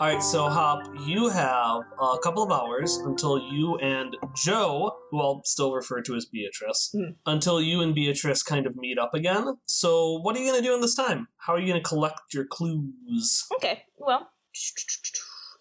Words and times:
All 0.00 0.06
right, 0.06 0.22
so 0.22 0.48
Hop, 0.48 0.86
you 1.04 1.28
have 1.28 1.82
a 2.00 2.18
couple 2.22 2.44
of 2.44 2.52
hours 2.52 2.98
until 2.98 3.36
you 3.36 3.76
and 3.78 4.16
Joe, 4.36 4.96
who 5.10 5.20
I'll 5.20 5.42
still 5.44 5.72
refer 5.72 6.02
to 6.02 6.14
as 6.14 6.24
Beatrice, 6.24 6.90
Hmm. 6.96 7.14
until 7.26 7.60
you 7.60 7.80
and 7.80 7.96
Beatrice 7.96 8.44
kind 8.44 8.68
of 8.68 8.76
meet 8.76 8.96
up 8.96 9.12
again. 9.12 9.58
So, 9.64 10.20
what 10.20 10.36
are 10.36 10.38
you 10.38 10.48
going 10.52 10.62
to 10.62 10.66
do 10.68 10.72
in 10.72 10.80
this 10.82 10.94
time? 10.94 11.26
How 11.38 11.54
are 11.54 11.58
you 11.58 11.66
going 11.66 11.82
to 11.82 11.88
collect 11.88 12.32
your 12.32 12.44
clues? 12.46 13.44
Okay, 13.56 13.82
well. 13.98 14.28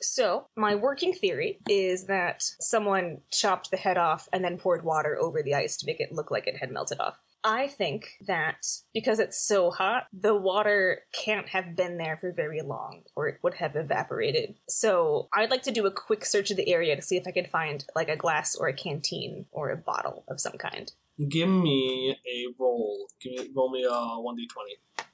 So, 0.02 0.45
my 0.56 0.76
working 0.76 1.14
theory 1.14 1.58
is 1.67 2.06
that 2.06 2.44
someone 2.59 3.22
chopped 3.31 3.72
the 3.72 3.78
head 3.78 3.98
off 3.98 4.30
and 4.31 4.44
then 4.44 4.59
poured 4.59 4.86
water 4.86 5.17
over 5.20 5.42
the 5.42 5.56
ice 5.56 5.78
to 5.78 5.88
make 5.88 6.00
it 6.00 6.12
look 6.12 6.30
like 6.30 6.45
it 6.45 6.58
had 6.58 6.72
melted 6.72 7.00
off. 7.00 7.17
I 7.44 7.68
think 7.68 8.09
that 8.26 8.66
because 8.94 9.20
it's 9.20 9.40
so 9.40 9.72
hot, 9.72 10.08
the 10.12 10.36
water 10.36 11.04
can't 11.14 11.48
have 11.50 11.76
been 11.76 11.98
there 11.98 12.18
for 12.18 12.34
very 12.34 12.62
long, 12.62 13.04
or 13.16 13.28
it 13.28 13.40
would 13.41 13.55
have 13.55 13.76
evaporated. 13.76 14.55
So, 14.68 15.30
I'd 15.34 15.52
like 15.52 15.64
to 15.64 15.72
do 15.72 15.86
a 15.86 15.92
quick 15.92 16.26
search 16.26 16.52
of 16.52 16.58
the 16.58 16.70
area 16.70 16.95
to 16.95 17.02
see 17.02 17.16
if 17.16 17.28
I 17.28 17.31
can 17.31 17.45
find 17.45 17.86
like 17.95 18.09
a 18.09 18.16
glass 18.16 18.55
or 18.55 18.68
a 18.68 18.73
canteen 18.73 19.45
or 19.52 19.70
a 19.70 19.78
bottle 19.78 20.26
of 20.28 20.42
some 20.42 20.58
kind. 20.58 20.92
Give 21.30 21.50
me 21.50 22.17
a 22.28 22.48
roll. 22.59 23.08
Give 23.22 23.34
me, 23.34 23.52
roll 23.56 23.72
me 23.72 23.83
a 23.83 23.89
1d20. 23.89 25.06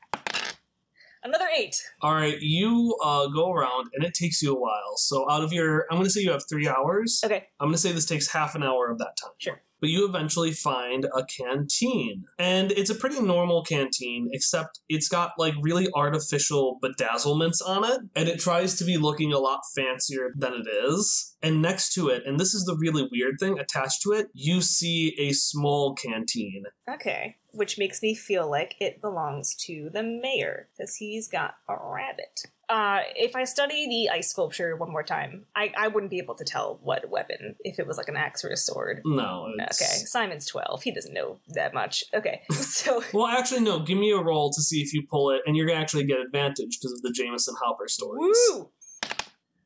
Another 1.26 1.48
eight. 1.56 1.76
All 2.02 2.14
right, 2.14 2.38
you 2.42 2.98
uh, 3.02 3.28
go 3.28 3.52
around, 3.52 3.90
and 3.94 4.04
it 4.04 4.14
takes 4.14 4.42
you 4.42 4.54
a 4.54 4.60
while. 4.60 4.98
So, 4.98 5.30
out 5.30 5.42
of 5.42 5.54
your, 5.54 5.86
I'm 5.90 5.98
going 5.98 6.06
to 6.06 6.10
say 6.10 6.22
you 6.22 6.32
have 6.32 6.44
three 6.50 6.68
hours. 6.68 7.22
Okay, 7.24 7.48
I'm 7.60 7.68
going 7.68 7.76
to 7.76 7.78
say 7.78 7.92
this 7.92 8.06
takes 8.06 8.28
half 8.28 8.56
an 8.56 8.64
hour 8.64 8.90
of 8.90 8.98
that 8.98 9.16
time. 9.22 9.32
Sure. 9.38 9.62
But 9.84 9.90
you 9.90 10.06
eventually 10.06 10.54
find 10.54 11.04
a 11.14 11.26
canteen. 11.26 12.24
And 12.40 12.72
it's 12.72 12.90
a 12.90 12.96
pretty 12.96 13.20
normal 13.20 13.66
canteen, 13.66 14.30
except 14.32 14.80
it's 14.88 15.10
got 15.10 15.32
like 15.38 15.56
really 15.62 15.90
artificial 15.94 16.80
bedazzlements 16.82 17.58
on 17.62 17.84
it. 17.84 18.00
And 18.16 18.30
it 18.30 18.40
tries 18.40 18.76
to 18.76 18.86
be 18.86 18.96
looking 18.96 19.34
a 19.34 19.40
lot 19.40 19.60
fancier 19.76 20.32
than 20.38 20.54
it 20.54 20.70
is. 20.88 21.36
And 21.42 21.62
next 21.62 21.94
to 21.96 22.08
it, 22.08 22.24
and 22.26 22.40
this 22.40 22.54
is 22.54 22.64
the 22.64 22.78
really 22.78 23.10
weird 23.12 23.36
thing 23.42 23.60
attached 23.60 24.02
to 24.04 24.14
it, 24.14 24.28
you 24.34 24.62
see 24.62 25.18
a 25.20 25.34
small 25.34 25.96
canteen. 25.96 26.64
Okay, 26.90 27.36
which 27.52 27.78
makes 27.78 28.02
me 28.02 28.16
feel 28.16 28.50
like 28.50 28.76
it 28.80 29.02
belongs 29.02 29.54
to 29.66 29.90
the 29.92 30.02
mayor 30.02 30.70
because 30.78 30.96
he's 30.96 31.28
got 31.28 31.56
a 31.68 31.76
rabbit. 31.78 32.46
Uh, 32.70 33.00
if 33.16 33.36
I 33.36 33.44
study 33.44 33.88
the 33.90 34.10
ice 34.10 34.32
sculpture 34.32 34.76
one 34.76 34.92
more 34.92 35.04
time, 35.04 35.46
I, 35.56 35.74
I 35.78 35.90
wouldn't 35.90 36.10
be 36.10 36.18
able 36.18 36.36
to 36.36 36.46
tell 36.46 36.80
what 36.82 37.10
weapon 37.10 37.56
if 37.60 37.78
it 37.78 37.86
was 37.86 37.98
like 37.98 38.08
an 38.08 38.16
axe 38.16 38.44
or 38.46 38.50
a 38.50 38.58
sword. 38.58 39.02
No, 39.06 39.48
it's. 39.58 39.82
Okay, 39.82 40.06
Simon's 40.06 40.46
twelve. 40.46 40.82
He 40.84 40.92
doesn't 40.92 41.14
know 41.14 41.40
that 41.50 41.74
much. 41.74 42.04
Okay, 42.14 42.42
so 42.52 43.04
Well, 43.14 43.28
actually, 43.28 43.62
no. 43.62 43.80
Give 43.80 43.98
me 43.98 44.12
a 44.12 44.22
roll 44.22 44.52
to 44.52 44.62
see 44.62 44.82
if 44.82 44.94
you 44.94 45.04
pull 45.10 45.32
it, 45.32 45.42
and 45.46 45.58
you're 45.58 45.68
gonna 45.68 45.80
actually 45.80 46.06
get 46.06 46.20
advantage 46.20 46.80
because 46.80 46.94
of 46.94 47.02
the 47.02 47.12
Jameson 47.12 47.56
Hopper 47.62 47.88
stories. 47.88 48.36
woo, 48.52 48.70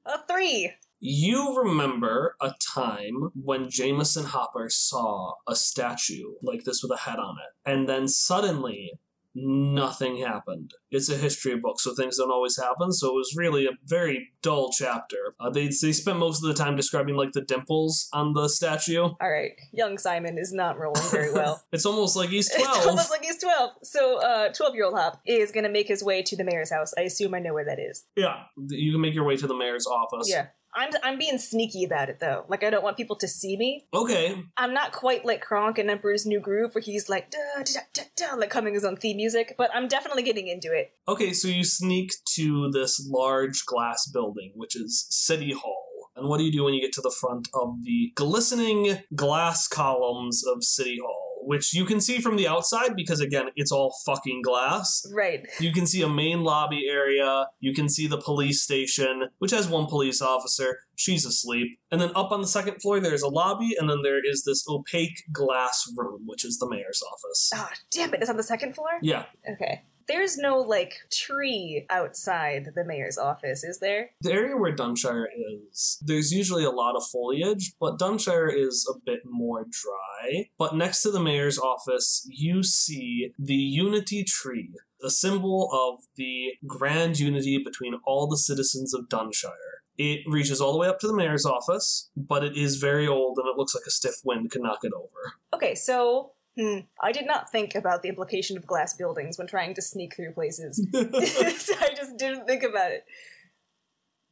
a 0.06 0.18
three. 0.28 0.73
You 1.00 1.56
remember 1.59 2.36
a 2.42 2.53
time 2.73 3.30
when 3.36 3.70
Jameson 3.70 4.25
Hopper 4.25 4.68
saw 4.70 5.34
a 5.48 5.56
statue 5.56 6.31
like 6.42 6.64
this 6.64 6.81
with 6.81 6.92
a 6.92 6.98
head 7.02 7.20
on 7.20 7.36
it, 7.36 7.70
and 7.72 7.88
then 7.88 8.08
suddenly 8.08 8.94
nothing 9.36 10.17
happened. 10.17 10.72
It's 10.90 11.09
a 11.09 11.18
history 11.18 11.57
book, 11.57 11.79
so 11.79 11.94
things 11.94 12.18
don't 12.18 12.31
always 12.31 12.57
happen. 12.57 12.91
So 12.91 13.09
it 13.09 13.13
was 13.13 13.34
really 13.38 13.66
a 13.66 13.72
very 13.85 14.29
dull 14.41 14.72
chapter. 14.72 15.18
Uh, 15.40 15.50
they 15.50 15.68
they 15.68 15.91
spent 15.91 16.18
most 16.19 16.44
of 16.44 16.47
the 16.47 16.53
time 16.53 16.75
describing 16.75 17.16
like 17.16 17.31
the 17.34 17.41
dimples 17.41 18.07
on 18.13 18.34
the 18.34 18.47
statue. 18.47 19.03
All 19.03 19.18
right, 19.22 19.52
young 19.74 19.97
Simon 19.97 20.38
is 20.38 20.53
not 20.53 20.78
rolling 20.79 21.03
very 21.12 21.34
well. 21.34 21.62
It's 21.72 21.85
almost 21.85 22.16
like 22.16 22.29
he's 22.29 22.50
twelve. 22.50 22.68
It's 22.68 22.78
twelve. 22.78 22.90
almost 22.90 23.12
like 23.12 23.24
he's 23.24 23.38
12. 23.41 23.72
So, 23.84 24.19
uh, 24.22 24.50
12 24.53 24.75
year 24.75 24.85
old 24.85 24.96
Hop 24.97 25.19
is 25.25 25.52
going 25.52 25.66
to 25.66 25.69
make 25.69 25.88
his 25.88 26.03
way 26.03 26.23
to 26.23 26.35
the 26.35 26.44
mayor's 26.44 26.72
house. 26.72 26.94
I 26.97 27.02
assume 27.02 27.34
I 27.34 27.40
know 27.40 27.53
where 27.53 27.66
that 27.66 27.79
is. 27.79 28.06
yeah, 28.16 28.44
you 28.69 28.91
can 28.94 29.02
make 29.02 29.13
your 29.13 29.25
way 29.25 29.35
to 29.38 29.47
the 29.47 29.56
mayor's 29.56 29.85
office. 29.85 30.29
Yeah. 30.29 30.47
I'm, 30.78 30.92
I'm 31.04 31.18
being 31.18 31.40
sneaky 31.40 31.84
about 31.84 32.10
it 32.10 32.20
though. 32.20 32.46
Like, 32.48 32.64
I 32.64 32.70
don't 32.70 32.84
want 32.84 32.98
people 32.98 33.16
to 33.18 33.28
see 33.28 33.58
me. 33.58 33.88
Okay. 33.94 34.44
I'm 34.56 34.74
not 34.74 34.92
quite 34.92 35.26
like 35.26 35.42
Kronk 35.42 35.80
in 35.80 35.90
Emperor's 35.90 36.26
New 36.26 36.40
Groove 36.40 36.76
where 36.76 36.82
he's 36.82 37.10
like, 37.10 37.32
da, 37.32 37.64
da, 37.64 37.82
da, 37.94 38.04
da, 38.16 38.36
like 38.36 38.54
humming 38.54 38.76
his 38.76 38.86
own 38.86 38.96
theme 38.96 39.18
music, 39.18 39.56
but 39.58 39.72
I'm 39.74 39.88
definitely 39.88 40.24
getting 40.24 40.48
into 40.48 40.72
it. 40.72 40.94
Okay, 41.08 41.34
so 41.34 41.48
you 41.48 41.64
sneak 41.64 42.12
to 42.36 42.70
this 42.72 43.06
large 43.10 43.66
glass 43.66 44.08
building, 44.08 44.52
which 44.56 44.76
is 44.76 45.08
City 45.10 45.52
Hall. 45.52 45.84
And 46.16 46.28
what 46.28 46.38
do 46.38 46.44
you 46.44 46.52
do 46.52 46.64
when 46.64 46.74
you 46.74 46.82
get 46.82 46.94
to 46.94 47.02
the 47.02 47.16
front 47.20 47.48
of 47.54 47.84
the 47.84 48.12
glistening 48.16 49.00
glass 49.16 49.68
columns 49.68 50.44
of 50.46 50.64
City 50.64 51.00
Hall? 51.04 51.27
Which 51.42 51.74
you 51.74 51.86
can 51.86 52.02
see 52.02 52.20
from 52.20 52.36
the 52.36 52.48
outside 52.48 52.96
because, 52.96 53.22
again, 53.22 53.46
it's 53.56 53.72
all 53.72 53.96
fucking 54.06 54.42
glass. 54.42 55.06
Right. 55.14 55.48
You 55.59 55.72
can 55.72 55.88
see 55.88 56.02
a 56.02 56.09
main 56.09 56.44
lobby 56.44 56.88
area. 56.90 57.48
You 57.59 57.74
can 57.74 57.88
see 57.88 58.06
the 58.08 58.18
police 58.18 58.62
station, 58.62 59.30
which 59.40 59.52
has 59.52 59.68
one 59.68 59.86
police 59.86 60.22
officer. 60.22 60.80
She's 60.96 61.26
asleep. 61.26 61.80
And 61.90 62.02
then 62.02 62.12
up 62.16 62.31
on 62.31 62.42
the 62.42 62.47
second 62.47 62.81
floor, 62.81 63.00
there's 63.00 63.22
a 63.22 63.30
lobby, 63.30 63.76
and 63.80 63.90
then 63.90 64.02
there 64.03 64.20
is 64.24 64.44
this 64.44 64.66
opaque 64.68 65.24
glass 65.31 65.90
room, 65.96 66.24
which 66.26 66.44
is 66.44 66.58
the 66.58 66.70
mayor's 66.70 67.02
office. 67.14 67.52
Ah, 67.53 67.72
damn 67.92 68.14
it. 68.14 68.22
It's 68.22 68.30
on 68.30 68.38
the 68.38 68.44
second 68.44 68.76
floor? 68.76 69.00
Yeah. 69.02 69.26
Okay. 69.50 69.84
There's 70.07 70.38
no, 70.38 70.57
like, 70.59 71.01
tree 71.12 71.85
outside 71.90 72.72
the 72.75 72.85
mayor's 72.85 73.18
office, 73.18 73.63
is 73.63 73.79
there? 73.79 74.12
The 74.22 74.31
area 74.31 74.56
where 74.56 74.75
Dunshire 74.75 75.28
is, 75.69 75.97
there's 76.01 76.31
usually 76.31 76.63
a 76.63 76.72
lot 76.72 76.95
of 76.95 77.06
foliage, 77.06 77.73
but 77.79 78.00
Dunshire 78.00 78.50
is 78.50 78.90
a 78.90 79.00
bit 79.06 79.22
more 79.25 79.66
dry. 79.69 80.50
But 80.57 80.75
next 80.75 81.01
to 81.01 81.12
the 81.12 81.19
mayor's 81.19 81.59
office, 81.59 82.28
you 82.29 82.63
see 82.63 83.31
the 83.38 83.53
Unity 83.53 84.23
Tree, 84.23 84.72
a 85.03 85.09
symbol 85.09 85.69
of 85.73 86.06
the 86.16 86.53
grand 86.66 87.19
unity 87.19 87.62
between 87.63 88.00
all 88.06 88.28
the 88.28 88.38
citizens 88.38 88.94
of 88.94 89.09
Dunshire. 89.09 89.84
It 89.97 90.22
reaches 90.28 90.62
all 90.62 90.73
the 90.73 90.78
way 90.78 90.88
up 90.88 91.00
to 91.00 91.07
the 91.07 91.16
mayor's 91.16 91.46
office, 91.46 92.12
but 92.16 92.44
it 92.44 92.56
is 92.56 92.78
very 92.78 93.07
old 93.07 93.40
and 93.40 93.47
it 93.47 93.57
looks 93.57 93.73
like 93.73 93.85
a 93.88 93.91
stiff 93.91 94.16
wind 94.23 94.51
could 94.51 94.62
knock 94.62 94.79
it 94.84 94.94
over. 94.94 95.34
Okay, 95.53 95.73
so. 95.73 96.34
Hmm. 96.57 96.79
I 97.01 97.12
did 97.12 97.28
not 97.28 97.51
think 97.51 97.75
about 97.75 98.01
the 98.01 98.09
implication 98.09 98.57
of 98.57 98.66
glass 98.66 98.95
buildings 98.95 99.38
when 99.38 99.47
trying 99.47 99.73
to 99.75 99.81
sneak 99.81 100.16
through 100.16 100.34
places. 100.34 100.85
I 100.94 101.94
just 101.95 102.18
didn't 102.18 102.47
think 102.47 102.63
about 102.63 102.91
it. 102.91 103.06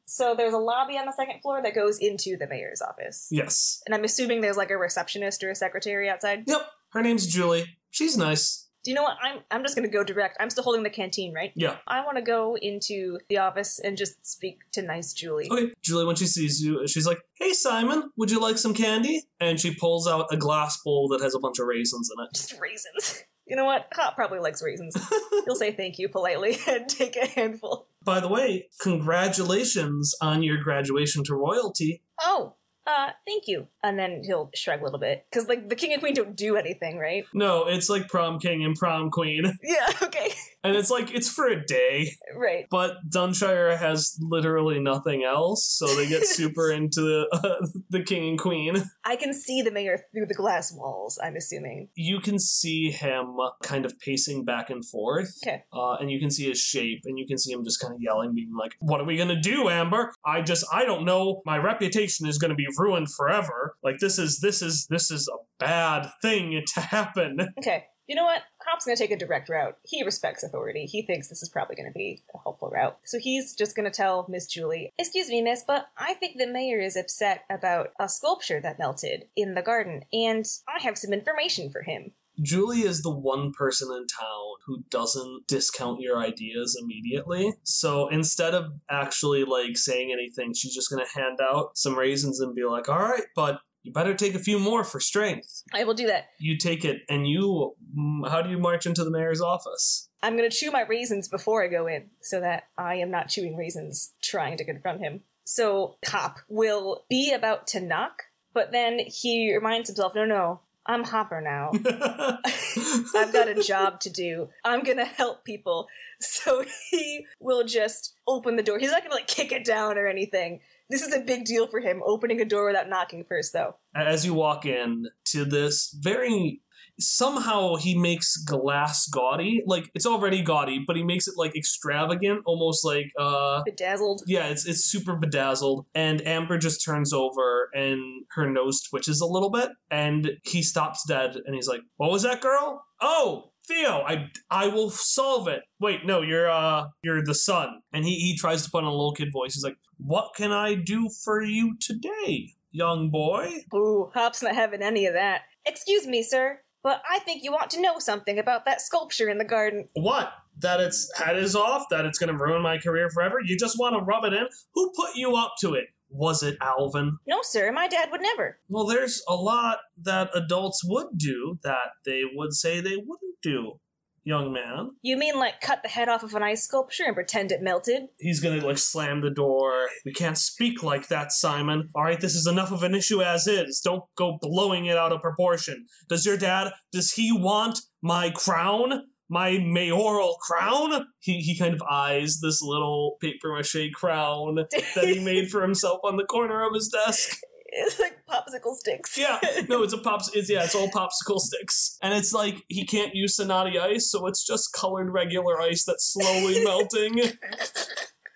So 0.06 0.35
there's 0.35 0.53
a 0.53 0.58
lobby 0.58 0.97
on 0.97 1.06
the 1.06 1.12
second 1.12 1.41
floor 1.41 1.62
that 1.64 1.74
goes 1.75 1.97
into 2.00 2.38
the 2.38 2.47
mayor's 2.47 2.81
office. 2.81 3.28
yes. 3.31 3.81
And 3.85 3.94
I'm 3.96 4.03
assuming 4.03 4.41
there's 4.41 4.58
like 4.58 4.72
a 4.72 4.78
receptionist 4.78 5.44
or 5.44 5.50
a 5.50 5.56
secretary 5.56 6.09
outside. 6.09 6.44
Yep. 6.47 6.62
Her 6.91 7.02
name's 7.02 7.28
Julie. 7.28 7.78
She's 7.90 8.18
nice. 8.18 8.65
Do 8.85 8.91
you 8.91 8.96
know 8.96 9.01
what? 9.01 9.18
I'm 9.22 9.40
I'm 9.50 9.63
just 9.63 9.75
gonna 9.75 9.88
go 9.88 10.03
direct. 10.03 10.38
I'm 10.40 10.51
still 10.51 10.63
holding 10.63 10.84
the 10.84 10.91
canteen, 10.91 11.34
right? 11.34 11.51
Yeah. 11.56 11.78
I 11.88 12.06
want 12.06 12.18
to 12.18 12.22
go 12.22 12.56
into 12.56 13.18
the 13.29 13.40
office 13.40 13.79
and 13.79 13.97
just 13.97 14.25
speak 14.25 14.62
to 14.73 14.84
nice 14.84 15.12
Julie. 15.12 15.50
Okay, 15.51 15.73
Julie, 15.81 16.06
when 16.06 16.16
she 16.16 16.28
sees 16.28 16.62
you, 16.62 16.88
she's 16.88 17.07
like, 17.07 17.19
Hey, 17.34 17.51
Simon, 17.53 18.12
would 18.16 18.29
you 18.29 18.40
like 18.40 18.59
some 18.59 18.75
candy? 18.75 19.23
And 19.40 19.59
she 19.59 19.73
pulls 19.73 20.07
out 20.07 20.28
a 20.31 20.38
glass 20.38 20.79
bowl 20.84 21.07
that 21.09 21.22
has 21.22 21.34
a 21.34 21.40
bunch 21.40 21.57
of 21.57 21.66
raisins 21.66 22.12
in 22.16 22.23
it. 22.23 22.29
Just 22.34 22.59
raisins. 22.62 23.23
You 23.47 23.56
know 23.56 23.66
what? 23.66 23.88
Hop 23.94 24.16
probably 24.16 24.40
likes 24.40 24.63
raisins. 24.63 24.97
He'll 25.46 25.53
say 25.53 25.72
thank 25.72 26.00
you 26.00 26.09
politely 26.09 26.57
and 26.67 26.90
take 26.90 27.16
a 27.16 27.28
handful. 27.28 27.88
By 28.03 28.19
the 28.19 28.28
way, 28.28 28.69
congratulations 28.81 30.16
on 30.19 30.41
your 30.41 30.57
graduation 30.57 31.23
to 31.25 31.35
royalty. 31.35 32.02
Oh, 32.23 32.56
uh, 32.88 33.09
thank 33.25 33.47
you. 33.47 33.68
And 33.84 33.97
then 33.97 34.22
he'll 34.23 34.49
shrug 34.53 34.82
a 34.82 34.84
little 34.84 34.99
bit. 34.99 35.26
Because, 35.29 35.47
like, 35.47 35.70
the 35.70 35.76
king 35.76 35.93
and 35.93 36.02
queen 36.02 36.14
don't 36.14 36.35
do 36.35 36.55
anything, 36.55 36.97
right? 36.97 37.26
No, 37.34 37.66
it's 37.66 37.90
like 37.90 38.08
prom 38.08 38.40
king 38.40 38.64
and 38.64 38.76
prom 38.76 39.09
queen. 39.11 39.46
Yeah, 39.64 39.87
okay. 40.03 40.32
And 40.66 40.76
it's 40.76 40.90
like, 40.90 41.14
it's 41.14 41.29
for 41.29 41.47
a 41.47 41.66
day. 41.66 42.12
right. 42.35 42.66
But 42.70 43.09
Dunshire 43.09 43.78
has 43.78 44.17
literally 44.20 44.79
nothing 44.79 45.23
else, 45.23 45.66
so 45.66 45.88
they 45.96 46.08
get 46.08 46.26
super 46.26 46.72
into 46.72 47.02
the, 47.02 47.28
uh, 47.32 47.67
the 47.90 48.03
king 48.03 48.29
and 48.29 48.40
queen. 48.40 48.84
I 49.03 49.16
can 49.16 49.34
see 49.34 49.62
the 49.62 49.72
mayor 49.72 50.00
through 50.12 50.26
the 50.28 50.34
glass 50.34 50.73
walls, 50.73 51.20
I'm 51.23 51.35
assuming. 51.35 51.90
You 51.96 52.20
can 52.20 52.40
see 52.40 52.91
him 52.91 53.38
kind 53.64 53.85
of 53.85 54.00
pacing 54.00 54.46
back 54.46 54.70
and 54.70 54.85
forth. 54.85 55.38
Okay. 55.46 55.64
Uh, 55.73 55.94
and 55.96 56.12
you 56.12 56.20
can 56.20 56.32
see 56.32 56.50
his 56.50 56.59
shape, 56.59 57.02
and 57.06 57.17
you 57.17 57.26
can 57.28 57.38
see 57.38 57.52
him 57.52 57.64
just 57.64 57.79
kind 57.79 57.94
of 57.94 58.02
yelling, 58.02 58.34
being 58.34 58.56
like, 58.58 58.76
What 58.79 59.02
are 59.02 59.06
we 59.06 59.17
gonna 59.17 59.40
do, 59.40 59.70
Amber? 59.70 60.14
I 60.26 60.41
just, 60.41 60.66
I 60.73 60.85
don't 60.85 61.06
know. 61.06 61.41
My 61.46 61.58
reputation 61.58 62.28
is 62.28 62.38
gonna 62.38 62.56
be 62.56 62.67
ruined 62.78 63.12
forever. 63.12 63.76
Like, 63.84 64.00
this 64.00 64.17
is, 64.20 64.40
this 64.40 64.62
is, 64.62 64.88
this 64.88 65.12
is 65.12 65.28
a 65.28 65.38
bad 65.59 66.09
thing 66.22 66.64
to 66.73 66.82
happen. 66.82 67.38
Okay. 67.59 67.85
You 68.08 68.16
know 68.16 68.26
what? 68.26 68.41
Hop's 68.67 68.85
gonna 68.85 68.97
take 68.97 69.12
a 69.12 69.17
direct 69.17 69.50
route. 69.50 69.78
He 69.84 70.03
respects 70.03 70.44
authority. 70.44 70.85
He 70.85 71.02
thinks 71.02 71.28
this 71.28 71.44
is 71.44 71.50
probably 71.50 71.76
gonna 71.76 71.91
be 71.91 72.23
a 72.34 72.40
helpful 72.40 72.70
route. 72.70 72.97
So 73.06 73.20
he's 73.20 73.53
just 73.53 73.76
gonna 73.76 73.91
tell 73.91 74.26
Miss 74.29 74.47
Julie, 74.47 74.91
Excuse 74.97 75.29
me, 75.29 75.41
miss, 75.41 75.64
but 75.66 75.88
I 75.97 76.14
think 76.14 76.38
the 76.38 76.47
mayor 76.47 76.79
is 76.79 76.96
upset 76.96 77.46
about 77.50 77.90
a 78.00 78.09
sculpture 78.09 78.59
that 78.62 78.79
melted 78.79 79.26
in 79.35 79.53
the 79.53 79.62
garden, 79.62 80.03
and 80.12 80.46
I 80.67 80.82
have 80.84 80.97
some 80.97 81.14
information 81.14 81.70
for 81.70 81.84
him. 81.84 82.12
Julie 82.41 82.82
is 82.82 83.02
the 83.02 83.16
one 83.16 83.53
person 83.53 83.88
in 83.91 84.06
town 84.08 84.56
who 84.66 84.84
doesn't 84.90 85.47
discount 85.47 86.02
your 86.02 86.17
ideas 86.17 86.78
immediately. 86.82 87.53
So 87.64 88.09
instead 88.09 88.53
of 88.53 88.73
actually 88.90 89.46
like 89.46 89.78
saying 89.78 90.12
anything, 90.12 90.53
she's 90.53 90.76
just 90.76 90.90
gonna 90.90 91.08
hand 91.16 91.40
out 91.41 91.78
some 91.78 91.97
raisins 91.97 92.41
and 92.41 92.53
be 92.53 92.66
like, 92.66 92.90
"All 92.90 93.00
right, 93.00 93.23
but 93.35 93.59
You 93.85 93.91
better 93.93 94.16
take 94.16 94.34
a 94.34 94.40
few 94.40 94.58
more 94.58 94.84
for 94.84 94.99
strength. 94.99 95.61
I 95.72 95.84
will 95.84 95.93
do 95.93 96.08
that. 96.08 96.29
You 96.40 96.58
take 96.58 96.84
it, 96.84 97.03
and 97.08 97.28
you. 97.29 97.76
mm, 97.96 98.28
How 98.28 98.41
do 98.41 98.49
you 98.49 98.58
march 98.58 98.87
into 98.87 99.03
the 99.03 99.11
mayor's 99.11 99.41
office? 99.41 100.09
I'm 100.23 100.35
gonna 100.35 100.49
chew 100.49 100.72
my 100.72 100.82
raisins 100.82 101.28
before 101.28 101.64
I 101.64 101.67
go 101.67 101.85
in, 101.85 102.09
so 102.20 102.40
that 102.40 102.64
I 102.79 102.96
am 102.96 103.11
not 103.11 103.29
chewing 103.29 103.55
raisins 103.55 104.14
trying 104.23 104.58
to 104.58 104.66
confront 104.66 105.02
him. 105.02 105.22
So 105.43 105.97
Hop 106.08 106.40
will 106.49 107.03
be 107.11 107.32
about 107.32 107.67
to 107.67 107.79
knock, 107.79 108.23
but 108.55 108.72
then 108.72 108.97
he 109.05 109.53
reminds 109.53 109.88
himself, 109.90 110.16
no, 110.16 110.26
no, 110.26 110.61
I'm 110.88 111.03
Hopper 111.03 111.40
now. 111.41 111.70
I've 113.16 113.31
got 113.34 113.47
a 113.47 113.61
job 113.61 113.99
to 114.02 114.09
do. 114.09 114.49
I'm 114.64 114.81
gonna 114.84 115.05
help 115.05 115.46
people. 115.46 115.88
So 116.22 116.64
he 116.90 117.28
will 117.40 117.66
just 117.66 118.16
open 118.26 118.55
the 118.55 118.64
door. 118.64 118.79
He's 118.79 118.90
not 118.91 119.03
gonna 119.03 119.14
like 119.14 119.28
kick 119.28 119.52
it 119.52 119.64
down 119.66 119.97
or 119.97 120.08
anything. 120.08 120.61
This 120.90 121.02
is 121.02 121.14
a 121.14 121.20
big 121.20 121.46
deal 121.46 121.67
for 121.67 121.79
him, 121.79 122.02
opening 122.05 122.40
a 122.41 122.46
door 122.46 122.67
without 122.67 122.90
knocking 122.90 123.23
first, 123.23 123.53
though. 123.53 123.76
As 123.96 124.26
you 124.26 124.34
walk 124.34 124.66
in 124.66 125.08
to 125.26 125.46
this 125.46 125.96
very. 125.99 126.61
Somehow 126.97 127.76
he 127.76 127.93
makes 127.97 128.37
glass 128.37 129.05
gaudy. 129.08 129.61
Like, 129.66 129.91
it's 129.93 130.05
already 130.05 130.41
gaudy, 130.41 130.82
but 130.87 130.96
he 130.96 131.03
makes 131.03 131.28
it 131.28 131.34
like 131.35 131.53
extravagant, 131.53 132.43
almost 132.46 132.85
like, 132.85 133.11
uh. 133.20 133.64
Bedazzled. 133.66 134.22
Yeah, 134.28 134.46
it's 134.47 134.66
it's 134.66 134.85
super 134.85 135.17
bedazzled, 135.17 135.87
and 135.93 136.26
Amber 136.26 136.58
just 136.58 136.85
turns 136.85 137.11
over 137.11 137.70
and 137.73 138.23
her 138.35 138.49
nose 138.49 138.81
twitches 138.81 139.20
a 139.20 139.26
little 139.26 139.49
bit, 139.49 139.72
and 139.91 140.38
he 140.43 140.61
stops 140.61 141.03
dead, 141.05 141.35
and 141.46 141.53
he's 141.53 141.67
like, 141.67 141.81
"What 141.97 142.11
was 142.11 142.23
that, 142.23 142.40
girl? 142.40 142.85
Oh, 143.02 143.52
Theo, 143.67 144.03
I 144.08 144.29
I 144.49 144.67
will 144.67 144.90
solve 144.90 145.49
it. 145.49 145.64
Wait, 145.81 146.05
no, 146.05 146.22
you're 146.22 146.49
uh 146.49 146.85
you're 147.03 147.26
the 147.26 147.35
son." 147.35 147.81
And 147.91 148.05
he 148.05 148.16
he 148.20 148.38
tries 148.38 148.64
to 148.64 148.72
put 148.72 148.85
on 148.85 148.90
a 148.90 148.91
little 148.96 149.14
kid 149.14 149.34
voice. 149.34 149.53
He's 149.53 149.66
like, 149.66 149.76
"What 149.97 150.34
can 150.36 150.52
I 150.52 150.76
do 150.76 151.09
for 151.09 151.42
you 151.42 151.78
today, 151.80 152.56
young 152.72 153.09
boy?" 153.09 153.66
Ooh, 153.74 154.12
Hop's 154.14 154.42
not 154.42 154.56
having 154.56 154.82
any 154.82 155.06
of 155.06 155.14
that. 155.14 155.42
Excuse 155.66 156.06
me, 156.08 156.24
sir, 156.24 156.62
but 156.84 157.02
I 157.09 157.20
think 157.20 157.44
you 157.44 157.53
ought 157.56 157.70
to 157.72 157.82
know 157.82 158.00
something 158.00 158.38
about 158.38 158.66
that 158.66 158.82
sculpture 158.82 159.30
in 159.30 159.38
the 159.38 159.46
garden. 159.46 159.90
What? 159.94 160.32
That 160.59 160.80
its 160.80 161.12
head 161.20 161.38
is 161.38 161.56
off? 161.56 161.90
That 161.90 162.06
it's 162.06 162.18
gonna 162.18 162.38
ruin 162.38 162.62
my 162.62 162.78
career 162.78 163.09
forever? 163.09 163.40
You 163.44 163.58
just 163.58 163.78
want 163.78 163.96
to 163.97 164.06
rub 164.06 164.24
it 164.24 164.34
in? 164.34 164.47
Who 164.74 164.92
put 164.96 165.16
you 165.16 165.36
up 165.36 165.56
to 165.62 165.74
it? 165.74 165.86
Was 166.09 166.44
it 166.44 166.58
Alvin? 166.62 167.18
No, 167.28 167.40
sir, 167.41 167.72
my 167.72 167.88
dad 167.88 168.09
would 168.12 168.22
never. 168.22 168.59
Well, 168.70 168.86
there's 168.86 169.24
a 169.28 169.36
lot 169.36 169.80
that 170.03 170.30
adults 170.34 170.82
would 170.86 171.18
do 171.18 171.59
that 171.64 171.90
they 172.06 172.22
would 172.34 172.53
say 172.53 172.80
they 172.80 172.96
wouldn't 172.96 173.41
do, 173.41 173.80
young 174.26 174.52
man. 174.52 174.92
You 175.02 175.18
mean 175.18 175.38
like 175.38 175.62
cut 175.62 175.84
the 175.84 175.90
head 175.90 176.10
off 176.10 176.24
of 176.24 176.34
an 176.34 176.44
ice 176.44 176.64
sculpture 176.64 177.04
and 177.06 177.16
pretend 177.16 177.52
it 177.52 177.62
melted? 177.62 178.08
He's 178.20 178.42
gonna 178.42 178.66
like 178.66 178.80
slam 178.80 179.22
the 179.22 179.30
door. 179.30 179.88
We 180.04 180.12
can't 180.12 180.38
speak 180.38 180.84
like 180.84 181.08
that, 181.08 181.32
Simon. 181.32 181.90
All 181.96 182.04
right, 182.04 182.20
this 182.20 182.36
is 182.36 182.48
enough 182.48 182.72
of 182.72 182.84
an 182.84 182.96
issue 182.96 183.22
as 183.22 183.48
is. 183.48 183.80
Don't 183.80 184.04
go 184.18 184.38
blowing 184.42 184.88
it 184.88 184.98
out 184.98 185.14
of 185.14 185.22
proportion. 185.22 185.86
Does 186.10 186.26
your 186.26 186.38
dad? 186.38 186.74
Does 186.92 187.14
he 187.14 187.32
want 187.32 187.80
my 188.02 188.32
crown? 188.32 189.04
My 189.30 189.58
mayoral 189.60 190.38
crown? 190.42 191.08
He 191.20 191.40
he 191.40 191.58
kind 191.58 191.74
of 191.74 191.82
eyes 191.84 192.40
this 192.42 192.62
little 192.62 193.18
paper 193.22 193.54
mache 193.56 193.92
crown 193.94 194.56
that 194.56 195.06
he 195.06 195.20
made 195.24 195.50
for 195.50 195.62
himself 195.62 196.00
on 196.04 196.18
the 196.18 196.26
corner 196.26 196.66
of 196.68 196.74
his 196.74 196.90
desk. 196.90 197.40
It's 197.78 198.00
like 198.00 198.26
popsicle 198.26 198.74
sticks. 198.76 199.18
Yeah, 199.18 199.38
no, 199.70 199.84
it's 199.84 199.94
a 199.94 199.98
pops. 199.98 200.34
It's 200.34 200.50
yeah, 200.50 200.64
it's 200.64 200.76
all 200.76 200.90
popsicle 200.90 201.40
sticks, 201.40 201.98
and 202.02 202.14
it's 202.14 202.32
like 202.32 202.64
he 202.70 202.86
can't 202.86 203.14
use 203.14 203.36
Sonati 203.36 203.78
ice, 203.78 204.10
so 204.10 204.28
it's 204.28 204.46
just 204.46 204.74
colored 204.74 205.12
regular 205.12 205.60
ice 205.60 205.84
that's 205.84 206.14
slowly 206.14 206.64
melting. 206.64 207.20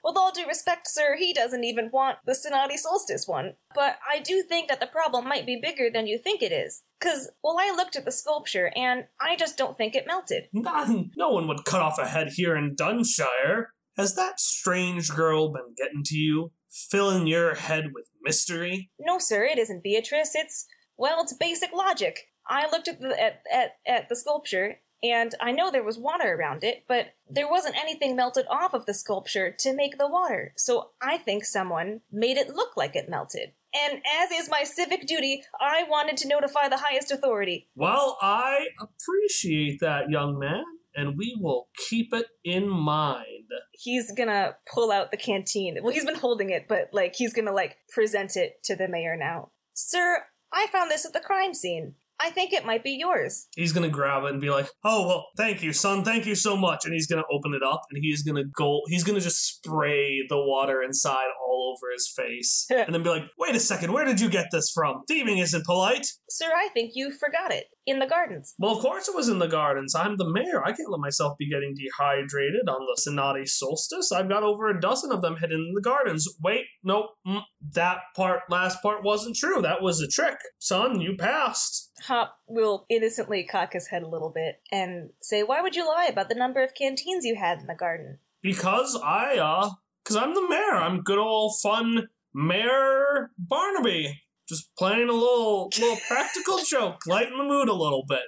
With 0.04 0.18
all 0.18 0.32
due 0.32 0.48
respect, 0.48 0.88
sir, 0.88 1.16
he 1.18 1.34
doesn't 1.34 1.64
even 1.64 1.90
want 1.92 2.18
the 2.26 2.34
Sonati 2.34 2.78
Solstice 2.78 3.28
one. 3.28 3.54
But 3.76 3.98
I 4.10 4.20
do 4.20 4.42
think 4.42 4.70
that 4.70 4.80
the 4.80 4.88
problem 4.88 5.28
might 5.28 5.46
be 5.46 5.60
bigger 5.62 5.90
than 5.92 6.08
you 6.08 6.18
think 6.18 6.42
it 6.42 6.52
is. 6.52 6.84
Cause, 7.00 7.30
well, 7.44 7.58
I 7.60 7.74
looked 7.76 7.96
at 7.96 8.06
the 8.06 8.12
sculpture 8.12 8.72
and 8.76 9.06
I 9.22 9.36
just 9.36 9.58
don't 9.58 9.78
think 9.78 9.96
it 9.96 10.08
melted. 10.08 10.46
None, 10.54 11.12
no 11.18 11.30
one 11.30 11.48
would 11.48 11.66
cut 11.66 11.82
off 11.82 12.00
a 12.00 12.08
head 12.08 12.30
here 12.30 12.56
in 12.56 12.76
Dunshire. 12.76 13.68
Has 13.98 14.16
that 14.16 14.40
strange 14.40 15.10
girl 15.14 15.52
been 15.52 15.76
getting 15.78 16.04
to 16.06 16.16
you, 16.16 16.52
filling 16.69 17.27
your 17.27 17.56
head 17.56 17.92
with 17.94 18.10
mystery? 18.21 18.89
No, 19.00 19.19
sir, 19.19 19.45
it 19.45 19.57
isn't 19.57 19.83
Beatrice. 19.83 20.36
It's, 20.36 20.66
well, 20.98 21.21
it's 21.21 21.33
basic 21.33 21.71
logic. 21.74 22.27
I 22.48 22.69
looked 22.69 22.88
at 22.88 23.00
the, 23.00 23.21
at, 23.21 23.42
at, 23.54 23.71
at 23.88 24.10
the 24.10 24.16
sculpture 24.16 24.80
and 25.01 25.33
I 25.39 25.51
know 25.51 25.71
there 25.71 25.83
was 25.83 25.98
water 25.98 26.36
around 26.36 26.63
it, 26.63 26.83
but 26.88 27.13
there 27.30 27.50
wasn't 27.50 27.77
anything 27.77 28.16
melted 28.16 28.45
off 28.50 28.74
of 28.74 28.86
the 28.86 28.94
sculpture 28.94 29.56
to 29.60 29.74
make 29.74 29.98
the 29.98 30.10
water. 30.10 30.54
So 30.57 30.89
I 31.01 31.18
think 31.18 31.45
someone 31.45 32.01
made 32.12 32.38
it 32.38 32.54
look 32.54 32.75
like 32.75 32.95
it 32.95 33.10
melted. 33.10 33.54
And 33.74 34.01
as 34.21 34.31
is 34.31 34.50
my 34.50 34.63
civic 34.63 35.06
duty, 35.06 35.44
I 35.62 35.83
wanted 35.83 36.18
to 36.18 36.27
notify 36.27 36.68
the 36.68 36.77
highest 36.77 37.12
authority. 37.12 37.69
Well, 37.75 38.18
I 38.21 38.68
appreciate 38.81 39.80
that, 39.80 40.10
young 40.10 40.39
man, 40.39 40.63
and 40.96 41.18
we 41.18 41.38
will 41.40 41.70
keep 41.90 42.14
it 42.14 42.28
in 42.44 42.70
mind. 42.70 43.50
He's 43.74 44.12
gonna 44.12 44.56
pull 44.72 44.92
out 44.92 45.12
the 45.12 45.18
canteen. 45.18 45.78
Well, 45.82 45.94
he's 45.94 46.06
been 46.06 46.16
holding 46.16 46.50
it, 46.50 46.68
but 46.68 46.90
like 46.92 47.16
he's 47.16 47.34
gonna 47.34 47.54
like 47.54 47.78
present 47.90 48.36
it 48.36 48.64
to 48.66 48.76
the 48.76 48.88
mayor 48.88 49.16
now. 49.18 49.52
Sir, 49.74 50.24
I 50.52 50.68
found 50.68 50.92
this 50.92 51.06
at 51.06 51.14
the 51.14 51.20
crime 51.20 51.54
scene. 51.54 51.96
I 52.21 52.30
think 52.31 52.54
it 52.54 52.66
might 52.66 52.83
be 52.83 52.92
yours. 52.92 53.48
He's 53.56 53.71
gonna 53.71 53.89
grab 53.89 54.24
it 54.24 54.31
and 54.31 54.42
be 54.42 54.50
like, 54.50 54.69
"Oh 54.83 55.07
well, 55.07 55.27
thank 55.38 55.63
you, 55.63 55.74
son. 55.74 56.04
Thank 56.04 56.25
you 56.25 56.36
so 56.36 56.57
much." 56.57 56.86
And 56.86 56.94
he's 56.94 57.07
gonna 57.07 57.24
open 57.31 57.54
it 57.54 57.63
up 57.63 57.81
and 57.92 58.04
he's 58.04 58.24
gonna 58.24 58.45
go. 58.45 58.81
He's 58.88 59.04
gonna 59.04 59.21
just 59.21 59.57
spray 59.57 60.25
the 60.27 60.38
water 60.38 60.81
inside 60.83 61.27
all 61.42 61.75
over 61.75 61.92
his 61.92 62.12
face, 62.16 62.66
and 62.69 62.94
then 62.94 63.04
be 63.04 63.10
like, 63.10 63.24
"Wait 63.38 63.56
a 63.56 63.60
second, 63.60 63.94
where 63.94 64.06
did 64.06 64.19
you 64.19 64.30
get 64.30 64.48
this 64.51 64.71
from? 64.71 65.04
Thieving 65.07 65.38
isn't 65.38 65.66
polite." 65.66 66.07
Sir, 66.30 66.51
I 66.56 66.69
think 66.74 66.92
you 66.95 67.12
forgot 67.12 67.51
it. 67.51 67.66
In 67.86 67.98
the 67.98 68.06
gardens. 68.06 68.54
Well, 68.60 68.75
of 68.75 68.83
course 68.83 69.07
it 69.07 69.16
was 69.16 69.30
in 69.30 69.39
the 69.39 69.48
gardens. 69.48 69.95
I'm 69.95 70.18
the 70.18 70.30
mayor. 70.30 70.63
I 70.63 70.74
can't 70.74 70.92
let 70.92 71.00
myself 71.00 71.36
be 71.39 71.50
getting 71.50 71.74
dehydrated 71.75 72.69
on 72.69 72.81
the 72.81 73.01
Sonati 73.01 73.48
solstice. 73.48 74.12
I've 74.12 74.30
got 74.30 74.44
over 74.44 74.69
a 74.69 74.80
dozen 74.80 75.12
of 75.12 75.24
them 75.24 75.38
hidden 75.38 75.66
in 75.69 75.74
the 75.74 75.81
gardens. 75.81 76.27
Wait, 76.44 76.66
nope. 76.83 77.07
Mm, 77.27 77.42
that 77.74 77.98
part, 78.16 78.42
last 78.48 78.83
part 78.83 79.04
wasn't 79.04 79.38
true. 79.38 79.63
That 79.63 79.81
was 79.81 80.01
a 80.01 80.07
trick. 80.07 80.38
Son, 80.60 81.01
you 81.01 81.16
passed. 81.18 81.89
Hop 82.08 82.38
will 82.48 82.86
innocently 82.90 83.44
cock 83.44 83.74
his 83.74 83.88
head 83.88 84.04
a 84.04 84.08
little 84.08 84.32
bit 84.34 84.62
and 84.72 85.10
say, 85.22 85.44
Why 85.44 85.62
would 85.62 85.76
you 85.76 85.88
lie 85.88 86.08
about 86.12 86.30
the 86.30 86.36
number 86.36 86.64
of 86.64 86.74
canteens 86.76 87.26
you 87.26 87.36
had 87.36 87.60
in 87.60 87.68
the 87.68 87.76
garden? 87.76 88.20
Because 88.42 89.00
I, 89.04 89.38
uh, 89.38 89.70
because 90.04 90.16
I'm 90.16 90.34
the 90.34 90.48
mayor. 90.48 90.76
I'm 90.76 91.02
good 91.02 91.20
old 91.20 91.60
fun 91.62 92.08
Mayor 92.34 93.32
Barnaby. 93.38 94.22
Just 94.48 94.76
playing 94.76 95.10
a 95.10 95.14
little, 95.14 95.70
little 95.78 95.98
practical 96.08 96.60
joke, 96.68 97.06
lighten 97.06 97.38
the 97.38 97.44
mood 97.44 97.70
a 97.70 97.74
little 97.74 98.04
bit. 98.08 98.24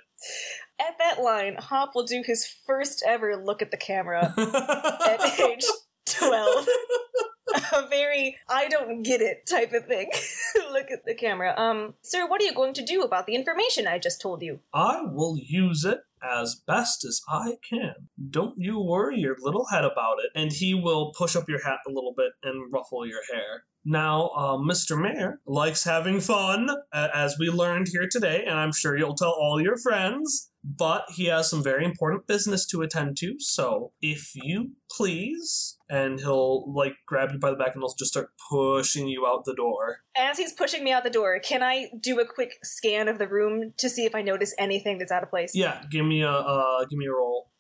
At 0.79 0.97
that 0.99 1.21
line, 1.21 1.55
Hop 1.59 1.91
will 1.95 2.05
do 2.05 2.21
his 2.25 2.47
first 2.67 3.03
ever 3.07 3.35
look 3.35 3.61
at 3.61 3.71
the 3.71 3.77
camera 3.77 4.33
at 5.07 5.39
age 5.39 5.65
12. 6.05 6.67
a 7.73 7.87
very 7.87 8.37
I 8.49 8.67
don't 8.67 9.03
get 9.03 9.21
it 9.21 9.47
type 9.47 9.73
of 9.73 9.85
thing. 9.85 10.11
Look 10.71 10.91
at 10.91 11.05
the 11.05 11.13
camera. 11.13 11.53
Um, 11.57 11.95
sir, 12.01 12.27
what 12.27 12.41
are 12.41 12.45
you 12.45 12.53
going 12.53 12.73
to 12.75 12.85
do 12.85 13.01
about 13.01 13.25
the 13.27 13.35
information 13.35 13.87
I 13.87 13.99
just 13.99 14.21
told 14.21 14.41
you? 14.41 14.59
I 14.73 15.01
will 15.01 15.37
use 15.37 15.83
it 15.83 16.01
as 16.23 16.55
best 16.55 17.03
as 17.03 17.21
I 17.27 17.53
can. 17.67 18.09
Don't 18.29 18.55
you 18.57 18.79
worry 18.79 19.19
your 19.19 19.35
little 19.39 19.65
head 19.71 19.83
about 19.83 20.17
it. 20.23 20.29
And 20.35 20.51
he 20.51 20.73
will 20.73 21.13
push 21.17 21.35
up 21.35 21.49
your 21.49 21.63
hat 21.63 21.79
a 21.87 21.91
little 21.91 22.13
bit 22.15 22.33
and 22.43 22.71
ruffle 22.71 23.07
your 23.07 23.21
hair. 23.31 23.63
Now, 23.83 24.27
uh, 24.35 24.57
Mr. 24.57 25.01
Mayor 25.01 25.41
likes 25.47 25.83
having 25.83 26.19
fun, 26.19 26.69
as 26.93 27.37
we 27.39 27.49
learned 27.49 27.87
here 27.87 28.07
today, 28.09 28.43
and 28.45 28.59
I'm 28.59 28.71
sure 28.71 28.95
you'll 28.95 29.15
tell 29.15 29.31
all 29.31 29.59
your 29.59 29.77
friends. 29.77 30.50
But 30.63 31.05
he 31.15 31.25
has 31.25 31.49
some 31.49 31.63
very 31.63 31.85
important 31.85 32.27
business 32.27 32.65
to 32.67 32.81
attend 32.81 33.17
to, 33.17 33.35
so 33.39 33.93
if 34.01 34.31
you 34.35 34.71
please, 34.95 35.77
and 35.89 36.19
he'll 36.19 36.71
like 36.71 36.93
grab 37.07 37.31
you 37.31 37.39
by 37.39 37.49
the 37.49 37.55
back 37.55 37.73
and 37.73 37.81
he'll 37.81 37.93
just 37.97 38.11
start 38.11 38.29
pushing 38.49 39.07
you 39.07 39.25
out 39.25 39.45
the 39.45 39.55
door. 39.55 39.99
As 40.15 40.37
he's 40.37 40.53
pushing 40.53 40.83
me 40.83 40.91
out 40.91 41.03
the 41.03 41.09
door, 41.09 41.39
can 41.39 41.63
I 41.63 41.89
do 41.99 42.19
a 42.19 42.25
quick 42.25 42.53
scan 42.63 43.07
of 43.07 43.17
the 43.17 43.27
room 43.27 43.73
to 43.77 43.89
see 43.89 44.05
if 44.05 44.13
I 44.13 44.21
notice 44.21 44.53
anything 44.57 44.99
that's 44.99 45.11
out 45.11 45.23
of 45.23 45.29
place? 45.29 45.51
Yeah, 45.55 45.81
give 45.89 46.05
me 46.05 46.21
a 46.21 46.31
uh, 46.31 46.85
give 46.85 46.97
me 46.97 47.07
a 47.07 47.11
roll. 47.11 47.50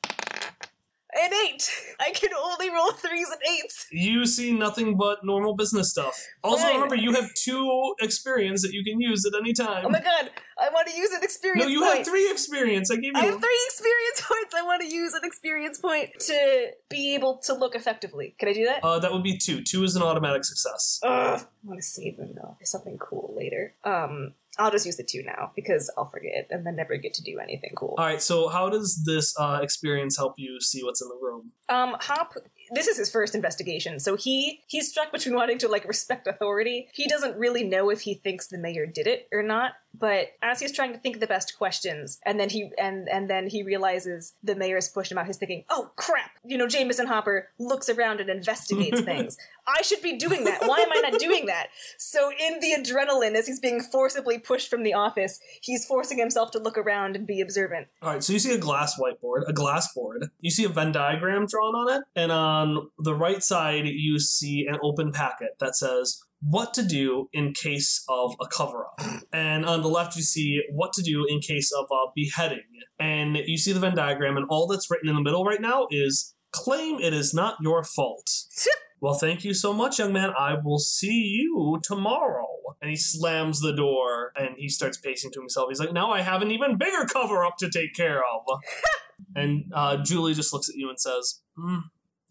An 1.13 1.31
eight! 1.45 1.69
I 1.99 2.11
can 2.11 2.29
only 2.33 2.69
roll 2.69 2.91
threes 2.91 3.29
and 3.29 3.41
eights! 3.43 3.87
You 3.91 4.25
see 4.25 4.53
nothing 4.53 4.95
but 4.97 5.23
normal 5.23 5.55
business 5.55 5.89
stuff. 5.89 6.17
Also, 6.43 6.63
Fine. 6.63 6.75
remember 6.75 6.95
you 6.95 7.13
have 7.13 7.33
two 7.33 7.95
experience 7.99 8.61
that 8.61 8.71
you 8.73 8.83
can 8.83 8.99
use 9.01 9.25
at 9.25 9.33
any 9.37 9.51
time. 9.53 9.85
Oh 9.85 9.89
my 9.89 9.99
god, 9.99 10.29
I 10.57 10.69
want 10.69 10.87
to 10.87 10.95
use 10.95 11.11
an 11.11 11.21
experience 11.23 11.65
no, 11.65 11.69
you 11.69 11.81
point. 11.81 11.97
have 11.97 12.07
three 12.07 12.31
experience. 12.31 12.89
I 12.91 12.95
gave 12.95 13.05
you. 13.05 13.11
I 13.15 13.21
have 13.25 13.39
three 13.41 13.61
experience 13.67 14.21
points. 14.21 14.55
I 14.55 14.61
want 14.63 14.81
to 14.83 14.87
use 14.87 15.13
an 15.13 15.21
experience 15.23 15.79
point 15.79 16.11
to 16.27 16.69
be 16.89 17.13
able 17.15 17.37
to 17.45 17.53
look 17.53 17.75
effectively. 17.75 18.35
Can 18.39 18.49
I 18.49 18.53
do 18.53 18.65
that? 18.65 18.83
Uh, 18.83 18.99
that 18.99 19.11
would 19.11 19.23
be 19.23 19.37
two. 19.37 19.61
Two 19.63 19.83
is 19.83 19.95
an 19.95 20.03
automatic 20.03 20.45
success. 20.45 20.99
Ugh. 21.03 21.39
I 21.41 21.45
want 21.67 21.79
to 21.79 21.85
save 21.85 22.17
them 22.17 22.33
though 22.35 22.55
for 22.57 22.65
something 22.65 22.97
cool 22.97 23.33
later. 23.37 23.75
Um, 23.83 24.33
I'll 24.57 24.71
just 24.71 24.85
use 24.85 24.97
the 24.97 25.03
two 25.03 25.23
now 25.23 25.51
because 25.55 25.91
I'll 25.97 26.09
forget 26.09 26.47
and 26.49 26.65
then 26.65 26.75
never 26.75 26.97
get 26.97 27.13
to 27.15 27.23
do 27.23 27.39
anything 27.39 27.71
cool. 27.75 27.95
All 27.97 28.05
right. 28.05 28.21
So, 28.21 28.49
how 28.49 28.69
does 28.69 29.03
this 29.05 29.33
uh, 29.39 29.59
experience 29.61 30.17
help 30.17 30.33
you 30.37 30.59
see 30.59 30.83
what's 30.83 31.01
in 31.01 31.07
the 31.07 31.19
room? 31.21 31.51
Um, 31.69 31.95
Hop 32.01 32.33
this 32.73 32.87
is 32.87 32.97
his 32.97 33.09
first 33.09 33.35
investigation, 33.35 33.99
so 33.99 34.15
he 34.15 34.61
he's 34.67 34.89
struck 34.89 35.11
between 35.11 35.35
wanting 35.35 35.57
to 35.59 35.67
like 35.67 35.85
respect 35.85 36.27
authority. 36.27 36.87
He 36.93 37.07
doesn't 37.07 37.37
really 37.37 37.63
know 37.63 37.89
if 37.89 38.01
he 38.01 38.13
thinks 38.13 38.47
the 38.47 38.57
mayor 38.57 38.85
did 38.85 39.07
it 39.07 39.27
or 39.31 39.43
not, 39.43 39.73
but 39.93 40.29
as 40.41 40.59
he's 40.59 40.71
trying 40.71 40.93
to 40.93 40.99
think 40.99 41.15
of 41.15 41.21
the 41.21 41.27
best 41.27 41.57
questions, 41.57 42.19
and 42.25 42.39
then 42.39 42.49
he 42.49 42.71
and 42.77 43.07
and 43.09 43.29
then 43.29 43.47
he 43.47 43.63
realizes 43.63 44.33
the 44.43 44.55
mayor 44.55 44.71
mayor's 44.71 44.89
pushed 44.89 45.11
him 45.11 45.17
out, 45.17 45.27
he's 45.27 45.37
thinking, 45.37 45.65
"Oh 45.69 45.91
crap!" 45.95 46.31
You 46.45 46.57
know, 46.57 46.67
Jameson 46.67 47.07
Hopper 47.07 47.49
looks 47.59 47.89
around 47.89 48.19
and 48.19 48.29
investigates 48.29 49.01
things. 49.11 49.37
I 49.67 49.81
should 49.81 50.01
be 50.01 50.17
doing 50.17 50.43
that. 50.45 50.61
Why 50.65 50.79
am 50.79 50.91
I 50.91 51.09
not 51.09 51.19
doing 51.19 51.45
that? 51.45 51.67
So 51.97 52.31
in 52.31 52.59
the 52.59 52.73
adrenaline, 52.77 53.35
as 53.35 53.47
he's 53.47 53.59
being 53.59 53.81
forcibly 53.81 54.39
pushed 54.39 54.69
from 54.69 54.83
the 54.83 54.93
office, 54.93 55.39
he's 55.61 55.85
forcing 55.85 56.17
himself 56.17 56.51
to 56.51 56.59
look 56.59 56.77
around 56.77 57.15
and 57.15 57.27
be 57.27 57.41
observant. 57.41 57.87
All 58.01 58.09
right, 58.13 58.23
so 58.23 58.33
you 58.33 58.39
see 58.39 58.53
a 58.53 58.57
glass 58.57 58.99
whiteboard, 58.99 59.47
a 59.47 59.53
glass 59.53 59.93
board. 59.93 60.29
You 60.39 60.51
see 60.51 60.63
a 60.63 60.69
Venn 60.69 60.91
diagram 60.91 61.45
drawn 61.47 61.75
on 61.75 61.97
it, 61.97 62.03
and 62.15 62.31
on 62.31 62.89
the 62.97 63.15
right 63.15 63.43
side 63.43 63.85
you 63.85 64.19
see 64.19 64.65
an 64.67 64.77
open 64.81 65.11
packet 65.11 65.51
that 65.59 65.75
says 65.75 66.21
what 66.41 66.73
to 66.73 66.83
do 66.83 67.29
in 67.33 67.53
case 67.53 68.03
of 68.09 68.35
a 68.41 68.47
cover 68.47 68.85
up. 68.85 69.05
And 69.31 69.65
on 69.65 69.81
the 69.81 69.87
left 69.87 70.15
you 70.15 70.23
see 70.23 70.61
what 70.71 70.93
to 70.93 71.01
do 71.01 71.25
in 71.29 71.39
case 71.39 71.71
of 71.71 71.85
a 71.91 72.11
beheading. 72.15 72.63
And 72.99 73.37
you 73.37 73.57
see 73.57 73.71
the 73.71 73.79
Venn 73.79 73.95
diagram 73.95 74.37
and 74.37 74.45
all 74.49 74.67
that's 74.67 74.89
written 74.89 75.09
in 75.09 75.15
the 75.15 75.21
middle 75.21 75.45
right 75.45 75.61
now 75.61 75.87
is 75.91 76.33
claim 76.51 76.99
it 76.99 77.13
is 77.13 77.33
not 77.33 77.57
your 77.61 77.83
fault. 77.83 78.29
Well, 79.01 79.15
thank 79.15 79.43
you 79.43 79.55
so 79.55 79.73
much, 79.73 79.97
young 79.97 80.13
man. 80.13 80.31
I 80.37 80.53
will 80.63 80.77
see 80.77 81.23
you 81.39 81.79
tomorrow. 81.81 82.45
And 82.81 82.91
he 82.91 82.95
slams 82.95 83.59
the 83.59 83.73
door 83.73 84.31
and 84.35 84.55
he 84.57 84.69
starts 84.69 84.95
pacing 84.95 85.31
to 85.31 85.39
himself. 85.39 85.69
He's 85.69 85.79
like, 85.79 85.91
now 85.91 86.11
I 86.11 86.21
have 86.21 86.43
an 86.43 86.51
even 86.51 86.77
bigger 86.77 87.05
cover 87.11 87.43
up 87.43 87.57
to 87.57 87.69
take 87.71 87.95
care 87.95 88.19
of. 88.19 88.59
and 89.35 89.65
uh, 89.73 89.97
Julie 90.03 90.35
just 90.35 90.53
looks 90.53 90.69
at 90.69 90.75
you 90.75 90.87
and 90.87 90.99
says, 90.99 91.41
hmm, 91.57 91.79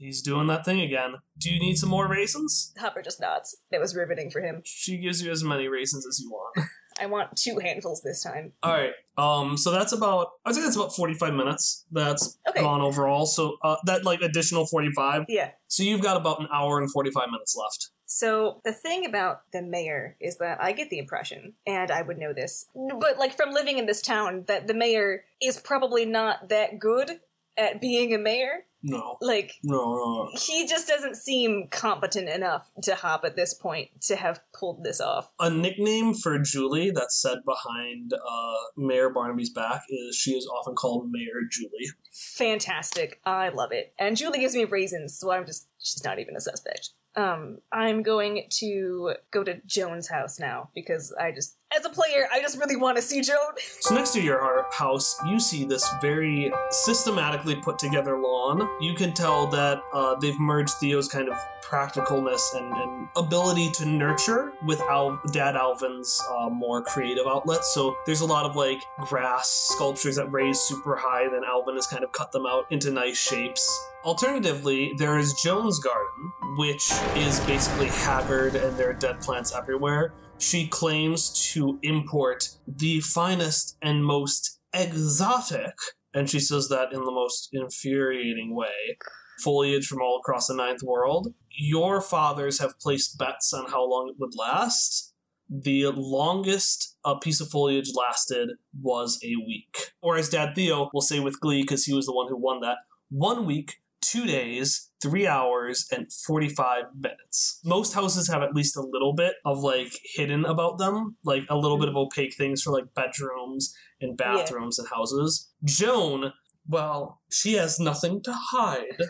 he's 0.00 0.22
doing 0.22 0.46
that 0.48 0.64
thing 0.64 0.80
again. 0.80 1.14
Do 1.38 1.50
you 1.52 1.60
need 1.60 1.76
some 1.76 1.88
more 1.90 2.08
raisins? 2.08 2.72
Hopper 2.78 3.02
just 3.02 3.20
nods. 3.20 3.56
It 3.70 3.78
was 3.78 3.94
riveting 3.94 4.30
for 4.30 4.40
him. 4.40 4.62
She 4.64 4.96
gives 4.98 5.22
you 5.22 5.30
as 5.30 5.44
many 5.44 5.68
raisins 5.68 6.06
as 6.06 6.18
you 6.20 6.30
want. 6.30 6.66
I 7.00 7.06
want 7.06 7.36
two 7.36 7.58
handfuls 7.58 8.02
this 8.02 8.22
time. 8.22 8.52
All 8.62 8.72
right. 8.72 8.92
Um. 9.16 9.56
So 9.56 9.70
that's 9.70 9.92
about. 9.92 10.32
I'd 10.44 10.54
say 10.54 10.60
that's 10.62 10.76
about 10.76 10.94
forty-five 10.94 11.32
minutes. 11.34 11.86
That's 11.92 12.36
Okay. 12.48 12.60
gone 12.60 12.80
overall. 12.82 13.24
So 13.26 13.56
uh, 13.62 13.76
that 13.86 14.04
like 14.04 14.20
additional 14.20 14.66
forty-five. 14.66 15.24
Yeah. 15.28 15.50
So 15.68 15.82
you've 15.82 16.02
got 16.02 16.16
about 16.18 16.40
an 16.40 16.48
hour 16.52 16.78
and 16.78 16.90
forty-five 16.90 17.28
minutes 17.30 17.56
left. 17.56 17.90
So 18.06 18.60
the 18.64 18.72
thing 18.72 19.06
about 19.06 19.42
the 19.52 19.62
mayor 19.62 20.16
is 20.20 20.36
that 20.38 20.60
I 20.60 20.72
get 20.72 20.90
the 20.90 20.98
impression, 20.98 21.54
and 21.66 21.90
I 21.92 22.02
would 22.02 22.18
know 22.18 22.32
this, 22.34 22.66
but 22.74 23.18
like 23.18 23.36
from 23.36 23.52
living 23.52 23.78
in 23.78 23.86
this 23.86 24.02
town, 24.02 24.44
that 24.48 24.66
the 24.66 24.74
mayor 24.74 25.24
is 25.40 25.58
probably 25.58 26.04
not 26.04 26.48
that 26.48 26.80
good 26.80 27.20
at 27.56 27.80
being 27.80 28.12
a 28.12 28.18
mayor. 28.18 28.64
No. 28.82 29.16
Like 29.20 29.54
No. 29.62 29.94
no. 29.96 30.30
he 30.40 30.66
just 30.66 30.88
doesn't 30.88 31.16
seem 31.16 31.68
competent 31.70 32.28
enough 32.28 32.70
to 32.82 32.94
hop 32.94 33.24
at 33.24 33.36
this 33.36 33.54
point 33.54 33.88
to 34.02 34.16
have 34.16 34.40
pulled 34.52 34.84
this 34.84 35.00
off. 35.00 35.30
A 35.38 35.50
nickname 35.50 36.14
for 36.14 36.38
Julie 36.38 36.90
that's 36.90 37.20
said 37.20 37.38
behind 37.44 38.12
uh, 38.14 38.54
Mayor 38.76 39.10
Barnaby's 39.10 39.50
back 39.50 39.82
is 39.88 40.16
she 40.16 40.32
is 40.32 40.46
often 40.46 40.74
called 40.74 41.10
Mayor 41.10 41.42
Julie. 41.50 41.90
Fantastic. 42.12 43.20
I 43.24 43.50
love 43.50 43.72
it. 43.72 43.92
And 43.98 44.16
Julie 44.16 44.40
gives 44.40 44.54
me 44.54 44.64
raisins, 44.64 45.18
so 45.18 45.30
I'm 45.30 45.46
just 45.46 45.68
she's 45.78 46.04
not 46.04 46.18
even 46.18 46.36
a 46.36 46.40
suspect. 46.40 46.90
Um, 47.16 47.58
I'm 47.72 48.02
going 48.02 48.44
to 48.58 49.14
go 49.30 49.42
to 49.42 49.60
Joan's 49.66 50.08
house 50.08 50.38
now 50.38 50.70
because 50.74 51.12
I 51.20 51.32
just, 51.32 51.56
as 51.76 51.84
a 51.84 51.88
player, 51.88 52.26
I 52.32 52.40
just 52.40 52.58
really 52.58 52.76
want 52.76 52.96
to 52.96 53.02
see 53.02 53.20
Joan. 53.20 53.54
So 53.80 53.94
next 53.94 54.12
to 54.14 54.20
your 54.20 54.66
house, 54.72 55.16
you 55.26 55.38
see 55.38 55.64
this 55.64 55.88
very 56.00 56.52
systematically 56.70 57.56
put 57.56 57.78
together 57.78 58.18
lawn. 58.18 58.68
You 58.80 58.94
can 58.94 59.12
tell 59.12 59.46
that 59.48 59.80
uh, 59.92 60.16
they've 60.16 60.38
merged 60.38 60.74
Theo's 60.74 61.06
kind 61.06 61.28
of 61.28 61.36
practicalness 61.62 62.56
and, 62.56 62.72
and 62.74 63.08
ability 63.16 63.70
to 63.70 63.86
nurture 63.86 64.52
with 64.66 64.80
Al- 64.80 65.20
Dad 65.30 65.54
Alvin's 65.54 66.20
uh, 66.28 66.50
more 66.50 66.82
creative 66.82 67.26
outlets. 67.28 67.72
So 67.72 67.96
there's 68.04 68.22
a 68.22 68.26
lot 68.26 68.44
of 68.44 68.56
like 68.56 68.82
grass 69.02 69.70
sculptures 69.72 70.16
that 70.16 70.32
raise 70.32 70.58
super 70.58 70.96
high, 70.96 71.28
then 71.28 71.42
Alvin 71.46 71.76
has 71.76 71.86
kind 71.86 72.02
of 72.02 72.10
cut 72.10 72.32
them 72.32 72.46
out 72.46 72.64
into 72.70 72.90
nice 72.90 73.16
shapes. 73.16 73.86
Alternatively, 74.04 74.94
there 74.96 75.18
is 75.18 75.34
Joan's 75.34 75.78
garden, 75.78 76.32
which 76.56 76.90
is 77.14 77.38
basically 77.40 77.86
haggard 77.88 78.56
and 78.56 78.76
there 78.76 78.90
are 78.90 78.94
dead 78.94 79.20
plants 79.20 79.54
everywhere. 79.54 80.12
She 80.40 80.68
claims 80.68 81.52
to 81.52 81.78
import 81.82 82.48
the 82.66 83.00
finest 83.00 83.76
and 83.82 84.02
most 84.02 84.58
exotic, 84.72 85.74
and 86.14 86.30
she 86.30 86.40
says 86.40 86.68
that 86.68 86.94
in 86.94 87.04
the 87.04 87.12
most 87.12 87.50
infuriating 87.52 88.56
way, 88.56 88.96
foliage 89.44 89.86
from 89.86 90.00
all 90.00 90.18
across 90.18 90.46
the 90.46 90.54
ninth 90.54 90.82
world. 90.82 91.34
Your 91.50 92.00
fathers 92.00 92.58
have 92.58 92.80
placed 92.80 93.18
bets 93.18 93.52
on 93.52 93.70
how 93.70 93.84
long 93.86 94.08
it 94.08 94.16
would 94.18 94.34
last. 94.34 95.12
The 95.50 95.88
longest 95.88 96.96
a 97.04 97.18
piece 97.18 97.42
of 97.42 97.50
foliage 97.50 97.90
lasted 97.94 98.48
was 98.80 99.20
a 99.22 99.36
week. 99.46 99.92
Or 100.00 100.16
as 100.16 100.30
Dad 100.30 100.54
Theo 100.54 100.88
will 100.94 101.02
say 101.02 101.20
with 101.20 101.38
glee, 101.40 101.62
because 101.62 101.84
he 101.84 101.92
was 101.92 102.06
the 102.06 102.14
one 102.14 102.28
who 102.28 102.38
won 102.38 102.60
that, 102.62 102.78
one 103.10 103.44
week, 103.44 103.82
two 104.00 104.24
days, 104.24 104.89
three 105.02 105.26
hours, 105.26 105.86
and 105.92 106.12
45 106.12 106.84
minutes. 106.98 107.60
Most 107.64 107.94
houses 107.94 108.28
have 108.28 108.42
at 108.42 108.54
least 108.54 108.76
a 108.76 108.82
little 108.82 109.12
bit 109.14 109.34
of 109.44 109.60
like 109.60 109.92
hidden 110.14 110.44
about 110.44 110.78
them, 110.78 111.16
like 111.24 111.44
a 111.48 111.56
little 111.56 111.78
bit 111.78 111.88
of 111.88 111.94
mm-hmm. 111.94 112.06
opaque 112.06 112.34
things 112.34 112.62
for 112.62 112.70
like 112.70 112.92
bedrooms 112.94 113.74
and 114.00 114.16
Yeah. 114.18 114.36
bathrooms 114.36 114.78
and 114.78 114.88
houses. 114.88 115.50
Joan, 115.64 116.32
well, 116.70 117.20
she 117.30 117.54
has 117.54 117.80
nothing 117.80 118.22
to 118.22 118.32
hide. 118.32 119.02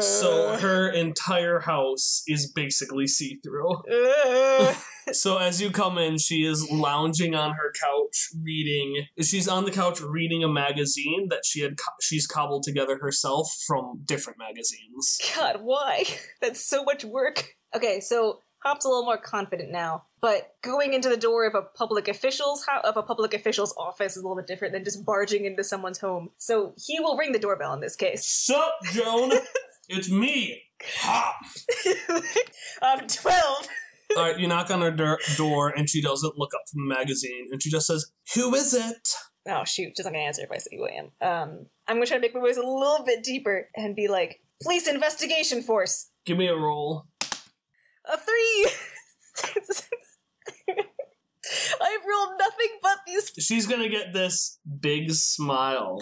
So 0.00 0.56
her 0.60 0.88
entire 0.88 1.60
house 1.60 2.22
is 2.26 2.50
basically 2.50 3.06
see 3.06 3.40
through. 3.42 3.82
So 5.10 5.38
as 5.38 5.60
you 5.60 5.70
come 5.70 5.98
in, 5.98 6.18
she 6.18 6.44
is 6.44 6.70
lounging 6.70 7.34
on 7.34 7.54
her 7.54 7.72
couch 7.72 8.28
reading. 8.40 9.06
She's 9.20 9.48
on 9.48 9.64
the 9.64 9.72
couch 9.72 10.00
reading 10.00 10.44
a 10.44 10.48
magazine 10.48 11.26
that 11.30 11.44
she 11.44 11.60
had 11.60 11.76
co- 11.76 11.92
she's 12.00 12.26
cobbled 12.26 12.62
together 12.62 12.98
herself 12.98 13.52
from 13.66 14.02
different 14.04 14.38
magazines. 14.38 15.18
God, 15.34 15.60
why? 15.62 16.04
That's 16.40 16.64
so 16.64 16.84
much 16.84 17.04
work. 17.04 17.48
Okay, 17.74 17.98
so 17.98 18.40
Hop's 18.64 18.84
a 18.84 18.88
little 18.88 19.04
more 19.04 19.18
confident 19.18 19.70
now, 19.70 20.04
but 20.20 20.54
going 20.62 20.92
into 20.92 21.08
the 21.08 21.16
door 21.16 21.46
of 21.46 21.54
a 21.54 21.62
public 21.62 22.06
official's 22.08 22.64
ho- 22.68 22.80
of 22.84 22.96
a 22.96 23.02
public 23.02 23.34
official's 23.34 23.74
office 23.76 24.16
is 24.16 24.22
a 24.22 24.26
little 24.26 24.36
bit 24.36 24.46
different 24.46 24.72
than 24.72 24.84
just 24.84 25.04
barging 25.04 25.44
into 25.44 25.64
someone's 25.64 25.98
home. 25.98 26.30
So 26.38 26.74
he 26.76 27.00
will 27.00 27.16
ring 27.16 27.32
the 27.32 27.38
doorbell 27.38 27.74
in 27.74 27.80
this 27.80 27.96
case. 27.96 28.24
Sup, 28.26 28.72
Joan? 28.92 29.32
it's 29.88 30.10
me. 30.10 30.62
Hop. 31.00 31.36
I'm 32.82 33.06
twelve. 33.06 33.68
All 34.16 34.24
right, 34.24 34.38
you 34.38 34.46
knock 34.46 34.70
on 34.70 34.82
her 34.82 34.90
door, 34.90 35.18
door, 35.36 35.70
and 35.70 35.88
she 35.88 36.02
doesn't 36.02 36.36
look 36.36 36.50
up 36.54 36.60
from 36.70 36.86
the 36.86 36.94
magazine, 36.94 37.48
and 37.50 37.62
she 37.62 37.70
just 37.70 37.86
says, 37.86 38.12
"Who 38.34 38.54
is 38.54 38.74
it?" 38.74 39.08
Oh 39.48 39.64
shoot, 39.64 39.94
she's 39.96 40.04
not 40.04 40.12
gonna 40.12 40.24
answer 40.24 40.42
if 40.42 40.50
I 40.52 40.58
say 40.58 40.76
who 40.76 40.86
I 40.86 40.90
am. 40.90 41.04
Um, 41.20 41.66
I'm 41.88 41.96
gonna 41.96 42.06
try 42.06 42.18
to 42.18 42.20
make 42.20 42.34
my 42.34 42.40
voice 42.40 42.56
a 42.56 42.60
little 42.60 43.04
bit 43.06 43.24
deeper 43.24 43.68
and 43.74 43.96
be 43.96 44.08
like, 44.08 44.40
"Police 44.62 44.86
investigation 44.86 45.62
force." 45.62 46.10
Give 46.26 46.36
me 46.36 46.46
a 46.46 46.54
roll. 46.54 47.06
A 48.10 48.18
three. 48.18 48.70
I've 51.80 52.04
rolled 52.08 52.38
nothing 52.38 52.68
but 52.82 52.98
these. 53.06 53.32
She's 53.38 53.66
gonna 53.66 53.88
get 53.88 54.12
this 54.12 54.58
big 54.80 55.10
smile. 55.12 55.98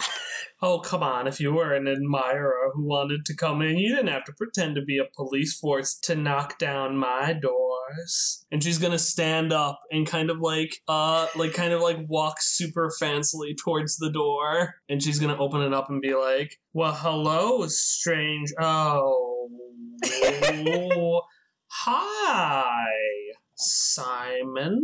Oh, 0.61 0.79
come 0.79 1.01
on. 1.01 1.27
If 1.27 1.39
you 1.39 1.53
were 1.53 1.73
an 1.73 1.87
admirer 1.87 2.71
who 2.73 2.85
wanted 2.85 3.25
to 3.25 3.35
come 3.35 3.61
in, 3.61 3.77
you 3.77 3.95
didn't 3.95 4.11
have 4.11 4.25
to 4.25 4.33
pretend 4.33 4.75
to 4.75 4.83
be 4.83 4.99
a 4.99 5.05
police 5.15 5.57
force 5.57 5.95
to 6.03 6.15
knock 6.15 6.59
down 6.59 6.97
my 6.97 7.33
doors. 7.33 8.45
And 8.51 8.63
she's 8.63 8.77
gonna 8.77 8.99
stand 8.99 9.51
up 9.51 9.81
and 9.91 10.05
kind 10.05 10.29
of 10.29 10.39
like, 10.39 10.77
uh, 10.87 11.27
like 11.35 11.53
kind 11.53 11.73
of 11.73 11.81
like 11.81 11.97
walk 12.07 12.37
super 12.41 12.91
fancily 13.01 13.57
towards 13.57 13.97
the 13.97 14.11
door. 14.11 14.75
And 14.87 15.01
she's 15.01 15.19
gonna 15.19 15.37
open 15.37 15.61
it 15.61 15.73
up 15.73 15.89
and 15.89 16.01
be 16.01 16.13
like, 16.13 16.57
well, 16.73 16.93
hello, 16.93 17.65
strange. 17.67 18.53
Oh. 18.59 19.49
Hi, 21.83 22.85
Simon. 23.55 24.83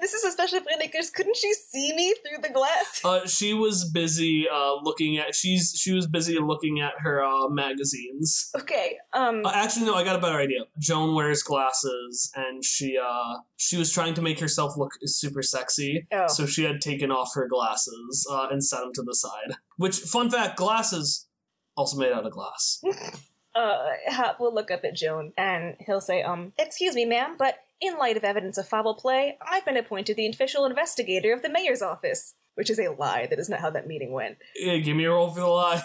This 0.00 0.12
is 0.12 0.24
especially 0.24 0.58
funny 0.58 0.88
because 0.88 1.08
couldn't 1.08 1.36
she 1.36 1.52
see 1.52 1.94
me 1.94 2.12
through 2.14 2.42
the 2.42 2.52
glass? 2.52 3.00
Uh, 3.04 3.28
she 3.28 3.54
was 3.54 3.88
busy 3.92 4.48
uh, 4.52 4.74
looking 4.82 5.18
at. 5.18 5.36
She's 5.36 5.72
she 5.78 5.92
was 5.92 6.08
busy 6.08 6.36
looking 6.40 6.80
at 6.80 6.94
her 6.98 7.22
uh, 7.22 7.48
magazines. 7.48 8.50
Okay. 8.58 8.96
Um. 9.12 9.46
Uh, 9.46 9.52
actually, 9.54 9.86
no, 9.86 9.94
I 9.94 10.02
got 10.02 10.16
a 10.16 10.18
better 10.18 10.38
idea. 10.38 10.62
Joan 10.80 11.14
wears 11.14 11.44
glasses, 11.44 12.28
and 12.34 12.64
she 12.64 12.98
uh 12.98 13.36
she 13.56 13.76
was 13.76 13.92
trying 13.92 14.14
to 14.14 14.22
make 14.22 14.40
herself 14.40 14.76
look 14.76 14.90
super 15.04 15.42
sexy. 15.42 16.08
Oh. 16.12 16.26
So 16.26 16.44
she 16.44 16.64
had 16.64 16.80
taken 16.80 17.12
off 17.12 17.30
her 17.36 17.46
glasses 17.46 18.26
uh, 18.28 18.48
and 18.50 18.64
set 18.64 18.80
them 18.80 18.92
to 18.94 19.02
the 19.02 19.14
side. 19.14 19.58
Which, 19.76 20.00
fun 20.00 20.28
fact, 20.28 20.56
glasses 20.56 21.28
also 21.76 21.98
made 21.98 22.10
out 22.10 22.26
of 22.26 22.32
glass. 22.32 22.82
uh, 23.54 23.90
Hop 24.08 24.40
will 24.40 24.54
look 24.54 24.70
up 24.70 24.84
at 24.84 24.94
Joan 24.94 25.32
and 25.36 25.76
he'll 25.86 26.00
say, 26.00 26.22
um, 26.22 26.52
excuse 26.58 26.94
me, 26.94 27.04
ma'am, 27.04 27.36
but 27.38 27.58
in 27.80 27.98
light 27.98 28.16
of 28.16 28.24
evidence 28.24 28.58
of 28.58 28.68
foul 28.68 28.94
play, 28.94 29.38
I've 29.46 29.64
been 29.64 29.76
appointed 29.76 30.16
the 30.16 30.26
official 30.26 30.64
investigator 30.64 31.32
of 31.32 31.42
the 31.42 31.50
mayor's 31.50 31.82
office. 31.82 32.34
Which 32.56 32.70
is 32.70 32.78
a 32.78 32.88
lie. 32.88 33.26
That 33.26 33.40
is 33.40 33.48
not 33.48 33.58
how 33.58 33.70
that 33.70 33.88
meeting 33.88 34.12
went. 34.12 34.38
Yeah, 34.54 34.76
give 34.76 34.96
me 34.96 35.04
a 35.06 35.10
roll 35.10 35.28
for 35.28 35.40
the 35.40 35.46
lie. 35.48 35.82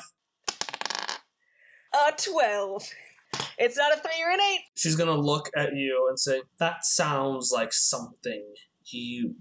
A 1.91 2.11
12. 2.15 2.83
It's 3.57 3.75
not 3.75 3.91
a 3.91 3.99
3 3.99 4.11
or 4.23 4.31
an 4.31 4.39
8. 4.39 4.59
She's 4.75 4.95
gonna 4.95 5.17
look 5.17 5.49
at 5.55 5.73
you 5.73 6.05
and 6.07 6.19
say, 6.19 6.43
That 6.59 6.85
sounds 6.85 7.51
like 7.51 7.73
something 7.73 8.53
you 8.85 9.35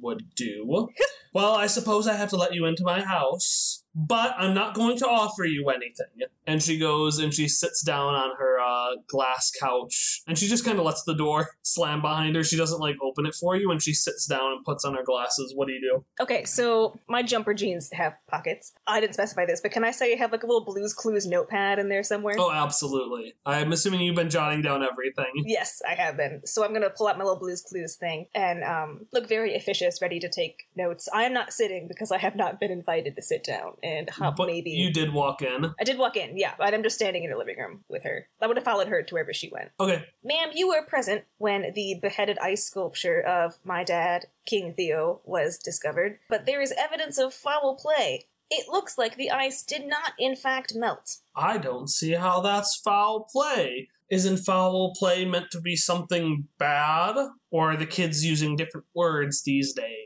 would 0.00 0.34
do. 0.34 0.88
well, 1.32 1.52
I 1.52 1.68
suppose 1.68 2.08
I 2.08 2.14
have 2.14 2.30
to 2.30 2.36
let 2.36 2.54
you 2.54 2.66
into 2.66 2.82
my 2.84 3.00
house, 3.00 3.81
but 3.94 4.34
I'm 4.38 4.54
not 4.54 4.74
going 4.74 4.96
to 4.98 5.06
offer 5.06 5.44
you 5.44 5.68
anything. 5.68 6.28
And 6.46 6.62
she 6.62 6.78
goes 6.78 7.18
and 7.18 7.32
she 7.32 7.48
sits 7.48 7.82
down 7.82 8.14
on 8.14 8.36
her 8.38 8.58
uh, 8.58 8.96
glass 9.06 9.52
couch 9.60 10.22
and 10.26 10.36
she 10.38 10.48
just 10.48 10.64
kind 10.64 10.78
of 10.78 10.84
lets 10.84 11.04
the 11.04 11.14
door 11.14 11.50
slam 11.62 12.00
behind 12.00 12.34
her. 12.36 12.42
She 12.42 12.56
doesn't 12.56 12.80
like 12.80 12.96
open 13.02 13.26
it 13.26 13.34
for 13.34 13.56
you 13.56 13.70
and 13.70 13.82
she 13.82 13.92
sits 13.92 14.26
down 14.26 14.52
and 14.52 14.64
puts 14.64 14.84
on 14.84 14.94
her 14.94 15.04
glasses. 15.04 15.52
What 15.54 15.68
do 15.68 15.74
you 15.74 15.80
do? 15.80 16.04
Okay, 16.22 16.44
so 16.44 16.98
my 17.08 17.22
jumper 17.22 17.54
jeans 17.54 17.90
have 17.92 18.14
pockets. 18.28 18.72
I 18.86 19.00
didn't 19.00 19.14
specify 19.14 19.46
this, 19.46 19.60
but 19.60 19.72
can 19.72 19.84
I 19.84 19.90
say 19.90 20.14
I 20.14 20.16
have 20.16 20.32
like 20.32 20.42
a 20.42 20.46
little 20.46 20.64
Blues 20.64 20.94
Clues 20.94 21.26
notepad 21.26 21.78
in 21.78 21.88
there 21.88 22.02
somewhere? 22.02 22.36
Oh, 22.38 22.50
absolutely. 22.50 23.34
I'm 23.46 23.72
assuming 23.72 24.00
you've 24.00 24.16
been 24.16 24.30
jotting 24.30 24.62
down 24.62 24.82
everything. 24.82 25.26
Yes, 25.52 25.82
I 25.86 25.94
have 25.94 26.16
been. 26.16 26.40
So 26.46 26.64
I'm 26.64 26.72
gonna 26.72 26.88
pull 26.88 27.08
out 27.08 27.18
my 27.18 27.24
little 27.24 27.38
Blues 27.38 27.60
Clues 27.60 27.96
thing 27.96 28.26
and 28.34 28.64
um, 28.64 29.06
look 29.12 29.28
very 29.28 29.54
officious, 29.54 30.00
ready 30.00 30.18
to 30.20 30.28
take 30.28 30.62
notes. 30.74 31.08
I 31.12 31.24
am 31.24 31.34
not 31.34 31.52
sitting 31.52 31.88
because 31.88 32.10
I 32.10 32.18
have 32.18 32.36
not 32.36 32.58
been 32.58 32.70
invited 32.70 33.16
to 33.16 33.22
sit 33.22 33.44
down 33.44 33.74
and 33.82 34.08
hop 34.10 34.36
but 34.36 34.46
maybe. 34.46 34.70
you 34.70 34.92
did 34.92 35.12
walk 35.12 35.42
in. 35.42 35.74
I 35.78 35.84
did 35.84 35.98
walk 35.98 36.16
in, 36.16 36.36
yeah, 36.36 36.54
but 36.58 36.72
I'm 36.72 36.82
just 36.82 36.96
standing 36.96 37.24
in 37.24 37.30
her 37.30 37.36
living 37.36 37.58
room 37.58 37.84
with 37.88 38.04
her. 38.04 38.26
I 38.40 38.46
would 38.46 38.56
have 38.56 38.64
followed 38.64 38.88
her 38.88 39.02
to 39.02 39.14
wherever 39.14 39.32
she 39.32 39.48
went. 39.50 39.70
Okay. 39.80 40.04
Ma'am, 40.24 40.50
you 40.54 40.68
were 40.68 40.82
present 40.82 41.24
when 41.38 41.72
the 41.74 41.98
beheaded 42.00 42.38
ice 42.38 42.64
sculpture 42.64 43.20
of 43.20 43.58
my 43.64 43.84
dad, 43.84 44.26
King 44.46 44.72
Theo, 44.72 45.20
was 45.24 45.58
discovered, 45.58 46.18
but 46.28 46.46
there 46.46 46.60
is 46.60 46.72
evidence 46.78 47.18
of 47.18 47.34
foul 47.34 47.76
play. 47.76 48.26
It 48.50 48.68
looks 48.68 48.98
like 48.98 49.16
the 49.16 49.30
ice 49.30 49.62
did 49.62 49.86
not, 49.86 50.12
in 50.18 50.36
fact, 50.36 50.74
melt. 50.74 51.18
I 51.34 51.56
don't 51.56 51.88
see 51.88 52.12
how 52.12 52.40
that's 52.42 52.76
foul 52.76 53.26
play. 53.32 53.88
Isn't 54.10 54.44
foul 54.44 54.92
play 54.94 55.24
meant 55.24 55.50
to 55.52 55.60
be 55.60 55.74
something 55.74 56.46
bad? 56.58 57.16
Or 57.50 57.72
are 57.72 57.76
the 57.78 57.86
kids 57.86 58.26
using 58.26 58.56
different 58.56 58.86
words 58.94 59.42
these 59.42 59.72
days? 59.72 60.01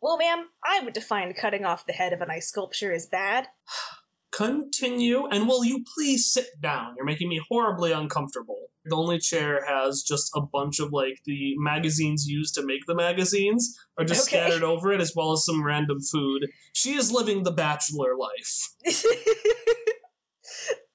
Well, 0.00 0.16
ma'am, 0.18 0.46
I 0.64 0.80
would 0.84 0.92
define 0.94 1.32
cutting 1.34 1.64
off 1.64 1.86
the 1.86 1.92
head 1.92 2.12
of 2.12 2.20
an 2.20 2.30
ice 2.30 2.48
sculpture 2.48 2.92
as 2.92 3.06
bad. 3.06 3.48
Continue, 4.30 5.26
and 5.26 5.48
will 5.48 5.64
you 5.64 5.82
please 5.94 6.30
sit 6.30 6.60
down? 6.60 6.94
You're 6.96 7.06
making 7.06 7.28
me 7.28 7.40
horribly 7.48 7.92
uncomfortable. 7.92 8.66
The 8.84 8.94
only 8.94 9.18
chair 9.18 9.64
has 9.66 10.02
just 10.02 10.30
a 10.36 10.40
bunch 10.40 10.78
of 10.80 10.92
like 10.92 11.20
the 11.24 11.54
magazines 11.58 12.26
used 12.28 12.54
to 12.54 12.62
make 12.64 12.86
the 12.86 12.94
magazines 12.94 13.76
are 13.98 14.04
just 14.04 14.28
Okay. 14.28 14.36
scattered 14.46 14.62
over 14.62 14.92
it, 14.92 15.00
as 15.00 15.12
well 15.16 15.32
as 15.32 15.44
some 15.44 15.64
random 15.64 16.00
food. 16.00 16.46
She 16.72 16.92
is 16.94 17.10
living 17.10 17.42
the 17.42 17.50
bachelor 17.50 18.16
life. 18.16 18.68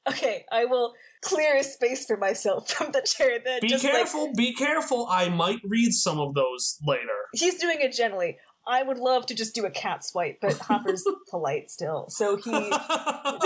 okay, 0.10 0.46
I 0.51 0.65
will 0.65 0.93
clear 1.22 1.58
a 1.58 1.63
space 1.63 2.05
for 2.05 2.17
myself 2.17 2.70
from 2.72 2.91
the 2.91 3.01
chair 3.01 3.39
then. 3.43 3.60
Be 3.62 3.67
just 3.67 3.84
like- 3.84 3.93
careful, 3.93 4.32
be 4.36 4.53
careful. 4.53 5.08
I 5.10 5.29
might 5.29 5.60
read 5.63 5.91
some 5.93 6.20
of 6.20 6.34
those 6.34 6.77
later. 6.86 7.27
he's 7.34 7.55
doing 7.60 7.77
it 7.82 7.93
gently. 7.93 8.38
I 8.65 8.84
would 8.84 8.98
love 8.98 9.25
to 9.27 9.36
just 9.36 9.53
do 9.53 9.65
a 9.65 9.70
cat 9.70 10.05
swipe, 10.05 10.39
but 10.41 10.53
Hopper's 10.53 11.03
polite 11.29 11.70
still. 11.70 12.10
So 12.10 12.38
he 12.38 12.50
will 12.50 12.70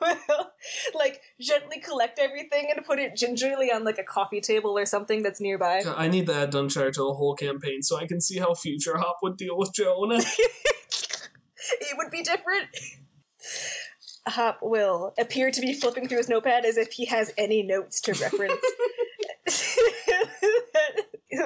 like 0.94 1.20
gently 1.40 1.80
collect 1.80 2.18
everything 2.18 2.70
and 2.74 2.84
put 2.84 2.98
it 2.98 3.16
gingerly 3.16 3.70
on 3.72 3.84
like 3.84 3.98
a 3.98 4.04
coffee 4.04 4.40
table 4.40 4.78
or 4.78 4.86
something 4.86 5.22
that's 5.22 5.40
nearby. 5.40 5.82
I 5.96 6.08
need 6.08 6.26
to 6.26 6.34
add 6.34 6.52
Dunshire 6.52 6.92
to 6.92 7.00
the 7.00 7.14
whole 7.14 7.34
campaign 7.34 7.82
so 7.82 7.96
I 7.96 8.06
can 8.06 8.20
see 8.20 8.38
how 8.38 8.54
Future 8.54 8.98
Hop 8.98 9.18
would 9.22 9.36
deal 9.36 9.56
with 9.56 9.72
Joan. 9.72 10.12
it 10.12 11.96
would 11.96 12.10
be 12.10 12.22
different. 12.22 12.68
Hop 14.26 14.58
will 14.62 15.14
appear 15.18 15.50
to 15.50 15.60
be 15.60 15.72
flipping 15.72 16.06
through 16.08 16.18
his 16.18 16.28
notepad 16.28 16.64
as 16.64 16.76
if 16.76 16.92
he 16.92 17.06
has 17.06 17.32
any 17.38 17.62
notes 17.62 18.00
to 18.02 18.12
reference. 18.12 18.62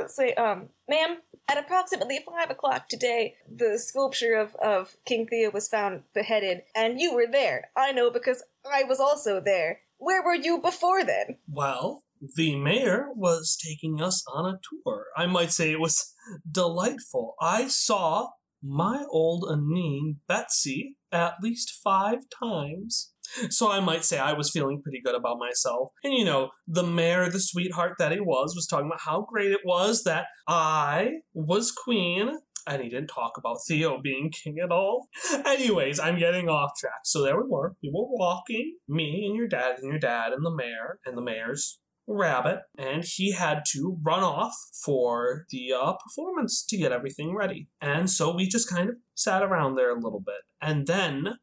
Say, 0.08 0.34
um, 0.34 0.68
ma'am, 0.88 1.18
at 1.48 1.58
approximately 1.58 2.20
five 2.24 2.50
o'clock 2.50 2.88
today, 2.88 3.34
the 3.50 3.78
sculpture 3.78 4.34
of, 4.34 4.54
of 4.56 4.96
King 5.04 5.26
Theo 5.26 5.50
was 5.50 5.68
found 5.68 6.02
beheaded, 6.14 6.62
and 6.74 7.00
you 7.00 7.14
were 7.14 7.26
there. 7.30 7.70
I 7.76 7.92
know 7.92 8.10
because 8.10 8.42
I 8.70 8.84
was 8.84 9.00
also 9.00 9.40
there. 9.40 9.80
Where 9.98 10.22
were 10.22 10.34
you 10.34 10.60
before 10.60 11.04
then? 11.04 11.38
well, 11.48 12.04
the 12.36 12.54
mayor 12.56 13.08
was 13.14 13.56
taking 13.56 14.00
us 14.00 14.24
on 14.32 14.46
a 14.46 14.60
tour. 14.84 15.06
I 15.16 15.26
might 15.26 15.50
say 15.50 15.72
it 15.72 15.80
was 15.80 16.14
delightful. 16.50 17.34
I 17.40 17.66
saw 17.68 18.28
my 18.62 19.04
old 19.10 19.42
Aneen 19.44 20.16
Betsy 20.28 20.96
at 21.10 21.34
least 21.42 21.80
five 21.82 22.20
times. 22.30 23.11
So 23.50 23.70
I 23.70 23.80
might 23.80 24.04
say 24.04 24.18
I 24.18 24.32
was 24.32 24.50
feeling 24.50 24.82
pretty 24.82 25.00
good 25.04 25.14
about 25.14 25.38
myself. 25.38 25.90
And 26.04 26.14
you 26.14 26.24
know, 26.24 26.50
the 26.66 26.82
mayor, 26.82 27.28
the 27.28 27.40
sweetheart 27.40 27.94
that 27.98 28.12
he 28.12 28.20
was, 28.20 28.54
was 28.54 28.66
talking 28.66 28.86
about 28.86 29.00
how 29.00 29.26
great 29.28 29.52
it 29.52 29.60
was 29.64 30.04
that 30.04 30.26
I 30.48 31.20
was 31.34 31.72
queen. 31.72 32.30
And 32.64 32.80
he 32.80 32.88
didn't 32.88 33.08
talk 33.08 33.32
about 33.36 33.58
Theo 33.66 34.00
being 34.00 34.30
king 34.30 34.58
at 34.62 34.70
all. 34.70 35.08
Anyways, 35.44 35.98
I'm 35.98 36.16
getting 36.16 36.48
off 36.48 36.70
track. 36.78 37.00
So 37.04 37.22
there 37.22 37.36
we 37.36 37.48
were. 37.48 37.74
We 37.82 37.90
were 37.92 38.06
walking, 38.06 38.76
me 38.88 39.26
and 39.26 39.34
your 39.34 39.48
dad, 39.48 39.78
and 39.80 39.90
your 39.90 39.98
dad, 39.98 40.32
and 40.32 40.46
the 40.46 40.54
mayor, 40.54 41.00
and 41.04 41.18
the 41.18 41.22
mayor's 41.22 41.80
rabbit, 42.06 42.60
and 42.78 43.04
he 43.04 43.32
had 43.32 43.64
to 43.72 43.98
run 44.02 44.22
off 44.22 44.54
for 44.84 45.46
the 45.50 45.72
uh, 45.72 45.94
performance 45.94 46.64
to 46.68 46.76
get 46.76 46.92
everything 46.92 47.34
ready. 47.34 47.68
And 47.80 48.10
so 48.10 48.34
we 48.34 48.46
just 48.46 48.68
kind 48.68 48.88
of 48.90 48.96
sat 49.14 49.42
around 49.42 49.76
there 49.76 49.90
a 49.90 50.00
little 50.00 50.22
bit. 50.24 50.42
And 50.60 50.86
then 50.86 51.38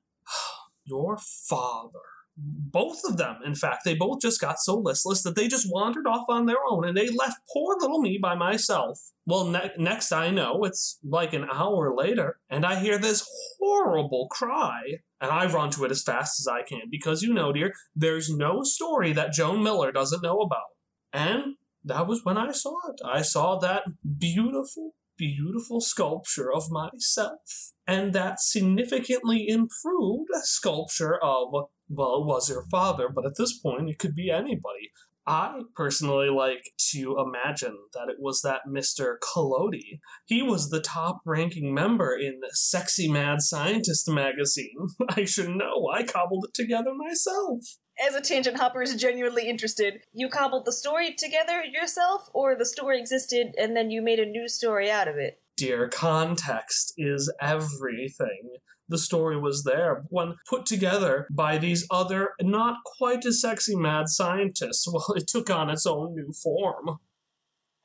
your 0.90 1.18
father. 1.18 2.00
Both 2.42 3.02
of 3.06 3.18
them, 3.18 3.40
in 3.46 3.54
fact, 3.54 3.84
they 3.84 3.96
both 3.96 4.22
just 4.22 4.40
got 4.40 4.60
so 4.60 4.78
listless 4.78 5.24
that 5.24 5.36
they 5.36 5.50
just 5.50 5.70
wandered 5.70 6.08
off 6.08 6.26
on 6.30 6.46
their 6.46 6.64
own 6.70 6.88
and 6.88 6.96
they 6.96 7.10
left 7.10 7.42
poor 7.52 7.76
little 7.82 8.00
me 8.00 8.18
by 8.22 8.34
myself. 8.34 9.12
Well, 9.26 9.46
ne- 9.46 9.74
next 9.78 10.14
I 10.14 10.30
know, 10.30 10.64
it's 10.64 11.00
like 11.04 11.34
an 11.34 11.48
hour 11.52 11.94
later, 11.94 12.40
and 12.50 12.66
I 12.66 12.80
hear 12.80 12.98
this 12.98 13.28
horrible 13.60 14.28
cry. 14.32 14.82
And 15.22 15.32
I 15.32 15.52
run 15.52 15.70
to 15.72 15.84
it 15.84 15.92
as 15.92 16.02
fast 16.02 16.40
as 16.40 16.48
I 16.48 16.64
can 16.64 16.84
because 16.90 17.22
you 17.22 17.34
know, 17.34 17.52
dear, 17.52 17.74
there's 17.94 18.30
no 18.30 18.64
story 18.64 19.12
that 19.12 19.34
Joan 19.34 19.62
Miller 19.62 19.92
doesn't 19.92 20.24
know 20.24 20.40
about. 20.40 20.70
And 21.12 21.56
that 21.84 22.08
was 22.08 22.24
when 22.24 22.38
I 22.38 22.52
saw 22.52 22.76
it. 22.90 23.02
I 23.06 23.22
saw 23.22 23.58
that 23.60 23.84
beautiful, 24.18 24.94
beautiful 25.20 25.82
sculpture 25.82 26.52
of 26.52 26.72
myself 26.72 27.74
and 27.86 28.14
that 28.14 28.40
significantly 28.40 29.46
improved 29.48 30.30
sculpture 30.44 31.18
of, 31.22 31.50
well, 31.90 32.26
was 32.26 32.50
your 32.50 32.64
father, 32.72 33.10
but 33.14 33.26
at 33.26 33.36
this 33.38 33.60
point 33.60 33.90
it 33.90 34.00
could 34.00 34.16
be 34.16 34.32
anybody. 34.32 34.92
I 35.28 35.60
personally 35.76 36.30
like 36.30 36.72
to 36.92 37.18
imagine 37.20 37.78
that 37.94 38.10
it 38.10 38.16
was 38.20 38.42
that 38.42 38.62
Mr. 38.68 39.18
Collodi. 39.22 40.00
He 40.26 40.42
was 40.42 40.70
the 40.70 40.82
top 40.82 41.20
ranking 41.24 41.72
member 41.72 42.18
in 42.18 42.40
Sexy 42.52 43.12
Mad 43.12 43.42
Scientist 43.42 44.10
magazine. 44.10 44.88
I 45.10 45.26
should 45.26 45.50
know, 45.50 45.90
I 45.94 46.04
cobbled 46.04 46.46
it 46.48 46.56
together 46.56 46.96
myself. 46.96 47.60
As 48.06 48.16
a 48.16 48.22
tangent 48.22 48.58
hopper 48.58 48.82
is 48.82 48.96
genuinely 48.96 49.50
interested, 49.50 50.02
you 50.14 50.30
cobbled 50.30 50.66
the 50.66 50.72
story 50.72 51.14
together 51.14 51.64
yourself, 51.64 52.30
or 52.34 52.56
the 52.56 52.66
story 52.66 52.98
existed 52.98 53.54
and 53.58 53.76
then 53.76 53.92
you 53.92 54.02
made 54.02 54.20
a 54.20 54.26
new 54.26 54.48
story 54.48 54.90
out 54.90 55.10
of 55.10 55.18
it? 55.18 55.42
Dear, 55.58 55.90
context 55.90 56.94
is 56.98 57.32
everything. 57.42 58.56
The 58.88 58.98
story 58.98 59.38
was 59.38 59.66
there 59.66 60.06
when 60.10 60.36
put 60.50 60.66
together 60.66 61.28
by 61.30 61.58
these 61.58 61.86
other, 61.92 62.30
not 62.42 62.78
quite 62.86 63.26
as 63.26 63.42
sexy 63.42 63.76
mad 63.76 64.08
scientists. 64.08 64.88
Well, 64.92 65.14
it 65.16 65.28
took 65.28 65.50
on 65.50 65.70
its 65.70 65.86
own 65.86 66.16
new 66.16 66.32
form. 66.32 67.00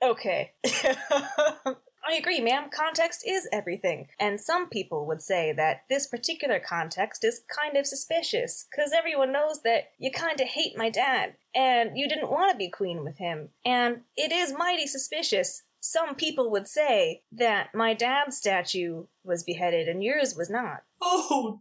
Okay. 0.03 0.53
I 2.06 2.14
agree, 2.14 2.40
ma'am. 2.40 2.68
Context 2.70 3.22
is 3.26 3.48
everything. 3.52 4.08
And 4.20 4.40
some 4.40 4.68
people 4.68 5.06
would 5.06 5.22
say 5.22 5.52
that 5.52 5.84
this 5.88 6.06
particular 6.06 6.60
context 6.60 7.24
is 7.24 7.40
kind 7.48 7.76
of 7.76 7.86
suspicious, 7.86 8.66
because 8.70 8.92
everyone 8.92 9.32
knows 9.32 9.62
that 9.62 9.92
you 9.98 10.10
kind 10.10 10.40
of 10.40 10.48
hate 10.48 10.76
my 10.76 10.90
dad, 10.90 11.36
and 11.54 11.96
you 11.96 12.08
didn't 12.08 12.30
want 12.30 12.52
to 12.52 12.58
be 12.58 12.68
queen 12.68 13.04
with 13.04 13.18
him. 13.18 13.50
And 13.64 14.02
it 14.16 14.32
is 14.32 14.52
mighty 14.56 14.86
suspicious. 14.86 15.62
Some 15.80 16.14
people 16.14 16.50
would 16.50 16.68
say 16.68 17.22
that 17.32 17.74
my 17.74 17.94
dad's 17.94 18.36
statue 18.36 19.04
was 19.22 19.42
beheaded 19.42 19.86
and 19.86 20.02
yours 20.02 20.34
was 20.36 20.48
not. 20.48 20.82
Oh, 21.02 21.60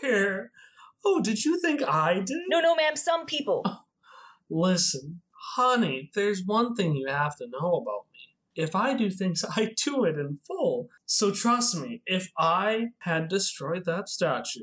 dear. 0.00 0.52
Oh, 1.04 1.20
did 1.20 1.44
you 1.44 1.60
think 1.60 1.82
I 1.82 2.20
did? 2.20 2.38
No, 2.48 2.60
no, 2.60 2.74
ma'am, 2.74 2.96
some 2.96 3.26
people. 3.26 3.62
Oh, 3.64 3.80
listen, 4.48 5.22
honey, 5.56 6.10
there's 6.14 6.42
one 6.44 6.74
thing 6.74 6.94
you 6.94 7.08
have 7.08 7.36
to 7.38 7.46
know 7.46 7.74
about 7.74 8.06
me. 8.12 8.13
If 8.54 8.74
I 8.74 8.94
do 8.94 9.10
things, 9.10 9.44
I 9.56 9.72
do 9.84 10.04
it 10.04 10.18
in 10.18 10.38
full. 10.46 10.88
So 11.06 11.30
trust 11.30 11.76
me, 11.76 12.02
if 12.06 12.30
I 12.38 12.86
had 13.00 13.28
destroyed 13.28 13.84
that 13.86 14.08
statue, 14.08 14.60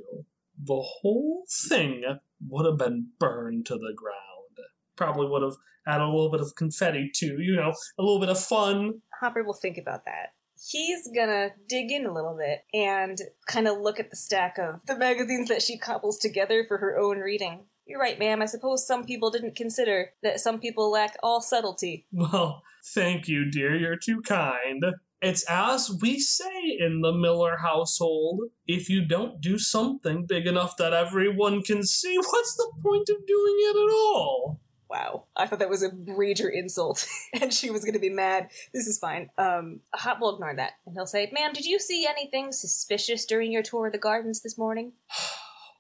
the 0.63 0.81
whole 0.81 1.45
thing 1.67 2.03
would 2.47 2.65
have 2.65 2.77
been 2.77 3.07
burned 3.19 3.65
to 3.67 3.73
the 3.73 3.93
ground. 3.95 4.67
Probably 4.95 5.27
would 5.27 5.41
have 5.43 5.55
had 5.85 6.01
a 6.01 6.05
little 6.05 6.31
bit 6.31 6.41
of 6.41 6.53
confetti 6.55 7.09
too, 7.13 7.37
you 7.39 7.55
know, 7.55 7.73
a 7.97 8.03
little 8.03 8.19
bit 8.19 8.29
of 8.29 8.39
fun. 8.39 9.01
Hopper 9.19 9.43
will 9.43 9.53
think 9.53 9.77
about 9.77 10.05
that. 10.05 10.33
He's 10.69 11.09
gonna 11.15 11.49
dig 11.67 11.91
in 11.91 12.05
a 12.05 12.13
little 12.13 12.37
bit 12.37 12.59
and 12.71 13.17
kind 13.47 13.67
of 13.67 13.79
look 13.79 13.99
at 13.99 14.11
the 14.11 14.15
stack 14.15 14.59
of 14.59 14.85
the 14.85 14.95
magazines 14.95 15.49
that 15.49 15.63
she 15.63 15.77
cobbles 15.79 16.19
together 16.19 16.65
for 16.67 16.77
her 16.77 16.99
own 16.99 17.17
reading. 17.17 17.65
You're 17.85 17.99
right, 17.99 18.19
ma'am. 18.19 18.41
I 18.41 18.45
suppose 18.45 18.85
some 18.85 19.03
people 19.03 19.31
didn't 19.31 19.55
consider 19.55 20.11
that 20.23 20.39
some 20.39 20.59
people 20.59 20.91
lack 20.91 21.17
all 21.23 21.41
subtlety. 21.41 22.05
Well, 22.13 22.63
thank 22.93 23.27
you, 23.27 23.49
dear. 23.49 23.75
You're 23.75 23.97
too 23.97 24.21
kind. 24.21 24.83
It's 25.21 25.43
as 25.49 25.95
we 26.01 26.19
say 26.19 26.77
in 26.79 27.01
the 27.01 27.11
Miller 27.11 27.57
household 27.57 28.41
if 28.65 28.89
you 28.89 29.05
don't 29.05 29.39
do 29.41 29.59
something 29.59 30.25
big 30.25 30.47
enough 30.47 30.77
that 30.77 30.93
everyone 30.93 31.61
can 31.61 31.83
see, 31.83 32.17
what's 32.17 32.55
the 32.55 32.71
point 32.81 33.09
of 33.09 33.25
doing 33.27 33.55
it 33.59 33.75
at 33.75 33.93
all? 33.93 34.61
Wow. 34.91 35.25
I 35.37 35.47
thought 35.47 35.59
that 35.59 35.69
was 35.69 35.83
a 35.83 35.93
major 35.93 36.49
insult, 36.49 37.07
and 37.41 37.53
she 37.53 37.69
was 37.69 37.85
going 37.85 37.93
to 37.93 37.99
be 37.99 38.09
mad. 38.09 38.49
This 38.73 38.87
is 38.87 38.99
fine. 38.99 39.29
Um, 39.37 39.79
Hop 39.93 40.19
will 40.19 40.35
ignore 40.35 40.55
that, 40.55 40.73
and 40.85 40.93
he'll 40.93 41.05
say, 41.05 41.31
Ma'am, 41.31 41.53
did 41.53 41.65
you 41.65 41.79
see 41.79 42.05
anything 42.05 42.51
suspicious 42.51 43.25
during 43.25 43.53
your 43.53 43.63
tour 43.63 43.87
of 43.87 43.93
the 43.93 43.99
gardens 43.99 44.41
this 44.41 44.57
morning? 44.57 44.93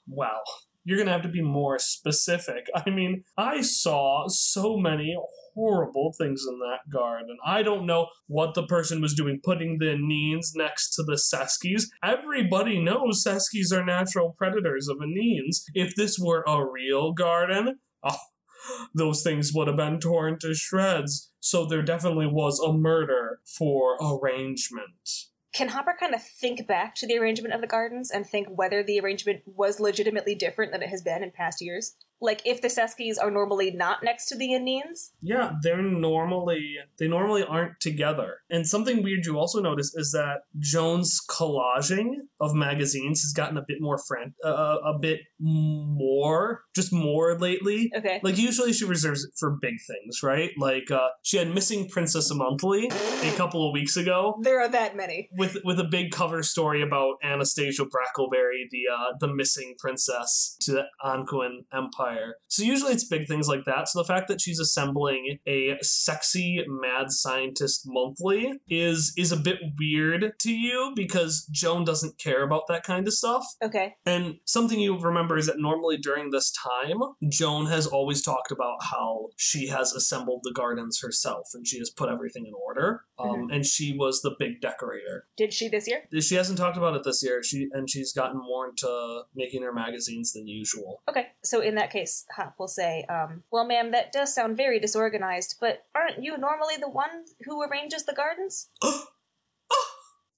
Well, 0.07 0.41
you're 0.83 0.97
going 0.97 1.07
to 1.07 1.13
have 1.13 1.21
to 1.23 1.29
be 1.29 1.41
more 1.41 1.79
specific. 1.79 2.67
I 2.75 2.89
mean, 2.89 3.23
I 3.37 3.61
saw 3.61 4.27
so 4.27 4.77
many 4.77 5.15
horrible 5.53 6.13
things 6.17 6.45
in 6.47 6.59
that 6.59 6.91
garden. 6.91 7.37
I 7.45 7.63
don't 7.63 7.85
know 7.85 8.07
what 8.27 8.53
the 8.53 8.65
person 8.65 9.01
was 9.01 9.13
doing 9.13 9.41
putting 9.43 9.77
the 9.77 9.87
Aneens 9.87 10.51
next 10.55 10.95
to 10.95 11.03
the 11.03 11.13
Seskies. 11.13 11.83
Everybody 12.03 12.81
knows 12.81 13.23
Seskies 13.23 13.71
are 13.73 13.85
natural 13.85 14.33
predators 14.37 14.87
of 14.87 14.97
Aneens. 14.97 15.63
If 15.73 15.95
this 15.95 16.17
were 16.17 16.43
a 16.47 16.65
real 16.65 17.11
garden, 17.11 17.79
oh, 18.03 18.17
those 18.95 19.23
things 19.23 19.51
would 19.53 19.67
have 19.67 19.77
been 19.77 19.99
torn 19.99 20.39
to 20.39 20.53
shreds. 20.53 21.31
So 21.39 21.65
there 21.65 21.81
definitely 21.81 22.27
was 22.27 22.59
a 22.59 22.73
murder 22.73 23.39
for 23.57 23.97
arrangement. 24.01 25.30
Can 25.53 25.69
Hopper 25.69 25.95
kind 25.99 26.15
of 26.15 26.23
think 26.23 26.65
back 26.65 26.95
to 26.95 27.07
the 27.07 27.17
arrangement 27.17 27.53
of 27.53 27.61
the 27.61 27.67
gardens 27.67 28.09
and 28.09 28.25
think 28.25 28.47
whether 28.49 28.83
the 28.83 28.99
arrangement 28.99 29.41
was 29.45 29.79
legitimately 29.79 30.33
different 30.33 30.71
than 30.71 30.81
it 30.81 30.89
has 30.89 31.01
been 31.01 31.23
in 31.23 31.31
past 31.31 31.61
years? 31.61 31.95
Like 32.21 32.41
if 32.45 32.61
the 32.61 32.67
Seskies 32.67 33.15
are 33.21 33.31
normally 33.31 33.71
not 33.71 34.03
next 34.03 34.27
to 34.27 34.37
the 34.37 34.49
Aneens? 34.49 35.11
Yeah, 35.21 35.53
they're 35.63 35.81
normally 35.81 36.75
they 36.99 37.07
normally 37.07 37.43
aren't 37.43 37.79
together. 37.79 38.37
And 38.49 38.67
something 38.67 39.03
weird 39.03 39.25
you 39.25 39.37
also 39.37 39.61
notice 39.61 39.93
is 39.95 40.11
that 40.11 40.41
Joan's 40.59 41.19
collaging 41.29 42.13
of 42.39 42.53
magazines 42.53 43.21
has 43.21 43.33
gotten 43.33 43.57
a 43.57 43.63
bit 43.67 43.77
more 43.79 43.97
friend, 43.97 44.33
uh, 44.43 44.77
a 44.85 44.97
bit 44.99 45.21
more, 45.39 46.63
just 46.75 46.93
more 46.93 47.37
lately. 47.37 47.91
Okay. 47.95 48.19
Like 48.23 48.37
usually 48.37 48.73
she 48.73 48.85
reserves 48.85 49.23
it 49.23 49.31
for 49.37 49.57
big 49.61 49.75
things, 49.87 50.21
right? 50.23 50.51
Like 50.57 50.91
uh, 50.91 51.09
she 51.23 51.37
had 51.37 51.53
Missing 51.53 51.89
Princess 51.89 52.31
Monthly 52.33 52.87
a 52.87 53.33
couple 53.35 53.67
of 53.67 53.73
weeks 53.73 53.97
ago 53.97 54.37
There 54.41 54.59
are 54.61 54.69
that 54.69 54.95
many. 54.95 55.29
with 55.37 55.57
with 55.63 55.79
a 55.79 55.83
big 55.83 56.11
cover 56.11 56.43
story 56.43 56.81
about 56.81 57.15
Anastasia 57.23 57.83
Brackleberry, 57.83 58.69
the 58.69 58.83
uh, 58.93 59.13
the 59.19 59.33
missing 59.33 59.75
princess 59.79 60.55
to 60.61 60.71
the 60.73 60.83
Anquin 61.03 61.65
Empire. 61.73 62.10
So 62.47 62.63
usually 62.63 62.93
it's 62.93 63.03
big 63.03 63.27
things 63.27 63.47
like 63.47 63.65
that. 63.65 63.87
So 63.87 63.99
the 63.99 64.05
fact 64.05 64.27
that 64.27 64.41
she's 64.41 64.59
assembling 64.59 65.39
a 65.47 65.77
sexy 65.81 66.63
mad 66.67 67.11
scientist 67.11 67.83
monthly 67.85 68.53
is 68.69 69.13
is 69.17 69.31
a 69.31 69.37
bit 69.37 69.59
weird 69.79 70.33
to 70.39 70.51
you 70.51 70.93
because 70.95 71.47
Joan 71.51 71.83
doesn't 71.83 72.17
care 72.17 72.43
about 72.43 72.63
that 72.67 72.83
kind 72.83 73.07
of 73.07 73.13
stuff. 73.13 73.45
Okay. 73.63 73.95
And 74.05 74.35
something 74.45 74.79
you 74.79 74.97
remember 74.99 75.37
is 75.37 75.47
that 75.47 75.59
normally 75.59 75.97
during 75.97 76.31
this 76.31 76.51
time, 76.51 76.99
Joan 77.29 77.67
has 77.67 77.87
always 77.87 78.21
talked 78.21 78.51
about 78.51 78.77
how 78.81 79.27
she 79.37 79.67
has 79.67 79.93
assembled 79.93 80.41
the 80.43 80.53
gardens 80.53 80.99
herself 81.01 81.49
and 81.53 81.67
she 81.67 81.79
has 81.79 81.89
put 81.89 82.09
everything 82.09 82.45
in 82.45 82.53
order. 82.53 83.03
Um, 83.23 83.49
And 83.51 83.65
she 83.65 83.95
was 83.97 84.21
the 84.21 84.35
big 84.37 84.61
decorator. 84.61 85.25
Did 85.37 85.53
she 85.53 85.67
this 85.69 85.87
year? 85.87 86.03
She 86.19 86.35
hasn't 86.35 86.57
talked 86.57 86.77
about 86.77 86.95
it 86.95 87.03
this 87.03 87.23
year. 87.23 87.43
She 87.43 87.69
and 87.71 87.89
she's 87.89 88.13
gotten 88.13 88.37
more 88.39 88.69
into 88.69 89.23
making 89.35 89.63
her 89.63 89.73
magazines 89.73 90.33
than 90.33 90.47
usual. 90.47 91.01
Okay. 91.09 91.27
So 91.43 91.61
in 91.61 91.75
that 91.75 91.91
case, 91.91 92.25
Hop 92.35 92.55
will 92.59 92.67
say, 92.67 93.05
um, 93.09 93.43
Well, 93.51 93.65
ma'am, 93.65 93.91
that 93.91 94.11
does 94.11 94.33
sound 94.33 94.57
very 94.57 94.79
disorganized, 94.79 95.55
but 95.59 95.85
aren't 95.95 96.23
you 96.23 96.37
normally 96.37 96.75
the 96.77 96.89
one 96.89 97.25
who 97.45 97.61
arranges 97.61 98.05
the 98.05 98.13
gardens? 98.13 98.69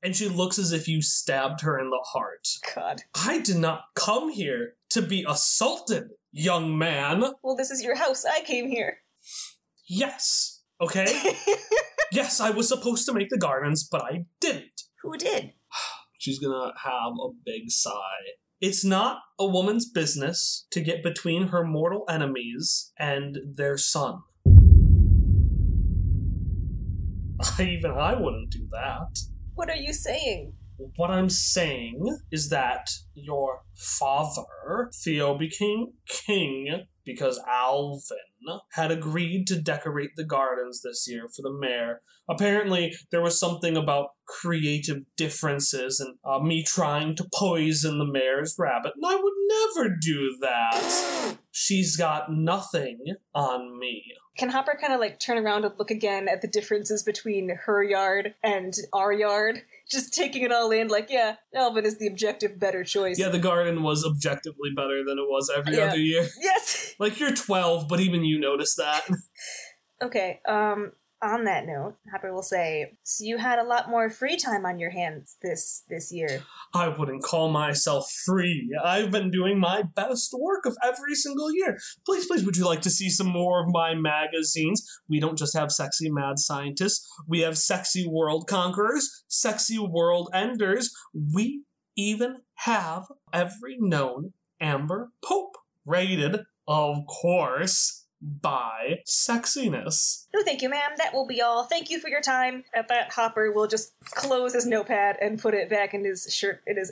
And 0.05 0.13
she 0.13 0.27
looks 0.27 0.59
as 0.59 0.73
if 0.73 0.89
you 0.89 1.01
stabbed 1.01 1.61
her 1.61 1.79
in 1.79 1.89
the 1.89 2.03
heart. 2.05 2.45
God. 2.75 3.03
I 3.15 3.39
did 3.39 3.55
not 3.55 3.85
come 3.95 4.29
here 4.31 4.73
to 4.89 5.01
be 5.01 5.25
assaulted, 5.25 6.09
young 6.29 6.77
man. 6.77 7.23
Well, 7.41 7.55
this 7.55 7.71
is 7.71 7.81
your 7.81 7.95
house. 7.95 8.25
I 8.25 8.41
came 8.41 8.67
here. 8.67 8.97
Yes. 9.87 10.61
Okay? 10.81 11.05
yes, 12.13 12.39
I 12.39 12.51
was 12.51 12.67
supposed 12.67 13.05
to 13.07 13.13
make 13.13 13.29
the 13.29 13.37
gardens, 13.37 13.87
but 13.89 14.01
I 14.01 14.25
didn't. 14.39 14.83
Who 15.01 15.17
did? 15.17 15.53
She's 16.19 16.39
gonna 16.39 16.73
have 16.83 17.13
a 17.21 17.29
big 17.45 17.69
sigh. 17.69 18.35
It's 18.61 18.85
not 18.85 19.19
a 19.37 19.45
woman's 19.45 19.89
business 19.89 20.65
to 20.71 20.79
get 20.79 21.03
between 21.03 21.47
her 21.47 21.65
mortal 21.65 22.05
enemies 22.09 22.93
and 22.97 23.37
their 23.55 23.77
son. 23.77 24.19
Even 27.59 27.91
I 27.91 28.15
wouldn't 28.15 28.51
do 28.51 28.65
that. 28.71 29.19
What 29.55 29.69
are 29.69 29.75
you 29.75 29.91
saying? 29.91 30.53
What 30.95 31.11
I'm 31.11 31.29
saying 31.29 32.19
is 32.31 32.49
that 32.49 32.89
your 33.13 33.63
father, 33.75 34.89
Theo, 35.03 35.37
became 35.37 35.87
king 36.07 36.85
because 37.05 37.39
Alvin 37.47 38.17
had 38.73 38.91
agreed 38.91 39.47
to 39.47 39.61
decorate 39.61 40.11
the 40.15 40.23
gardens 40.23 40.81
this 40.81 41.05
year 41.07 41.27
for 41.27 41.41
the 41.41 41.51
mayor. 41.53 42.01
Apparently, 42.29 42.93
there 43.11 43.21
was 43.21 43.39
something 43.39 43.75
about 43.75 44.09
creative 44.25 45.01
differences 45.17 45.99
and 45.99 46.15
uh, 46.25 46.39
me 46.39 46.63
trying 46.63 47.15
to 47.17 47.25
poison 47.35 47.99
the 47.99 48.05
mayor's 48.05 48.55
rabbit, 48.57 48.93
and 48.95 49.05
I 49.05 49.15
would 49.15 49.33
never 49.75 49.95
do 49.99 50.37
that. 50.41 51.35
She's 51.51 51.95
got 51.97 52.31
nothing 52.31 52.99
on 53.35 53.77
me. 53.77 54.03
Can 54.35 54.49
Hopper 54.49 54.75
kind 54.81 54.91
of 54.93 54.99
like 54.99 55.19
turn 55.19 55.37
around 55.37 55.63
and 55.63 55.75
look 55.77 55.91
again 55.91 56.27
at 56.27 56.41
the 56.41 56.47
differences 56.47 57.03
between 57.03 57.55
her 57.65 57.83
yard 57.83 58.33
and 58.41 58.73
our 58.91 59.13
yard? 59.13 59.61
Just 59.91 60.11
taking 60.11 60.41
it 60.41 60.51
all 60.51 60.71
in, 60.71 60.87
like, 60.87 61.11
yeah, 61.11 61.35
Alvin 61.53 61.85
is 61.85 61.99
the 61.99 62.07
objective 62.07 62.57
better 62.59 62.83
choice. 62.83 63.19
Yeah, 63.19 63.29
the 63.29 63.37
garden 63.37 63.83
was 63.83 64.03
objectively 64.03 64.71
better 64.75 65.03
than 65.05 65.19
it 65.19 65.27
was 65.29 65.51
every 65.55 65.75
Yeah. 65.77 65.89
other 65.89 65.99
year. 65.99 66.27
Yes! 66.41 66.95
Like, 66.97 67.19
you're 67.19 67.35
12, 67.35 67.87
but 67.87 67.99
even 67.99 68.23
you 68.23 68.32
notice 68.39 68.75
that. 68.75 69.03
Okay, 70.01 70.41
um, 70.49 70.91
on 71.23 71.45
that 71.45 71.65
note, 71.65 71.95
Hopper 72.11 72.33
will 72.33 72.43
say, 72.43 72.97
so 73.03 73.23
you 73.23 73.37
had 73.37 73.57
a 73.57 73.63
lot 73.63 73.89
more 73.89 74.09
free 74.09 74.35
time 74.35 74.65
on 74.65 74.79
your 74.79 74.89
hands 74.89 75.37
this 75.41 75.83
this 75.87 76.11
year. 76.11 76.43
I 76.73 76.89
wouldn't 76.89 77.23
call 77.23 77.49
myself 77.49 78.11
free. 78.25 78.69
I've 78.83 79.11
been 79.11 79.31
doing 79.31 79.57
my 79.57 79.83
best 79.95 80.35
work 80.37 80.65
of 80.65 80.75
every 80.83 81.15
single 81.15 81.53
year. 81.53 81.77
Please, 82.05 82.25
please, 82.25 82.43
would 82.43 82.57
you 82.57 82.65
like 82.65 82.81
to 82.81 82.89
see 82.89 83.09
some 83.09 83.27
more 83.27 83.61
of 83.61 83.67
my 83.69 83.93
magazines? 83.95 84.85
We 85.07 85.21
don't 85.21 85.37
just 85.37 85.55
have 85.55 85.71
sexy 85.71 86.09
mad 86.11 86.37
scientists, 86.37 87.07
we 87.27 87.39
have 87.41 87.57
sexy 87.57 88.05
world 88.05 88.45
conquerors, 88.47 89.23
sexy 89.27 89.79
world 89.79 90.29
enders. 90.33 90.93
We 91.33 91.63
even 91.95 92.37
have 92.55 93.03
every 93.31 93.77
known 93.79 94.33
Amber 94.59 95.11
Pope, 95.23 95.55
rated, 95.85 96.41
of 96.67 96.97
course, 97.07 98.02
by 98.41 98.99
sexiness. 99.05 100.25
No, 100.33 100.43
thank 100.43 100.61
you, 100.61 100.69
ma'am. 100.69 100.91
That 100.97 101.13
will 101.13 101.27
be 101.27 101.41
all. 101.41 101.63
Thank 101.65 101.89
you 101.89 101.99
for 101.99 102.09
your 102.09 102.21
time. 102.21 102.63
At 102.73 102.87
that, 102.87 103.11
Hopper 103.13 103.51
will 103.51 103.67
just 103.67 103.93
close 104.05 104.53
his 104.53 104.65
notepad 104.65 105.17
and 105.21 105.39
put 105.39 105.53
it 105.53 105.69
back 105.69 105.93
in 105.93 106.05
his 106.05 106.33
shirt, 106.33 106.61
in 106.65 106.77
his 106.77 106.91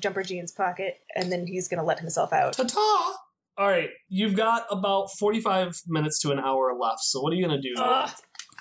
jumper 0.00 0.22
jeans 0.22 0.52
pocket, 0.52 0.98
and 1.14 1.30
then 1.30 1.46
he's 1.46 1.68
gonna 1.68 1.84
let 1.84 2.00
himself 2.00 2.32
out. 2.32 2.54
Ta 2.54 2.64
ta! 2.64 3.16
All 3.56 3.68
right, 3.68 3.90
you've 4.08 4.34
got 4.34 4.66
about 4.70 5.10
45 5.18 5.82
minutes 5.86 6.18
to 6.22 6.32
an 6.32 6.40
hour 6.40 6.76
left, 6.76 7.00
so 7.02 7.20
what 7.20 7.32
are 7.32 7.36
you 7.36 7.46
going 7.46 7.60
to 7.62 7.68
do? 7.68 7.74
Ugh. 7.80 8.10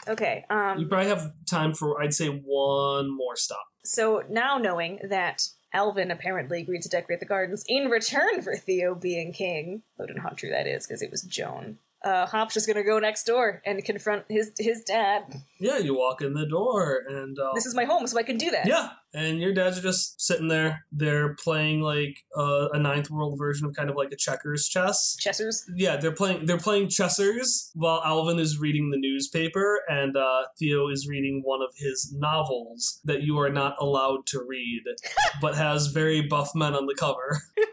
Okay. 0.08 0.46
You 0.52 0.56
Um. 0.56 0.88
probably 0.88 1.08
have 1.10 1.32
time 1.50 1.74
for, 1.74 2.00
I'd 2.00 2.14
say, 2.14 2.28
one 2.28 3.10
more 3.16 3.36
stop. 3.36 3.66
So 3.84 4.22
now 4.30 4.60
knowing 4.60 5.00
that 5.10 5.42
Alvin 5.74 6.12
apparently 6.12 6.62
agreed 6.62 6.84
to 6.84 6.90
decorate 6.90 7.22
the 7.22 7.26
gardens 7.26 7.64
in 7.68 7.86
return 7.90 8.44
for 8.44 8.56
Theo 8.56 8.94
being 8.94 9.34
king, 9.34 9.82
though 9.98 10.04
I 10.04 10.08
don't 10.08 10.18
know 10.18 10.24
how 10.24 10.30
true 10.36 10.52
that 10.52 10.68
is 10.68 10.86
because 10.86 11.02
it 11.02 11.10
was 11.10 11.24
Joan. 11.24 11.80
Uh, 12.04 12.26
Hop's 12.26 12.54
just 12.54 12.68
gonna 12.68 12.84
go 12.84 13.00
next 13.00 13.24
door 13.24 13.62
and 13.66 13.84
confront 13.84 14.26
his 14.30 14.52
his 14.60 14.84
dad. 14.84 15.24
Yeah, 15.60 15.78
you 15.78 15.96
walk 15.96 16.22
in 16.22 16.34
the 16.34 16.46
door, 16.46 17.04
and 17.08 17.38
uh, 17.40 17.52
This 17.56 17.66
is 17.66 17.74
my 17.74 17.86
home, 17.86 18.06
so 18.08 18.18
I 18.18 18.24
can 18.24 18.38
do 18.38 18.52
that. 18.52 18.66
yeah, 18.68 18.90
and 19.14 19.40
your 19.40 19.54
dads 19.54 19.78
are 19.78 19.82
just 19.82 20.20
sitting 20.22 20.50
there. 20.50 20.86
They're 20.92 21.36
playing 21.36 21.82
like 21.82 22.18
uh, 22.38 22.68
a 22.74 22.80
ninth 22.80 23.10
world 23.10 23.38
version 23.38 23.66
of 23.66 23.74
kind 23.74 23.90
of 23.90 23.96
like 23.96 24.12
a 24.12 24.18
checkers 24.18 24.68
chess. 24.68 25.16
Chessers. 25.18 25.64
Yeah, 25.76 25.96
they're 25.96 26.12
playing 26.12 26.46
they're 26.46 26.58
playing 26.58 26.90
chessers 26.90 27.72
while 27.74 28.02
Alvin 28.04 28.38
is 28.40 28.60
reading 28.60 28.92
the 28.92 28.98
newspaper 28.98 29.80
and 29.88 30.18
uh, 30.18 30.44
Theo 30.60 30.90
is 30.90 31.08
reading 31.08 31.42
one 31.46 31.62
of 31.62 31.70
his 31.78 32.14
novels 32.18 33.00
that 33.06 33.22
you 33.24 33.40
are 33.40 33.50
not 33.50 33.76
allowed 33.80 34.26
to 34.28 34.44
read, 34.46 34.84
but 35.42 35.56
has 35.56 35.88
very 35.88 36.22
buff 36.22 36.52
men 36.54 36.74
on 36.76 36.86
the 36.86 36.96
cover. 36.96 37.44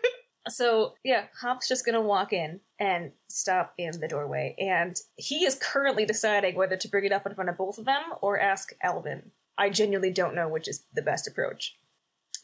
So 0.49 0.95
yeah, 1.05 1.25
Hop's 1.41 1.69
just 1.69 1.85
gonna 1.85 2.01
walk 2.01 2.33
in 2.33 2.61
and 2.79 3.13
stop 3.29 3.75
in 3.77 4.01
the 4.01 4.09
doorway, 4.09 4.55
and 4.59 4.97
he 5.17 5.45
is 5.45 5.55
currently 5.55 6.07
deciding 6.07 6.55
whether 6.55 6.77
to 6.77 6.89
bring 6.89 7.05
it 7.05 7.13
up 7.13 7.27
in 7.27 7.35
front 7.35 7.51
of 7.51 7.59
both 7.59 7.79
of 7.79 7.85
them 7.85 8.03
or 8.21 8.41
ask 8.41 8.73
Alvin. 8.83 9.33
I 9.59 9.69
genuinely 9.69 10.11
don't 10.11 10.35
know 10.35 10.49
which 10.49 10.69
is 10.69 10.85
the 10.95 11.03
best 11.03 11.29
approach. 11.29 11.77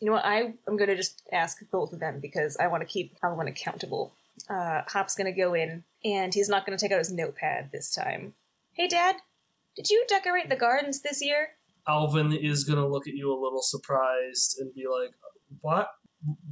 You 0.01 0.09
know 0.09 0.13
what? 0.13 0.27
I 0.27 0.55
am 0.69 0.77
gonna 0.77 0.97
just 0.97 1.23
ask 1.33 1.59
both 1.71 1.93
of 1.93 2.01
them 2.01 2.21
because 2.21 2.57
I 2.59 2.67
want 2.67 2.83
to 2.83 2.87
keep 2.87 3.17
Alvin 3.23 3.49
accountable 3.49 4.13
uh, 4.49 4.83
Hop's 4.89 5.15
gonna 5.15 5.33
go 5.33 5.55
in, 5.55 5.85
and 6.05 6.33
he's 6.35 6.49
not 6.49 6.67
gonna 6.67 6.79
take 6.79 6.93
out 6.93 6.99
his 6.99 7.13
notepad 7.13 7.71
this 7.73 7.91
time. 7.91 8.35
Hey, 8.73 8.89
Dad, 8.89 9.17
did 9.75 9.91
you 9.91 10.05
decorate 10.09 10.49
the 10.49 10.57
gardens 10.57 11.01
this 11.01 11.23
year? 11.23 11.51
Alvin 11.89 12.33
is 12.33 12.65
gonna 12.65 12.87
look 12.87 13.07
at 13.07 13.15
you 13.15 13.33
a 13.33 13.41
little 13.41 13.63
surprised 13.63 14.59
and 14.59 14.75
be 14.75 14.87
like, 14.87 15.13
"What? 15.61 15.91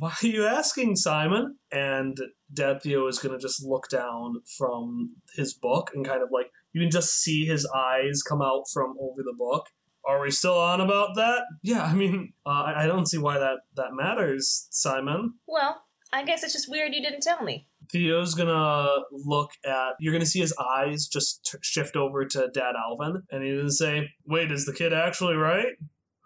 Why 0.05 0.13
are 0.23 0.27
you 0.27 0.45
asking, 0.45 0.97
Simon?" 0.97 1.57
And 1.73 2.19
Dad 2.53 2.83
Theo 2.83 3.07
is 3.07 3.19
gonna 3.19 3.39
just 3.39 3.65
look 3.65 3.89
down 3.89 4.43
from 4.59 5.17
his 5.35 5.55
book 5.55 5.93
and 5.95 6.05
kind 6.05 6.23
of 6.23 6.29
like 6.31 6.51
you 6.73 6.83
can 6.83 6.91
just 6.91 7.23
see 7.23 7.47
his 7.47 7.67
eyes 7.75 8.23
come 8.23 8.43
out 8.43 8.65
from 8.73 8.97
over 9.01 9.23
the 9.23 9.35
book. 9.37 9.67
Are 10.07 10.21
we 10.21 10.31
still 10.31 10.59
on 10.59 10.83
about 10.83 11.15
that? 11.17 11.45
Yeah, 11.63 11.85
I 11.85 11.95
mean, 11.95 12.35
uh, 12.45 12.65
I 12.67 12.85
I 12.85 12.87
don't 12.87 13.07
see 13.07 13.17
why 13.17 13.39
that 13.39 13.61
that 13.77 13.95
matters, 13.95 14.69
Simon. 14.71 15.35
Well, 15.47 15.85
I 16.13 16.23
guess 16.25 16.45
it's 16.45 16.53
just 16.53 16.71
weird 16.71 16.95
you 16.95 17.03
didn't 17.03 17.23
tell 17.23 17.43
me. 17.43 17.67
Theo's 17.91 18.35
gonna 18.35 19.05
look 19.11 19.53
at. 19.65 19.95
You're 19.99 20.13
gonna 20.13 20.27
see 20.27 20.41
his 20.41 20.55
eyes 20.59 21.09
just 21.09 21.45
t- 21.51 21.59
shift 21.63 21.97
over 21.97 22.27
to 22.27 22.51
Dad 22.53 22.75
Alvin, 22.77 23.23
and 23.31 23.43
he's 23.43 23.57
gonna 23.57 23.71
say, 23.71 24.11
"Wait, 24.27 24.53
is 24.53 24.67
the 24.67 24.75
kid 24.75 24.93
actually 24.93 25.37
right? 25.37 25.73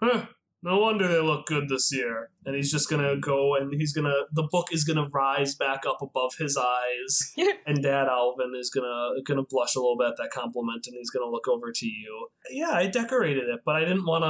Huh? 0.03 0.27
No 0.63 0.79
wonder 0.79 1.09
they 1.09 1.21
look 1.21 1.47
good 1.47 1.69
this 1.69 1.93
year." 1.95 2.31
And 2.45 2.55
he's 2.55 2.71
just 2.71 2.89
gonna 2.89 3.17
go, 3.17 3.55
and 3.55 3.73
he's 3.75 3.93
gonna. 3.93 4.15
The 4.33 4.49
book 4.51 4.69
is 4.73 4.85
gonna 4.85 5.09
rise 5.13 5.55
back 5.55 5.85
up 5.87 5.99
above 6.03 6.33
his 6.39 6.57
eyes, 6.57 7.35
and 7.67 7.83
Dad 7.83 8.09
Alvin 8.09 8.53
is 8.59 8.71
gonna 8.71 9.21
gonna 9.27 9.45
blush 9.49 9.75
a 9.75 9.81
little 9.81 9.97
bit 9.97 10.09
at 10.09 10.17
that 10.19 10.31
compliment, 10.31 10.87
and 10.87 10.97
he's 10.97 11.11
gonna 11.11 11.31
look 11.31 11.49
over 11.49 11.73
to 11.73 11.87
you. 11.87 12.29
Yeah, 12.51 12.71
I 12.71 12.87
decorated 12.87 13.49
it, 13.49 13.61
but 13.65 13.77
I 13.77 13.81
didn't 13.81 14.07
wanna. 14.07 14.27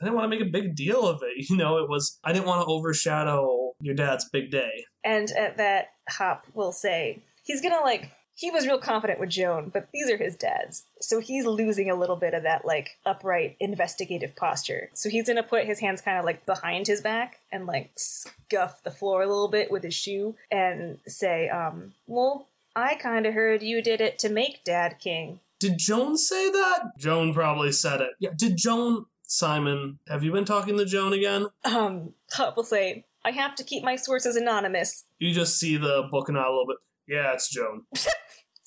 I 0.00 0.04
didn't 0.04 0.14
want 0.14 0.30
to 0.30 0.36
make 0.36 0.46
a 0.46 0.50
big 0.50 0.74
deal 0.74 1.06
of 1.06 1.22
it. 1.22 1.46
You 1.56 1.56
know, 1.56 1.78
it 1.78 1.88
was. 1.88 2.18
I 2.24 2.32
didn't 2.32 2.46
want 2.46 2.62
to 2.62 2.66
overshadow 2.66 3.66
your 3.80 3.94
dad's 3.94 4.28
big 4.28 4.50
day. 4.50 4.84
And 5.04 5.30
at 5.32 5.56
that, 5.58 5.88
Hop 6.08 6.46
will 6.54 6.72
say, 6.72 7.22
he's 7.42 7.60
gonna 7.60 7.80
like, 7.80 8.10
he 8.38 8.50
was 8.50 8.66
real 8.66 8.78
confident 8.78 9.18
with 9.18 9.30
Joan, 9.30 9.70
but 9.72 9.88
these 9.94 10.10
are 10.10 10.18
his 10.18 10.36
dads. 10.36 10.84
So 11.00 11.20
he's 11.20 11.46
losing 11.46 11.90
a 11.90 11.94
little 11.94 12.16
bit 12.16 12.34
of 12.34 12.42
that 12.42 12.66
like 12.66 12.98
upright 13.06 13.56
investigative 13.58 14.36
posture. 14.36 14.90
So 14.92 15.08
he's 15.08 15.26
gonna 15.26 15.42
put 15.42 15.64
his 15.64 15.80
hands 15.80 16.02
kind 16.02 16.18
of 16.18 16.24
like 16.26 16.44
behind 16.44 16.86
his 16.86 17.00
back 17.00 17.40
and 17.50 17.64
like 17.64 17.92
scuff 17.96 18.82
the 18.82 18.90
floor 18.90 19.22
a 19.22 19.26
little 19.26 19.48
bit 19.48 19.70
with 19.70 19.82
his 19.82 19.94
shoe 19.94 20.36
and 20.50 20.98
say, 21.06 21.48
um, 21.48 21.94
well, 22.06 22.48
I 22.76 22.96
kinda 22.96 23.32
heard 23.32 23.62
you 23.62 23.80
did 23.80 24.02
it 24.02 24.18
to 24.20 24.28
make 24.28 24.64
Dad 24.64 24.98
king. 25.00 25.40
Did 25.58 25.78
Joan 25.78 26.18
say 26.18 26.50
that? 26.50 26.90
Joan 26.98 27.32
probably 27.32 27.72
said 27.72 28.02
it. 28.02 28.10
Yeah, 28.20 28.30
did 28.36 28.58
Joan 28.58 29.06
Simon, 29.22 29.98
have 30.08 30.22
you 30.22 30.30
been 30.30 30.44
talking 30.44 30.76
to 30.76 30.84
Joan 30.84 31.14
again? 31.14 31.46
Um, 31.64 32.12
Hop 32.34 32.54
will 32.56 32.64
say, 32.64 33.06
I 33.24 33.30
have 33.30 33.54
to 33.56 33.64
keep 33.64 33.82
my 33.82 33.96
sources 33.96 34.36
anonymous. 34.36 35.04
You 35.18 35.32
just 35.32 35.58
see 35.58 35.78
the 35.78 36.06
book 36.10 36.28
and 36.28 36.36
out 36.38 36.48
a 36.48 36.50
little 36.50 36.66
bit. 36.66 36.76
Yeah, 37.08 37.32
it's 37.32 37.48
Joan. 37.48 37.82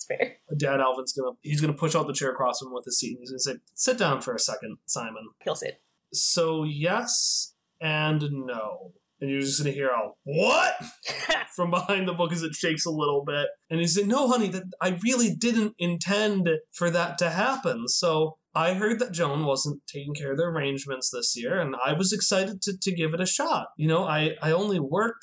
Fair. 0.10 0.38
Dad 0.58 0.82
Alvin's 0.82 1.14
gonna 1.14 1.36
he's 1.42 1.62
gonna 1.62 1.74
push 1.74 1.96
out 1.96 2.08
the 2.08 2.14
chair 2.14 2.32
across 2.32 2.62
him 2.62 2.74
with 2.74 2.86
his 2.86 3.00
seat 3.00 3.12
and 3.12 3.20
he's 3.22 3.32
gonna 3.32 3.58
say, 3.58 3.62
Sit 3.76 3.98
down 3.98 4.22
for 4.22 4.34
a 4.34 4.40
second, 4.40 4.78
Simon. 4.86 5.30
He'll 5.44 5.56
sit. 5.56 5.82
So 6.12 6.64
yes 6.64 7.54
and 7.80 8.22
no. 8.32 8.94
And 9.22 9.30
you're 9.30 9.42
just 9.42 9.60
gonna 9.60 9.72
hear 9.72 9.90
a 9.90 10.12
what 10.24 10.74
from 11.56 11.70
behind 11.70 12.08
the 12.08 12.14
book 12.14 12.32
as 12.32 12.42
it 12.42 12.56
shakes 12.56 12.86
a 12.86 12.92
little 12.92 13.24
bit. 13.26 13.48
And 13.70 13.80
he 13.80 13.88
said, 13.88 14.08
No, 14.08 14.28
honey, 14.28 14.50
that 14.50 14.64
I 14.82 14.98
really 15.04 15.36
didn't 15.36 15.76
intend 15.78 16.50
for 16.72 16.90
that 16.90 17.18
to 17.20 17.30
happen. 17.30 17.88
So 17.88 18.38
I 18.56 18.74
heard 18.74 19.00
that 19.00 19.12
Joan 19.12 19.46
wasn't 19.46 19.82
taking 19.88 20.16
care 20.16 20.32
of 20.32 20.38
the 20.38 20.44
arrangements 20.44 21.12
this 21.12 21.36
year, 21.38 21.60
and 21.60 21.76
I 21.86 21.94
was 21.94 22.12
excited 22.12 22.62
to, 22.64 22.74
to 22.82 22.92
give 22.92 23.14
it 23.14 23.22
a 23.22 23.26
shot. 23.26 23.68
You 23.78 23.88
know, 23.88 24.06
I, 24.06 24.32
I 24.42 24.52
only 24.52 24.80
work 24.80 25.22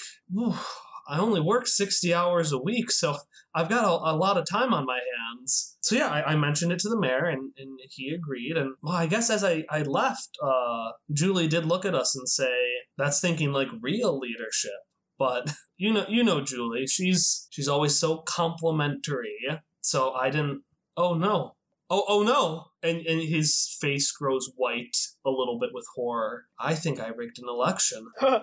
I 1.08 1.18
only 1.18 1.40
work 1.40 1.66
60 1.66 2.12
hours 2.12 2.52
a 2.52 2.58
week, 2.58 2.90
so 2.90 3.16
I've 3.54 3.68
got 3.68 3.84
a, 3.84 4.12
a 4.12 4.16
lot 4.16 4.36
of 4.36 4.48
time 4.48 4.74
on 4.74 4.86
my 4.86 4.98
hands. 5.16 5.76
So 5.80 5.94
yeah, 5.96 6.08
I, 6.08 6.32
I 6.32 6.36
mentioned 6.36 6.72
it 6.72 6.78
to 6.80 6.88
the 6.88 6.98
mayor, 6.98 7.26
and, 7.26 7.52
and 7.56 7.78
he 7.90 8.10
agreed. 8.10 8.56
And 8.56 8.74
well, 8.82 8.94
I 8.94 9.06
guess 9.06 9.30
as 9.30 9.44
I, 9.44 9.64
I 9.70 9.82
left, 9.82 10.36
uh, 10.42 10.90
Julie 11.12 11.48
did 11.48 11.64
look 11.64 11.84
at 11.84 11.94
us 11.94 12.16
and 12.16 12.28
say, 12.28 12.54
"That's 12.98 13.20
thinking 13.20 13.52
like 13.52 13.68
real 13.80 14.18
leadership." 14.18 14.72
But 15.18 15.52
you 15.76 15.92
know, 15.92 16.06
you 16.08 16.24
know, 16.24 16.40
Julie, 16.40 16.86
she's 16.86 17.46
she's 17.50 17.68
always 17.68 17.98
so 17.98 18.18
complimentary. 18.18 19.36
So 19.80 20.12
I 20.12 20.30
didn't. 20.30 20.62
Oh 20.96 21.14
no. 21.14 21.52
Oh 21.88 22.04
oh 22.08 22.22
no. 22.22 22.66
And 22.82 23.06
and 23.06 23.22
his 23.22 23.76
face 23.80 24.10
grows 24.10 24.50
white 24.56 24.96
a 25.24 25.30
little 25.30 25.58
bit 25.60 25.70
with 25.72 25.86
horror. 25.94 26.44
I 26.58 26.74
think 26.74 27.00
I 27.00 27.08
rigged 27.08 27.38
an 27.38 27.48
election. 27.48 28.08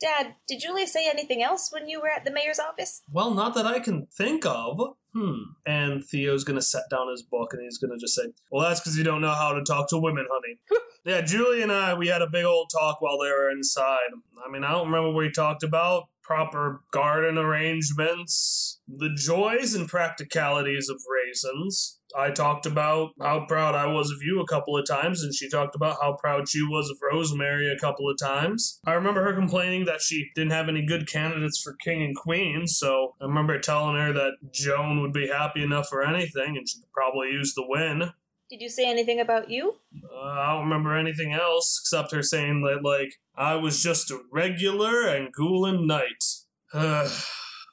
Dad, 0.00 0.34
did 0.48 0.60
Julie 0.60 0.86
say 0.86 1.08
anything 1.08 1.42
else 1.42 1.70
when 1.72 1.88
you 1.88 2.00
were 2.00 2.08
at 2.08 2.24
the 2.24 2.32
mayor's 2.32 2.58
office? 2.58 3.02
Well, 3.10 3.32
not 3.32 3.54
that 3.54 3.66
I 3.66 3.78
can 3.78 4.06
think 4.06 4.44
of. 4.44 4.78
Hmm. 5.14 5.34
And 5.64 6.04
Theo's 6.04 6.42
gonna 6.42 6.62
set 6.62 6.84
down 6.90 7.08
his 7.10 7.22
book 7.22 7.52
and 7.52 7.62
he's 7.62 7.78
gonna 7.78 7.98
just 7.98 8.14
say, 8.14 8.24
Well, 8.50 8.66
that's 8.66 8.80
because 8.80 8.98
you 8.98 9.04
don't 9.04 9.20
know 9.20 9.32
how 9.32 9.52
to 9.52 9.62
talk 9.62 9.88
to 9.90 9.98
women, 9.98 10.26
honey. 10.30 10.58
yeah, 11.04 11.20
Julie 11.20 11.62
and 11.62 11.70
I, 11.70 11.94
we 11.94 12.08
had 12.08 12.22
a 12.22 12.28
big 12.30 12.44
old 12.44 12.70
talk 12.70 13.00
while 13.00 13.18
they 13.18 13.30
were 13.30 13.50
inside. 13.50 14.10
I 14.44 14.50
mean, 14.50 14.64
I 14.64 14.72
don't 14.72 14.86
remember 14.86 15.10
what 15.10 15.18
we 15.18 15.30
talked 15.30 15.62
about. 15.62 16.08
Proper 16.24 16.80
garden 16.90 17.36
arrangements, 17.36 18.80
the 18.88 19.10
joys 19.14 19.74
and 19.74 19.86
practicalities 19.86 20.88
of 20.88 20.96
raisins. 21.10 22.00
I 22.16 22.30
talked 22.30 22.64
about 22.64 23.10
how 23.20 23.44
proud 23.46 23.74
I 23.74 23.86
was 23.86 24.10
of 24.10 24.22
you 24.22 24.40
a 24.40 24.46
couple 24.46 24.76
of 24.76 24.86
times, 24.86 25.22
and 25.22 25.34
she 25.34 25.50
talked 25.50 25.74
about 25.74 25.98
how 26.00 26.14
proud 26.14 26.48
she 26.48 26.62
was 26.62 26.88
of 26.88 26.96
Rosemary 27.12 27.70
a 27.70 27.78
couple 27.78 28.08
of 28.08 28.16
times. 28.18 28.80
I 28.86 28.92
remember 28.92 29.22
her 29.24 29.34
complaining 29.34 29.84
that 29.86 30.00
she 30.00 30.30
didn't 30.34 30.52
have 30.52 30.68
any 30.68 30.86
good 30.86 31.06
candidates 31.06 31.60
for 31.60 31.76
king 31.84 32.02
and 32.02 32.16
queen, 32.16 32.66
so 32.66 33.16
I 33.20 33.24
remember 33.24 33.58
telling 33.58 33.96
her 33.96 34.12
that 34.12 34.52
Joan 34.52 35.02
would 35.02 35.12
be 35.12 35.28
happy 35.28 35.62
enough 35.62 35.88
for 35.88 36.02
anything, 36.04 36.56
and 36.56 36.68
she 36.68 36.78
could 36.78 36.92
probably 36.92 37.32
use 37.32 37.54
the 37.54 37.66
win. 37.66 38.10
Did 38.50 38.60
you 38.60 38.68
say 38.68 38.88
anything 38.88 39.20
about 39.20 39.50
you? 39.50 39.76
Uh, 40.04 40.16
I 40.16 40.52
don't 40.52 40.64
remember 40.64 40.96
anything 40.96 41.32
else 41.32 41.80
except 41.82 42.12
her 42.12 42.22
saying 42.22 42.62
that, 42.62 42.84
like, 42.84 43.14
I 43.36 43.54
was 43.56 43.82
just 43.82 44.10
a 44.10 44.20
regular 44.30 45.04
Angulan 45.04 45.86
knight. 45.86 46.22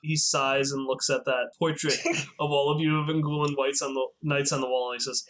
he 0.01 0.15
sighs 0.15 0.71
and 0.71 0.85
looks 0.85 1.09
at 1.09 1.25
that 1.25 1.51
portrait 1.59 1.99
of 2.39 2.51
all 2.51 2.71
of 2.71 2.79
you 2.79 2.99
of 2.99 3.07
Angulan 3.07 3.55
whites 3.57 3.81
on 3.81 3.93
the 3.93 4.07
knights 4.23 4.51
on 4.51 4.61
the 4.61 4.67
wall, 4.67 4.91
and 4.91 4.99
he 4.99 5.03
says, 5.03 5.23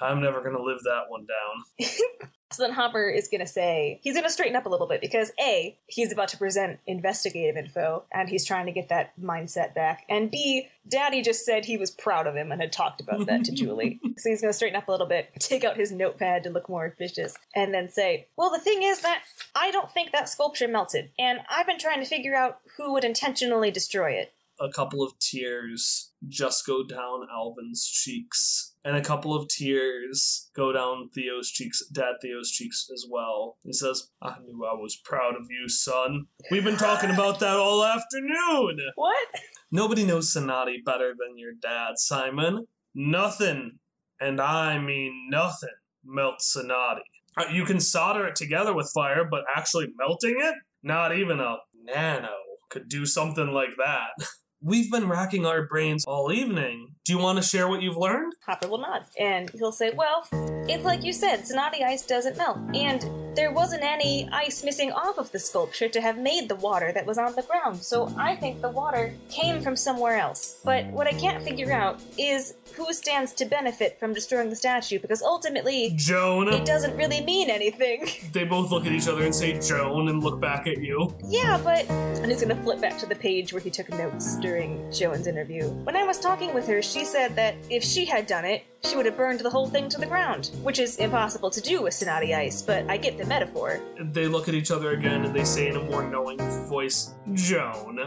"I'm 0.00 0.20
never 0.20 0.42
gonna 0.42 0.62
live 0.62 0.80
that 0.84 1.04
one 1.08 1.26
down." 1.26 1.88
So 2.52 2.64
then 2.64 2.72
Hopper 2.72 3.08
is 3.08 3.28
going 3.28 3.40
to 3.40 3.46
say, 3.46 4.00
he's 4.02 4.14
going 4.14 4.24
to 4.24 4.30
straighten 4.30 4.56
up 4.56 4.66
a 4.66 4.68
little 4.68 4.88
bit 4.88 5.00
because 5.00 5.30
A, 5.40 5.78
he's 5.86 6.12
about 6.12 6.28
to 6.30 6.36
present 6.36 6.80
investigative 6.86 7.56
info 7.56 8.04
and 8.12 8.28
he's 8.28 8.44
trying 8.44 8.66
to 8.66 8.72
get 8.72 8.88
that 8.88 9.12
mindset 9.20 9.72
back. 9.72 10.04
And 10.08 10.32
B, 10.32 10.68
Daddy 10.88 11.22
just 11.22 11.44
said 11.44 11.64
he 11.64 11.76
was 11.76 11.92
proud 11.92 12.26
of 12.26 12.34
him 12.34 12.50
and 12.50 12.60
had 12.60 12.72
talked 12.72 13.00
about 13.00 13.26
that 13.26 13.44
to 13.44 13.52
Julie. 13.54 14.00
So 14.16 14.30
he's 14.30 14.40
going 14.40 14.50
to 14.50 14.56
straighten 14.56 14.76
up 14.76 14.88
a 14.88 14.90
little 14.90 15.06
bit, 15.06 15.30
take 15.38 15.62
out 15.62 15.76
his 15.76 15.92
notepad 15.92 16.42
to 16.42 16.50
look 16.50 16.68
more 16.68 16.86
officious, 16.86 17.36
and 17.54 17.72
then 17.72 17.88
say, 17.88 18.26
Well, 18.36 18.50
the 18.50 18.58
thing 18.58 18.82
is 18.82 19.00
that 19.02 19.22
I 19.54 19.70
don't 19.70 19.90
think 19.90 20.10
that 20.10 20.28
sculpture 20.28 20.68
melted, 20.68 21.10
and 21.18 21.40
I've 21.48 21.66
been 21.66 21.78
trying 21.78 22.00
to 22.00 22.06
figure 22.06 22.34
out 22.34 22.58
who 22.76 22.92
would 22.92 23.04
intentionally 23.04 23.70
destroy 23.70 24.12
it. 24.12 24.34
A 24.58 24.70
couple 24.70 25.02
of 25.02 25.18
tears 25.18 26.10
just 26.28 26.66
go 26.66 26.84
down 26.84 27.26
Alvin's 27.32 27.86
cheeks, 27.86 28.69
and 28.84 28.96
a 28.96 29.02
couple 29.02 29.34
of 29.34 29.48
tears 29.48 30.50
go 30.54 30.72
down 30.72 31.10
Theo's 31.14 31.50
cheeks, 31.50 31.82
Dad 31.92 32.14
Theo's 32.22 32.50
cheeks 32.50 32.88
as 32.92 33.06
well. 33.10 33.56
He 33.62 33.72
says, 33.72 34.08
I 34.22 34.36
knew 34.44 34.64
I 34.64 34.74
was 34.74 34.96
proud 35.04 35.34
of 35.36 35.46
you, 35.50 35.68
son. 35.68 36.26
We've 36.50 36.64
been 36.64 36.76
talking 36.76 37.10
about 37.10 37.40
that 37.40 37.56
all 37.56 37.84
afternoon. 37.84 38.78
What? 38.94 39.28
Nobody 39.70 40.04
knows 40.04 40.32
Sonati 40.32 40.82
better 40.84 41.14
than 41.18 41.36
your 41.38 41.52
dad, 41.60 41.92
Simon. 41.96 42.66
Nothing, 42.94 43.78
and 44.20 44.40
I 44.40 44.78
mean 44.78 45.28
nothing, 45.30 45.68
melts 46.04 46.52
Sonati. 46.52 47.02
Uh, 47.36 47.44
You 47.52 47.64
can 47.64 47.80
solder 47.80 48.26
it 48.26 48.34
together 48.36 48.72
with 48.74 48.90
fire, 48.94 49.24
but 49.30 49.44
actually 49.54 49.88
melting 49.96 50.36
it? 50.38 50.54
Not 50.82 51.16
even 51.16 51.38
a 51.40 51.58
nano 51.74 52.28
could 52.70 52.88
do 52.88 53.04
something 53.04 53.48
like 53.48 53.76
that. 53.76 54.26
We've 54.62 54.90
been 54.90 55.08
racking 55.08 55.46
our 55.46 55.62
brains 55.62 56.04
all 56.04 56.30
evening. 56.30 56.94
Do 57.06 57.14
you 57.14 57.18
want 57.18 57.38
to 57.38 57.42
share 57.42 57.66
what 57.66 57.80
you've 57.80 57.96
learned? 57.96 58.34
Hopper 58.44 58.68
will 58.68 58.78
nod, 58.78 59.04
and 59.18 59.48
he'll 59.50 59.72
say, 59.72 59.90
Well, 59.96 60.28
it's 60.68 60.84
like 60.84 61.02
you 61.02 61.14
said, 61.14 61.46
Sonati 61.46 61.82
ice 61.82 62.06
doesn't 62.06 62.36
melt, 62.36 62.58
and 62.74 63.00
there 63.34 63.52
wasn't 63.52 63.82
any 63.82 64.28
ice 64.30 64.62
missing 64.62 64.92
off 64.92 65.16
of 65.16 65.32
the 65.32 65.38
sculpture 65.38 65.88
to 65.88 66.00
have 66.02 66.18
made 66.18 66.50
the 66.50 66.56
water 66.56 66.92
that 66.92 67.06
was 67.06 67.16
on 67.16 67.34
the 67.36 67.42
ground, 67.42 67.82
so 67.82 68.12
I 68.18 68.36
think 68.36 68.60
the 68.60 68.68
water 68.68 69.14
came 69.30 69.62
from 69.62 69.76
somewhere 69.76 70.18
else. 70.18 70.58
But 70.62 70.86
what 70.88 71.06
I 71.06 71.12
can't 71.14 71.42
figure 71.42 71.72
out 71.72 71.98
is 72.18 72.54
who 72.74 72.92
stands 72.92 73.32
to 73.34 73.46
benefit 73.46 73.98
from 73.98 74.12
destroying 74.12 74.50
the 74.50 74.56
statue, 74.56 74.98
because 74.98 75.22
ultimately, 75.22 75.94
Joan. 75.96 76.48
it 76.48 76.66
doesn't 76.66 76.96
really 76.96 77.22
mean 77.24 77.48
anything. 77.48 78.06
They 78.32 78.44
both 78.44 78.70
look 78.70 78.86
at 78.86 78.92
each 78.92 79.08
other 79.08 79.24
and 79.24 79.34
say 79.34 79.58
Joan 79.58 80.08
and 80.08 80.22
look 80.22 80.40
back 80.40 80.66
at 80.66 80.78
you. 80.78 81.12
Yeah, 81.24 81.58
but. 81.64 81.88
And 81.90 82.30
he's 82.30 82.42
gonna 82.42 82.62
flip 82.62 82.80
back 82.80 82.98
to 82.98 83.06
the 83.06 83.16
page 83.16 83.52
where 83.52 83.62
he 83.62 83.70
took 83.70 83.88
notes 83.90 84.36
during 84.36 84.49
Joan's 84.92 85.26
interview. 85.26 85.68
When 85.84 85.96
I 85.96 86.04
was 86.04 86.18
talking 86.18 86.52
with 86.52 86.66
her, 86.66 86.82
she 86.82 87.04
said 87.04 87.36
that 87.36 87.54
if 87.68 87.84
she 87.84 88.04
had 88.04 88.26
done 88.26 88.44
it, 88.44 88.64
she 88.82 88.96
would 88.96 89.06
have 89.06 89.16
burned 89.16 89.40
the 89.40 89.50
whole 89.50 89.68
thing 89.68 89.88
to 89.90 89.98
the 89.98 90.06
ground, 90.06 90.50
which 90.62 90.78
is 90.78 90.96
impossible 90.96 91.50
to 91.50 91.60
do 91.60 91.82
with 91.82 91.94
Sonati 91.94 92.34
ice, 92.34 92.62
but 92.62 92.88
I 92.88 92.96
get 92.96 93.18
the 93.18 93.26
metaphor. 93.26 93.80
They 94.00 94.26
look 94.26 94.48
at 94.48 94.54
each 94.54 94.70
other 94.70 94.92
again 94.92 95.24
and 95.24 95.34
they 95.34 95.44
say 95.44 95.68
in 95.68 95.76
a 95.76 95.82
more 95.82 96.02
knowing 96.02 96.38
voice, 96.66 97.14
Joan. 97.34 97.98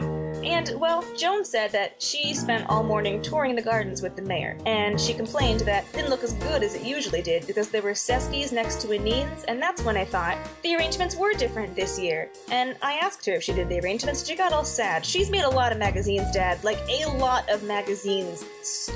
And, 0.44 0.72
well, 0.78 1.06
Joan 1.16 1.46
said 1.46 1.72
that 1.72 2.02
she 2.02 2.34
spent 2.34 2.68
all 2.70 2.84
morning 2.84 3.22
touring 3.22 3.56
the 3.56 3.62
gardens 3.62 4.02
with 4.02 4.16
the 4.16 4.22
mayor, 4.22 4.58
and 4.66 5.00
she 5.00 5.14
complained 5.14 5.62
that 5.62 5.86
it 5.86 5.94
didn't 5.94 6.10
look 6.10 6.24
as 6.24 6.34
good 6.34 6.64
as 6.64 6.74
it 6.74 6.84
usually 6.84 7.22
did 7.22 7.46
because 7.46 7.70
there 7.70 7.82
were 7.82 7.92
Seskis 7.92 8.52
next 8.52 8.82
to 8.82 8.88
Aneens, 8.88 9.46
and 9.48 9.62
that's 9.62 9.84
when 9.84 9.96
I 9.96 10.06
thought 10.06 10.38
the 10.64 10.76
arrangements 10.76 11.16
were 11.16 11.34
different 11.34 11.76
this 11.76 12.00
year. 12.00 12.30
And 12.50 12.76
I 12.82 12.94
asked 12.94 13.26
her 13.28 13.34
if 13.34 13.44
she 13.44 13.54
did 13.54 13.70
the 13.70 13.80
arrangements, 13.80 14.22
and 14.22 14.28
she 14.28 14.36
got 14.36 14.52
all 14.52 14.66
sad. 14.66 15.06
She's 15.06 15.30
made 15.30 15.44
a 15.44 15.50
lot 15.50 15.72
of 15.72 15.78
magazines, 15.78 16.32
Dad, 16.32 16.64
like 16.64 16.80
a 16.90 17.06
lot 17.18 17.48
of 17.50 17.64
magazines, 17.64 18.44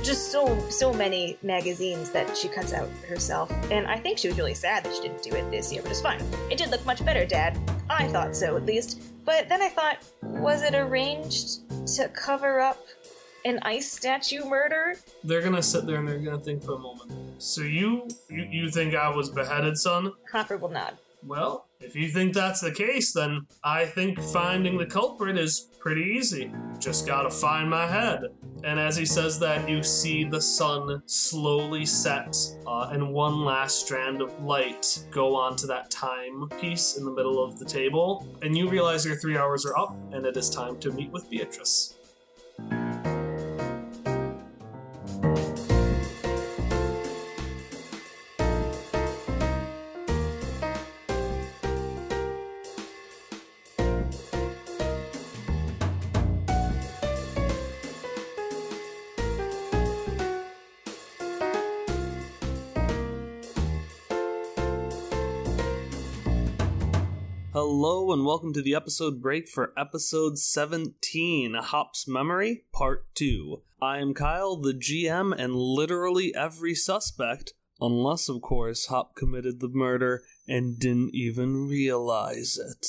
just 0.04 0.32
so 0.32 0.58
so 0.70 0.92
many 0.92 1.38
magazines 1.44 1.67
that 1.74 2.38
she 2.38 2.48
cuts 2.48 2.74
out 2.74 2.90
herself. 3.08 3.52
And 3.72 3.88
I 3.88 3.98
think 3.98 4.18
she 4.18 4.28
was 4.28 4.38
really 4.38 4.54
sad 4.54 4.84
that 4.84 4.94
she 4.96 5.02
didn't 5.02 5.22
do 5.22 5.36
it 5.36 5.50
this 5.52 5.72
year, 5.72 5.82
but 5.82 5.92
it's 5.92 6.02
fine. 6.02 6.22
It 6.50 6.58
did 6.58 6.72
look 6.72 6.86
much 6.86 7.04
better, 7.06 7.26
Dad. 7.26 7.58
I 7.90 8.08
thought 8.08 8.36
so, 8.36 8.56
at 8.56 8.66
least. 8.66 9.02
But 9.26 9.50
then 9.50 9.62
I 9.62 9.70
thought, 9.70 9.98
was 10.22 10.62
it 10.62 10.74
arranged 10.74 11.70
to 11.96 12.08
cover 12.10 12.60
up 12.60 12.86
an 13.44 13.60
ice 13.64 13.92
statue 13.92 14.46
murder? 14.46 14.96
They're 15.24 15.42
gonna 15.42 15.62
sit 15.62 15.86
there 15.86 15.98
and 15.98 16.08
they're 16.08 16.20
gonna 16.20 16.40
think 16.40 16.64
for 16.64 16.76
a 16.76 16.80
moment. 16.80 17.12
So 17.38 17.62
you, 17.62 18.08
you, 18.30 18.48
you 18.50 18.72
think 18.72 18.96
I 18.96 19.10
was 19.10 19.30
beheaded, 19.30 19.78
son? 19.78 20.14
Hopper 20.32 20.58
will 20.58 20.70
nod. 20.70 20.98
Well, 21.26 21.66
if 21.82 21.96
you 21.96 22.08
think 22.08 22.34
that's 22.34 22.62
the 22.62 22.72
case, 22.72 23.12
then 23.12 23.48
I 23.64 23.86
think 23.86 24.20
finding 24.20 24.78
the 24.78 24.86
culprit 24.86 25.38
is 25.38 25.68
pretty 25.80 26.04
easy. 26.18 26.52
Just 26.80 27.06
gotta 27.06 27.30
find 27.30 27.70
my 27.70 27.88
head. 27.88 28.26
And 28.64 28.80
as 28.80 28.98
he 28.98 29.06
says 29.06 29.40
that, 29.40 29.70
you 29.70 29.84
see 29.84 30.24
the 30.24 30.42
sun 30.42 31.02
slowly 31.06 31.86
set, 31.86 32.36
uh, 32.66 32.90
and 32.92 33.14
one 33.14 33.46
last 33.46 33.86
strand 33.86 34.22
of 34.22 34.38
light 34.42 35.06
go 35.12 35.36
onto 35.36 35.68
that 35.68 35.90
timepiece 35.90 36.98
in 36.98 37.06
the 37.06 37.12
middle 37.12 37.44
of 37.44 37.60
the 37.60 37.66
table. 37.66 38.28
And 38.42 38.58
you 38.58 38.70
realize 38.70 39.06
your 39.06 39.16
three 39.16 39.38
hours 39.38 39.66
are 39.66 39.78
up, 39.78 39.96
and 40.12 40.26
it 40.26 40.36
is 40.38 40.50
time 40.50 40.80
to 40.80 40.92
meet 40.92 41.12
with 41.12 41.30
Beatrice. 41.30 41.96
Hello 67.80 68.12
and 68.12 68.26
welcome 68.26 68.54
to 68.54 68.62
the 68.64 68.74
episode 68.74 69.22
break 69.22 69.48
for 69.48 69.72
episode 69.78 70.40
17, 70.40 71.54
Hop's 71.54 72.08
Memory, 72.08 72.64
Part 72.74 73.06
2. 73.14 73.62
I 73.80 74.00
am 74.00 74.16
Kyle, 74.16 74.56
the 74.56 74.74
GM, 74.74 75.32
and 75.38 75.56
literally 75.56 76.34
every 76.34 76.74
suspect, 76.74 77.54
unless, 77.80 78.30
of 78.30 78.42
course, 78.42 78.88
Hop 78.88 79.16
committed 79.16 79.60
the 79.60 79.70
murder 79.70 80.24
and 80.48 80.80
didn't 80.80 81.14
even 81.14 81.68
realize 81.68 82.58
it. 82.58 82.88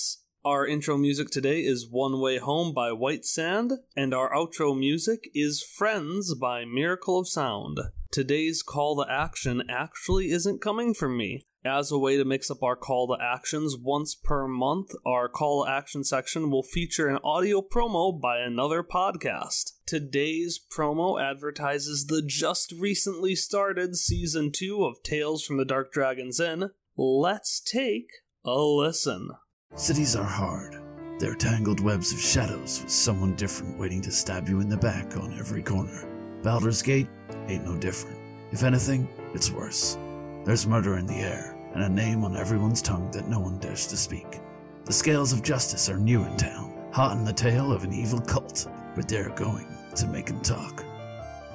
Our 0.49 0.67
intro 0.67 0.97
music 0.97 1.29
today 1.29 1.61
is 1.61 1.91
One 1.91 2.23
Way 2.23 2.39
Home 2.39 2.73
by 2.73 2.91
White 2.93 3.27
Sand, 3.27 3.73
and 3.95 4.15
our 4.15 4.33
outro 4.33 4.75
music 4.75 5.31
is 5.35 5.63
Friends 5.63 6.35
by 6.35 6.65
Miracle 6.65 7.19
of 7.19 7.29
Sound. 7.29 7.79
Today's 8.11 8.63
call 8.63 8.97
to 8.97 9.13
action 9.13 9.63
actually 9.69 10.31
isn't 10.31 10.63
coming 10.63 10.95
from 10.95 11.19
me. 11.19 11.43
As 11.67 11.93
a 11.93 11.99
way 11.99 12.17
to 12.17 12.25
mix 12.25 12.51
up 12.51 12.63
our 12.63 12.77
call 12.77 13.09
to 13.09 13.23
actions 13.23 13.77
once 13.79 14.15
per 14.15 14.49
month, 14.49 14.93
our 15.05 15.29
call 15.29 15.67
to 15.67 15.71
action 15.71 16.03
section 16.03 16.51
will 16.51 16.63
feature 16.63 17.09
an 17.09 17.19
audio 17.23 17.61
promo 17.61 18.19
by 18.19 18.39
another 18.39 18.83
podcast. 18.83 19.73
Today's 19.85 20.59
promo 20.75 21.23
advertises 21.23 22.07
the 22.07 22.23
just 22.23 22.73
recently 22.73 23.35
started 23.35 23.97
season 23.97 24.51
2 24.51 24.83
of 24.83 25.03
Tales 25.03 25.45
from 25.45 25.59
the 25.59 25.67
Dark 25.67 25.93
Dragon's 25.93 26.41
Inn. 26.41 26.71
Let's 26.97 27.61
take 27.61 28.09
a 28.47 28.59
listen. 28.59 29.33
Cities 29.75 30.17
are 30.17 30.25
hard. 30.25 30.81
They're 31.21 31.35
tangled 31.35 31.81
webs 31.81 32.13
of 32.13 32.19
shadows 32.19 32.81
with 32.83 32.91
someone 32.91 33.35
different 33.37 33.79
waiting 33.79 34.01
to 34.03 34.11
stab 34.11 34.49
you 34.49 34.61
in 34.61 34.69
the 34.69 34.77
back 34.77 35.17
on 35.17 35.39
every 35.39 35.63
corner. 35.63 36.05
Baldur's 36.43 36.83
Gate 36.83 37.09
ain't 37.47 37.65
no 37.65 37.77
different. 37.77 38.19
If 38.51 38.65
anything, 38.65 39.09
it's 39.35 39.53
worse. 39.53 39.97
There's 40.45 40.67
murder 40.67 40.99
in 40.99 41.07
the 41.07 41.21
air, 41.21 41.57
and 41.75 41.85
a 41.85 41.89
name 41.89 42.25
on 42.25 42.37
everyone's 42.37 42.83
tongue 42.83 43.11
that 43.13 43.29
no 43.29 43.39
one 43.39 43.59
dares 43.59 43.87
to 43.89 43.97
speak. 43.97 44.41
The 44.85 44.93
scales 44.93 45.33
of 45.33 45.43
justice 45.43 45.89
are 45.89 45.99
new 45.99 46.25
in 46.25 46.37
town, 46.37 46.91
hot 46.93 47.17
in 47.17 47.25
the 47.25 47.33
tail 47.33 47.73
of 47.73 47.85
an 47.85 47.93
evil 47.93 48.21
cult, 48.21 48.67
but 48.97 49.09
they're 49.09 49.31
going 49.31 49.67
to 49.95 50.07
make 50.09 50.29
'em 50.31 50.41
talk. 50.41 50.85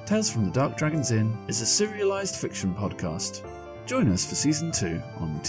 Tales 0.06 0.30
from 0.30 0.44
the 0.44 0.50
Dark 0.50 0.76
Dragon's 0.76 1.10
Inn 1.10 1.36
is 1.48 1.60
a 1.60 1.66
serialized 1.66 2.36
fiction 2.36 2.74
podcast. 2.74 3.42
Join 3.86 4.08
us 4.08 4.24
for 4.24 4.34
season 4.34 4.72
2 4.72 5.02
on 5.18 5.40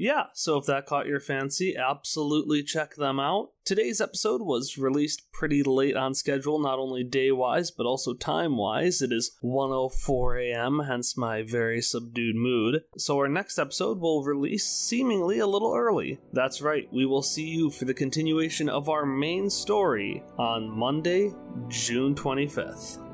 Yeah, 0.00 0.28
so 0.32 0.56
if 0.56 0.64
that 0.64 0.86
caught 0.86 1.06
your 1.06 1.20
fancy, 1.20 1.76
absolutely 1.76 2.62
check 2.62 2.94
them 2.94 3.20
out. 3.20 3.50
Today's 3.66 4.00
episode 4.00 4.40
was 4.40 4.78
released 4.78 5.30
pretty 5.30 5.62
late 5.62 5.94
on 5.94 6.14
schedule, 6.14 6.58
not 6.58 6.78
only 6.78 7.04
day 7.04 7.30
wise, 7.30 7.70
but 7.70 7.84
also 7.84 8.14
time 8.14 8.56
wise. 8.56 9.02
It 9.02 9.12
is 9.12 9.36
1.04 9.44 10.42
a.m., 10.42 10.80
hence 10.88 11.18
my 11.18 11.42
very 11.42 11.82
subdued 11.82 12.34
mood. 12.34 12.84
So 12.96 13.18
our 13.18 13.28
next 13.28 13.58
episode 13.58 14.00
will 14.00 14.24
release 14.24 14.64
seemingly 14.64 15.38
a 15.38 15.46
little 15.46 15.74
early. 15.74 16.18
That's 16.32 16.62
right, 16.62 16.88
we 16.90 17.04
will 17.04 17.22
see 17.22 17.48
you 17.48 17.68
for 17.68 17.84
the 17.84 17.92
continuation 17.92 18.70
of 18.70 18.88
our 18.88 19.04
main 19.04 19.50
story 19.50 20.22
on 20.38 20.70
Monday, 20.70 21.30
June 21.68 22.14
25th. 22.14 23.09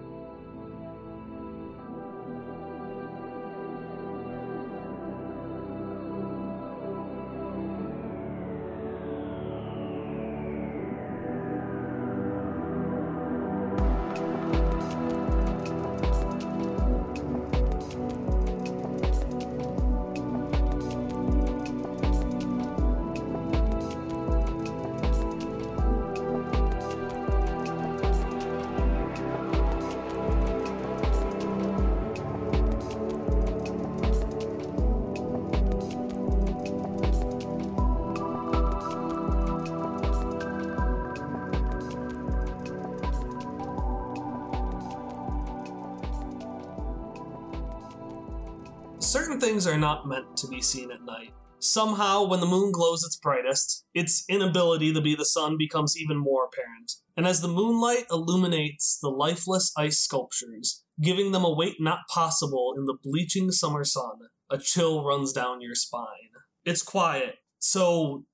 Be 50.56 50.62
seen 50.62 50.90
at 50.90 51.02
night. 51.02 51.34
Somehow, 51.58 52.24
when 52.24 52.40
the 52.40 52.46
moon 52.46 52.72
glows 52.72 53.04
its 53.04 53.16
brightest, 53.16 53.84
its 53.94 54.24
inability 54.28 54.92
to 54.92 55.00
be 55.00 55.14
the 55.14 55.24
sun 55.24 55.56
becomes 55.58 55.96
even 55.98 56.16
more 56.16 56.46
apparent. 56.46 56.92
And 57.16 57.26
as 57.26 57.40
the 57.40 57.48
moonlight 57.48 58.06
illuminates 58.10 58.98
the 59.00 59.10
lifeless 59.10 59.72
ice 59.76 59.98
sculptures, 59.98 60.84
giving 61.00 61.32
them 61.32 61.44
a 61.44 61.54
weight 61.54 61.76
not 61.78 62.00
possible 62.12 62.74
in 62.76 62.86
the 62.86 62.96
bleaching 63.02 63.50
summer 63.50 63.84
sun, 63.84 64.16
a 64.50 64.58
chill 64.58 65.04
runs 65.04 65.32
down 65.32 65.60
your 65.60 65.74
spine. 65.74 66.32
It's 66.64 66.82
quiet. 66.82 67.36
So 67.58 68.24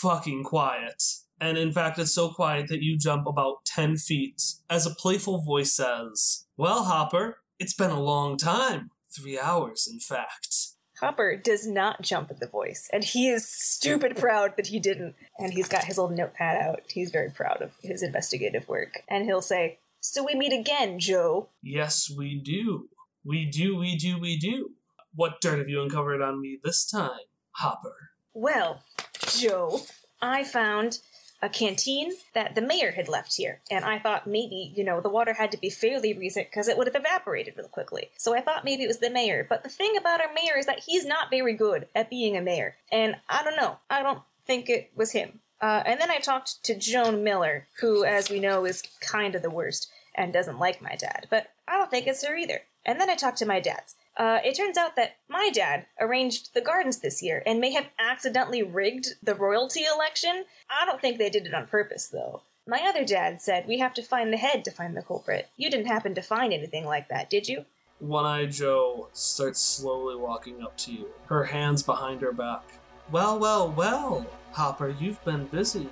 fucking 0.00 0.44
quiet. 0.44 1.02
And 1.40 1.58
in 1.58 1.72
fact, 1.72 1.98
it's 1.98 2.14
so 2.14 2.30
quiet 2.30 2.68
that 2.68 2.82
you 2.82 2.98
jump 2.98 3.26
about 3.26 3.66
10 3.66 3.96
feet 3.96 4.40
as 4.70 4.86
a 4.86 4.94
playful 4.94 5.42
voice 5.42 5.74
says, 5.74 6.46
Well, 6.56 6.84
Hopper, 6.84 7.38
it's 7.58 7.74
been 7.74 7.90
a 7.90 8.00
long 8.00 8.38
time. 8.38 8.90
Three 9.14 9.38
hours, 9.38 9.88
in 9.90 9.98
fact. 9.98 10.55
Hopper 11.00 11.36
does 11.36 11.66
not 11.66 12.02
jump 12.02 12.30
at 12.30 12.40
the 12.40 12.46
voice, 12.46 12.88
and 12.92 13.04
he 13.04 13.28
is 13.28 13.48
stupid 13.48 14.16
proud 14.18 14.56
that 14.56 14.68
he 14.68 14.80
didn't. 14.80 15.14
And 15.38 15.52
he's 15.52 15.68
got 15.68 15.84
his 15.84 15.98
old 15.98 16.12
notepad 16.12 16.56
out. 16.56 16.80
He's 16.88 17.10
very 17.10 17.30
proud 17.30 17.60
of 17.60 17.72
his 17.82 18.02
investigative 18.02 18.68
work. 18.68 19.02
And 19.08 19.24
he'll 19.24 19.42
say, 19.42 19.80
So 20.00 20.24
we 20.24 20.34
meet 20.34 20.52
again, 20.52 20.98
Joe. 20.98 21.50
Yes, 21.62 22.10
we 22.10 22.40
do. 22.40 22.88
We 23.24 23.44
do, 23.44 23.76
we 23.76 23.96
do, 23.96 24.18
we 24.18 24.38
do. 24.38 24.70
What 25.14 25.40
dirt 25.40 25.58
have 25.58 25.68
you 25.68 25.82
uncovered 25.82 26.22
on 26.22 26.40
me 26.40 26.58
this 26.62 26.86
time, 26.86 27.10
Hopper? 27.52 28.10
Well, 28.32 28.82
Joe, 29.26 29.80
I 30.20 30.44
found 30.44 31.00
a 31.42 31.48
canteen 31.48 32.12
that 32.34 32.54
the 32.54 32.62
mayor 32.62 32.92
had 32.92 33.08
left 33.08 33.36
here. 33.36 33.60
And 33.70 33.84
I 33.84 33.98
thought 33.98 34.26
maybe, 34.26 34.72
you 34.74 34.84
know, 34.84 35.00
the 35.00 35.08
water 35.08 35.34
had 35.34 35.52
to 35.52 35.58
be 35.58 35.70
fairly 35.70 36.14
recent 36.14 36.48
because 36.50 36.68
it 36.68 36.78
would 36.78 36.86
have 36.86 36.96
evaporated 36.96 37.54
real 37.56 37.68
quickly. 37.68 38.10
So 38.16 38.34
I 38.34 38.40
thought 38.40 38.64
maybe 38.64 38.84
it 38.84 38.88
was 38.88 38.98
the 38.98 39.10
mayor. 39.10 39.46
But 39.48 39.62
the 39.62 39.68
thing 39.68 39.96
about 39.96 40.20
our 40.20 40.32
mayor 40.32 40.56
is 40.58 40.66
that 40.66 40.80
he's 40.86 41.04
not 41.04 41.30
very 41.30 41.54
good 41.54 41.88
at 41.94 42.10
being 42.10 42.36
a 42.36 42.42
mayor. 42.42 42.76
And 42.90 43.16
I 43.28 43.42
don't 43.42 43.56
know. 43.56 43.78
I 43.90 44.02
don't 44.02 44.22
think 44.46 44.68
it 44.68 44.90
was 44.94 45.12
him. 45.12 45.40
Uh, 45.60 45.82
and 45.86 46.00
then 46.00 46.10
I 46.10 46.18
talked 46.18 46.62
to 46.64 46.78
Joan 46.78 47.24
Miller, 47.24 47.68
who, 47.80 48.04
as 48.04 48.30
we 48.30 48.40
know, 48.40 48.64
is 48.64 48.82
kind 49.00 49.34
of 49.34 49.42
the 49.42 49.50
worst 49.50 49.90
and 50.14 50.32
doesn't 50.32 50.58
like 50.58 50.82
my 50.82 50.96
dad. 50.96 51.26
But 51.30 51.50
I 51.66 51.78
don't 51.78 51.90
think 51.90 52.06
it's 52.06 52.24
her 52.24 52.36
either. 52.36 52.62
And 52.84 53.00
then 53.00 53.10
I 53.10 53.14
talked 53.14 53.38
to 53.38 53.46
my 53.46 53.60
dads. 53.60 53.96
Uh, 54.16 54.38
it 54.44 54.54
turns 54.54 54.78
out 54.78 54.96
that 54.96 55.16
my 55.28 55.50
dad 55.52 55.86
arranged 56.00 56.54
the 56.54 56.60
gardens 56.60 56.98
this 56.98 57.22
year 57.22 57.42
and 57.44 57.60
may 57.60 57.72
have 57.72 57.88
accidentally 57.98 58.62
rigged 58.62 59.08
the 59.22 59.34
royalty 59.34 59.84
election. 59.84 60.44
I 60.70 60.86
don't 60.86 61.00
think 61.00 61.18
they 61.18 61.28
did 61.28 61.46
it 61.46 61.54
on 61.54 61.66
purpose, 61.66 62.06
though. 62.06 62.42
My 62.66 62.80
other 62.88 63.04
dad 63.04 63.42
said 63.42 63.68
we 63.68 63.78
have 63.78 63.94
to 63.94 64.02
find 64.02 64.32
the 64.32 64.38
head 64.38 64.64
to 64.64 64.70
find 64.70 64.96
the 64.96 65.02
culprit. 65.02 65.50
You 65.56 65.70
didn't 65.70 65.86
happen 65.86 66.14
to 66.14 66.22
find 66.22 66.52
anything 66.52 66.86
like 66.86 67.08
that, 67.08 67.28
did 67.28 67.46
you? 67.46 67.66
One 67.98 68.24
Eye 68.24 68.46
Joe 68.46 69.08
starts 69.12 69.60
slowly 69.60 70.16
walking 70.16 70.62
up 70.62 70.76
to 70.78 70.92
you, 70.92 71.08
her 71.26 71.44
hands 71.44 71.82
behind 71.82 72.22
her 72.22 72.32
back. 72.32 72.62
Well, 73.10 73.38
well, 73.38 73.70
well, 73.70 74.26
Hopper, 74.52 74.94
you've 74.98 75.24
been 75.24 75.46
busy. 75.46 75.88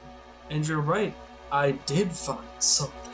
And 0.50 0.66
you're 0.66 0.80
right, 0.80 1.14
I 1.52 1.72
did 1.72 2.10
find 2.10 2.46
something. 2.58 3.12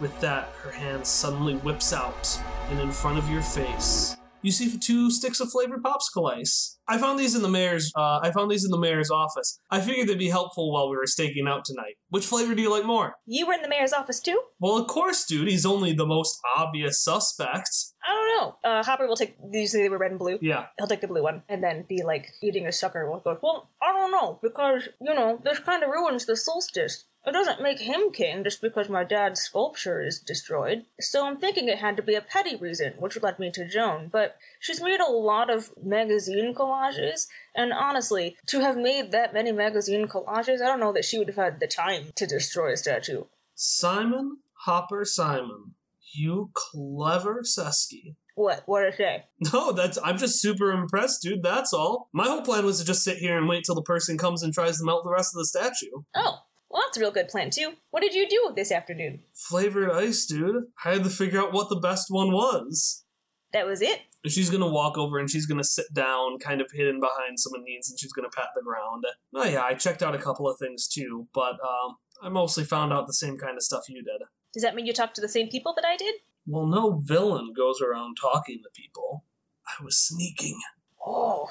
With 0.00 0.20
that, 0.20 0.50
her 0.62 0.70
hand 0.70 1.04
suddenly 1.04 1.54
whips 1.56 1.92
out, 1.92 2.38
and 2.70 2.78
in 2.78 2.92
front 2.92 3.18
of 3.18 3.28
your 3.28 3.42
face, 3.42 4.16
you 4.42 4.52
see 4.52 4.78
two 4.78 5.10
sticks 5.10 5.40
of 5.40 5.50
flavored 5.50 5.82
popsicle 5.82 6.30
ice. 6.32 6.78
I 6.86 6.98
found 6.98 7.18
these 7.18 7.34
in 7.34 7.42
the 7.42 7.48
mayor's. 7.48 7.92
Uh, 7.94 8.20
I 8.22 8.30
found 8.30 8.50
these 8.50 8.64
in 8.64 8.70
the 8.70 8.78
mayor's 8.78 9.10
office. 9.10 9.60
I 9.70 9.80
figured 9.80 10.08
they'd 10.08 10.18
be 10.18 10.30
helpful 10.30 10.72
while 10.72 10.88
we 10.88 10.96
were 10.96 11.06
staking 11.06 11.46
out 11.46 11.64
tonight. 11.64 11.96
Which 12.08 12.24
flavor 12.24 12.54
do 12.54 12.62
you 12.62 12.70
like 12.70 12.84
more? 12.84 13.16
You 13.26 13.46
were 13.46 13.52
in 13.52 13.62
the 13.62 13.68
mayor's 13.68 13.92
office 13.92 14.20
too? 14.20 14.40
Well, 14.58 14.76
of 14.78 14.86
course, 14.86 15.24
dude. 15.24 15.48
He's 15.48 15.66
only 15.66 15.92
the 15.92 16.06
most 16.06 16.38
obvious 16.56 17.02
suspect. 17.02 17.68
I 18.06 18.14
don't 18.14 18.40
know. 18.40 18.56
Uh, 18.64 18.82
Hopper 18.82 19.06
will 19.06 19.16
take. 19.16 19.36
Usually 19.52 19.82
they 19.82 19.88
were 19.88 19.98
red 19.98 20.12
and 20.12 20.18
blue. 20.18 20.38
Yeah. 20.40 20.66
He'll 20.78 20.86
take 20.86 21.02
the 21.02 21.08
blue 21.08 21.22
one 21.22 21.42
and 21.48 21.62
then 21.62 21.84
be 21.88 22.02
like 22.02 22.30
eating 22.42 22.66
a 22.66 22.72
sucker. 22.72 23.10
Will 23.10 23.20
go. 23.20 23.38
Well, 23.42 23.70
I 23.82 23.92
don't 23.92 24.10
know 24.10 24.38
because 24.42 24.88
you 25.00 25.14
know 25.14 25.40
this 25.44 25.58
kind 25.58 25.82
of 25.82 25.90
ruins 25.90 26.26
the 26.26 26.36
solstice. 26.36 27.04
It 27.28 27.32
doesn't 27.32 27.62
make 27.62 27.80
him 27.80 28.10
king 28.10 28.42
just 28.42 28.62
because 28.62 28.88
my 28.88 29.04
dad's 29.04 29.40
sculpture 29.40 30.00
is 30.00 30.18
destroyed. 30.18 30.86
So 30.98 31.26
I'm 31.26 31.36
thinking 31.36 31.68
it 31.68 31.78
had 31.78 31.96
to 31.98 32.02
be 32.02 32.14
a 32.14 32.20
petty 32.20 32.56
reason, 32.56 32.94
which 32.98 33.20
led 33.22 33.38
me 33.38 33.50
to 33.50 33.68
Joan. 33.68 34.08
But 34.10 34.36
she's 34.58 34.82
made 34.82 35.00
a 35.00 35.10
lot 35.10 35.50
of 35.50 35.70
magazine 35.82 36.54
collages, 36.54 37.26
and 37.54 37.72
honestly, 37.72 38.36
to 38.46 38.60
have 38.60 38.76
made 38.76 39.12
that 39.12 39.34
many 39.34 39.52
magazine 39.52 40.08
collages, 40.08 40.62
I 40.62 40.66
don't 40.66 40.80
know 40.80 40.92
that 40.92 41.04
she 41.04 41.18
would 41.18 41.28
have 41.28 41.36
had 41.36 41.60
the 41.60 41.66
time 41.66 42.12
to 42.16 42.26
destroy 42.26 42.72
a 42.72 42.76
statue. 42.76 43.24
Simon 43.54 44.38
Hopper 44.64 45.04
Simon, 45.04 45.74
you 46.12 46.50
clever 46.54 47.42
Sesky. 47.42 48.14
What? 48.36 48.62
What 48.66 48.82
did 48.82 48.94
I 48.94 48.96
say? 48.96 49.24
No, 49.52 49.72
that's 49.72 49.98
I'm 50.02 50.16
just 50.16 50.40
super 50.40 50.70
impressed, 50.70 51.22
dude. 51.22 51.42
That's 51.42 51.72
all. 51.72 52.08
My 52.12 52.24
whole 52.24 52.42
plan 52.42 52.64
was 52.64 52.78
to 52.78 52.86
just 52.86 53.02
sit 53.02 53.18
here 53.18 53.36
and 53.36 53.48
wait 53.48 53.64
till 53.64 53.74
the 53.74 53.82
person 53.82 54.16
comes 54.16 54.42
and 54.42 54.54
tries 54.54 54.78
to 54.78 54.84
melt 54.84 55.02
the 55.04 55.10
rest 55.10 55.34
of 55.34 55.40
the 55.40 55.44
statue. 55.44 56.04
Oh, 56.14 56.38
well, 56.70 56.82
that's 56.82 56.96
a 56.96 57.00
real 57.00 57.10
good 57.10 57.28
plan, 57.28 57.50
too. 57.50 57.74
What 57.90 58.00
did 58.02 58.14
you 58.14 58.28
do 58.28 58.52
this 58.54 58.72
afternoon? 58.72 59.20
Flavored 59.32 59.90
ice, 59.90 60.26
dude. 60.26 60.64
I 60.84 60.92
had 60.92 61.04
to 61.04 61.10
figure 61.10 61.40
out 61.40 61.52
what 61.52 61.68
the 61.68 61.76
best 61.80 62.06
one 62.10 62.32
was. 62.32 63.04
That 63.52 63.66
was 63.66 63.80
it? 63.80 64.02
She's 64.26 64.50
gonna 64.50 64.68
walk 64.68 64.98
over 64.98 65.18
and 65.18 65.30
she's 65.30 65.46
gonna 65.46 65.64
sit 65.64 65.86
down, 65.94 66.38
kind 66.38 66.60
of 66.60 66.70
hidden 66.72 67.00
behind 67.00 67.38
some 67.38 67.52
needs, 67.64 67.88
and 67.88 67.98
she's 67.98 68.12
gonna 68.12 68.28
pat 68.28 68.48
the 68.54 68.62
ground. 68.62 69.04
Oh 69.34 69.44
yeah, 69.44 69.62
I 69.62 69.74
checked 69.74 70.02
out 70.02 70.14
a 70.14 70.18
couple 70.18 70.48
of 70.48 70.58
things 70.58 70.86
too, 70.88 71.28
but 71.32 71.52
um, 71.52 71.96
I 72.20 72.28
mostly 72.28 72.64
found 72.64 72.92
out 72.92 73.06
the 73.06 73.14
same 73.14 73.38
kind 73.38 73.56
of 73.56 73.62
stuff 73.62 73.88
you 73.88 74.02
did. 74.02 74.22
Does 74.52 74.62
that 74.62 74.74
mean 74.74 74.86
you 74.86 74.92
talked 74.92 75.14
to 75.14 75.20
the 75.20 75.28
same 75.28 75.48
people 75.48 75.72
that 75.76 75.84
I 75.86 75.96
did? 75.96 76.16
Well, 76.46 76.66
no 76.66 77.00
villain 77.04 77.52
goes 77.56 77.80
around 77.80 78.16
talking 78.20 78.60
to 78.62 78.68
people. 78.74 79.24
I 79.66 79.82
was 79.82 79.96
sneaking. 79.96 80.58
Oh, 81.04 81.48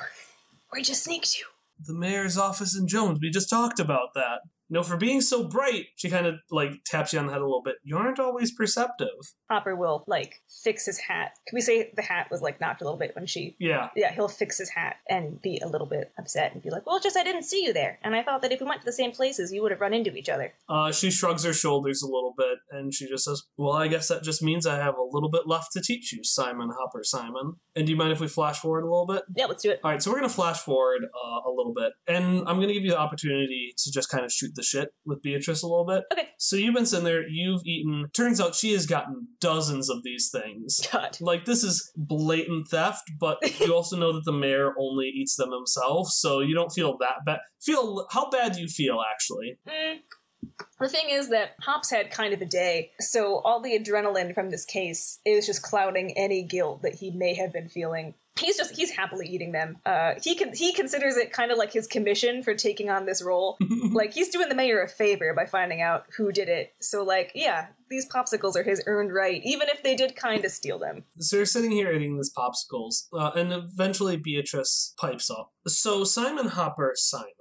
where'd 0.70 0.88
you 0.88 0.96
sneak 0.96 1.24
to? 1.24 1.44
The 1.84 1.94
mayor's 1.94 2.38
office 2.38 2.76
in 2.78 2.88
Joan's. 2.88 3.20
We 3.22 3.30
just 3.30 3.50
talked 3.50 3.80
about 3.80 4.14
that. 4.16 4.42
Know, 4.70 4.84
for 4.84 4.98
being 4.98 5.22
so 5.22 5.48
bright, 5.48 5.86
she 5.96 6.10
kind 6.10 6.28
of 6.28 6.36
like 6.52 6.84
taps 6.86 7.14
you 7.14 7.20
on 7.20 7.28
the 7.28 7.34
head 7.34 7.42
a 7.42 7.46
little 7.46 7.62
bit. 7.64 7.76
You 7.84 7.98
aren't 7.98 8.20
always 8.20 8.52
perceptive. 8.52 9.08
Hopper 9.50 9.76
will 9.76 10.04
like 10.08 10.42
fix 10.64 10.86
his 10.86 11.00
hat. 11.00 11.32
Can 11.48 11.56
we 11.56 11.62
say 11.62 11.92
the 11.96 12.02
hat 12.02 12.28
was 12.30 12.42
like 12.42 12.60
knocked 12.60 12.82
a 12.82 12.84
little 12.84 13.00
bit 13.00 13.16
when 13.16 13.26
she? 13.26 13.56
Yeah. 13.60 13.90
Yeah, 13.96 14.14
he'll 14.14 14.28
fix 14.28 14.58
his 14.58 14.70
hat 14.70 14.98
and 15.10 15.42
be 15.42 15.60
a 15.64 15.68
little 15.68 15.88
bit 15.88 16.12
upset 16.20 16.54
and 16.54 16.62
be 16.62 16.70
like, 16.70 16.86
"Well, 16.86 16.98
it's 16.98 17.06
just 17.06 17.18
I 17.18 17.24
didn't 17.24 17.44
see 17.44 17.64
you 17.64 17.74
there, 17.74 18.00
and 18.04 18.16
I 18.16 18.24
thought 18.24 18.42
that 18.42 18.52
if 18.52 18.60
we 18.60 18.68
went 18.68 18.82
to 18.82 18.86
the 18.86 18.92
same 18.92 19.12
places, 19.12 19.52
you 19.52 19.62
would 19.62 19.72
have 19.72 19.82
run 19.82 19.94
into 19.94 20.14
each 20.16 20.30
other." 20.30 20.54
Uh, 20.70 20.92
she 20.92 21.12
shrugs 21.12 21.44
her 21.44 21.54
shoulders 21.54 22.02
a 22.02 22.08
little 22.08 22.34
bit 22.38 22.58
and 22.72 22.94
she 22.94 23.08
just 23.08 23.26
says, 23.26 23.44
Well, 23.58 23.74
I 23.74 23.88
guess 23.88 24.08
that 24.08 24.24
just 24.24 24.42
means 24.42 24.66
I 24.66 24.76
have 24.78 24.98
a 24.98 25.04
little 25.04 25.30
bit 25.30 25.48
left 25.48 25.72
to 25.74 25.82
teach 25.82 26.14
you, 26.14 26.24
Simon 26.24 26.70
Hopper 26.78 27.04
Simon. 27.04 27.56
And 27.76 27.86
do 27.86 27.92
you 27.92 27.98
mind 27.98 28.12
if 28.12 28.20
we 28.20 28.28
flash 28.28 28.60
forward 28.60 28.84
a 28.84 28.90
little 28.90 29.06
bit? 29.06 29.24
Yeah, 29.36 29.46
let's 29.46 29.64
do 29.64 29.72
it. 29.72 29.80
All 29.84 29.92
right, 29.92 30.02
so 30.02 30.12
we're 30.12 30.18
going 30.18 30.30
to 30.30 30.36
flash 30.36 30.60
forward 30.60 31.04
uh, 31.04 31.50
a 31.50 31.52
little 31.52 31.74
bit. 31.76 31.94
And 32.08 32.40
I'm 32.48 32.58
going 32.58 32.68
to 32.68 32.74
give 32.74 32.84
you 32.84 32.92
the 32.92 33.00
opportunity 33.00 33.74
to 33.78 33.92
just 33.92 34.10
kind 34.10 34.26
of 34.26 34.32
shoot 34.32 34.52
the 34.58 34.64
shit 34.64 34.90
with 35.06 35.22
Beatrice 35.22 35.64
a 35.64 35.68
little 35.68 35.86
bit. 35.86 36.04
Okay. 36.12 36.28
So 36.38 36.56
you've 36.56 36.76
been 36.76 36.86
sitting 36.86 37.06
there, 37.06 37.28
you've 37.28 37.62
eaten. 37.66 38.10
Turns 38.14 38.42
out 38.42 38.56
she 38.56 38.74
has 38.74 38.86
gotten 38.86 39.30
dozens 39.40 39.90
of 39.90 40.04
these 40.04 40.30
things. 40.30 40.82
God. 40.92 41.18
Like, 41.22 41.46
this 41.46 41.64
is 41.64 41.92
blatant 41.96 42.68
theft, 42.68 43.10
but 43.20 43.38
you 43.60 43.74
also 43.74 43.98
know 43.98 44.14
that 44.14 44.26
the 44.26 44.34
mayor 44.34 44.74
only 44.78 45.06
eats 45.06 45.36
them 45.36 45.52
himself, 45.52 46.10
so 46.10 46.42
you 46.42 46.54
don't 46.54 46.72
feel 46.72 46.98
that 46.98 47.26
bad. 47.26 47.40
Feel 47.62 48.08
how 48.12 48.30
bad 48.30 48.54
do 48.54 48.62
you 48.62 48.68
feel 48.68 49.00
actually? 49.14 49.58
Mm. 49.68 50.00
The 50.80 50.90
thing 50.90 51.10
is 51.10 51.30
that 51.30 51.56
Hops 51.62 51.90
had 51.90 52.12
kind 52.12 52.34
of 52.34 52.42
a 52.42 52.46
day, 52.46 52.92
so 53.00 53.40
all 53.40 53.62
the 53.62 53.78
adrenaline 53.78 54.34
from 54.34 54.52
this 54.52 54.64
case 54.64 55.20
is 55.26 55.46
just 55.46 55.64
clouding 55.64 56.16
any 56.16 56.44
guilt 56.44 56.84
that 56.84 56.96
he 56.96 57.10
may 57.10 57.34
have 57.34 57.52
been 57.52 57.68
feeling. 57.68 58.14
He's 58.40 58.58
just 58.58 58.76
he's 58.76 58.92
happily 58.92 59.28
eating 59.28 59.52
them. 59.52 59.78
Uh, 59.84 60.14
he 60.22 60.36
can 60.36 60.54
he 60.54 60.72
considers 60.74 61.18
it 61.18 61.34
kind 61.34 61.52
of 61.52 61.58
like 61.58 61.74
his 61.74 61.88
commission 61.88 62.44
for 62.44 62.54
taking 62.54 62.92
on 62.92 63.08
this 63.08 63.24
role. 63.24 63.58
like 63.92 64.14
he's 64.14 64.30
doing 64.30 64.50
the 64.50 64.56
mayor 64.56 64.84
a 64.84 64.88
favor 64.88 65.34
by 65.34 65.48
finding 65.48 65.82
out 65.82 66.06
who 66.16 66.32
did 66.32 66.48
it. 66.48 66.76
So 66.80 67.04
like 67.04 67.32
yeah, 67.34 67.68
these 67.90 68.08
popsicles 68.08 68.56
are 68.56 68.62
his 68.62 68.84
earned 68.86 69.12
right, 69.12 69.42
even 69.44 69.70
if 69.70 69.82
they 69.82 69.96
did 69.96 70.16
kind 70.16 70.46
of 70.46 70.52
steal 70.52 70.78
them. 70.78 71.06
So 71.18 71.38
you're 71.38 71.46
sitting 71.48 71.72
here 71.72 71.92
eating 71.92 72.16
these 72.18 72.32
popsicles, 72.32 73.08
uh, 73.12 73.32
and 73.36 73.52
eventually 73.52 74.18
Beatrice 74.18 74.94
pipes 75.00 75.32
up. 75.32 75.54
So 75.66 76.04
Simon 76.04 76.50
Hopper, 76.50 76.94
Simon, 76.96 77.32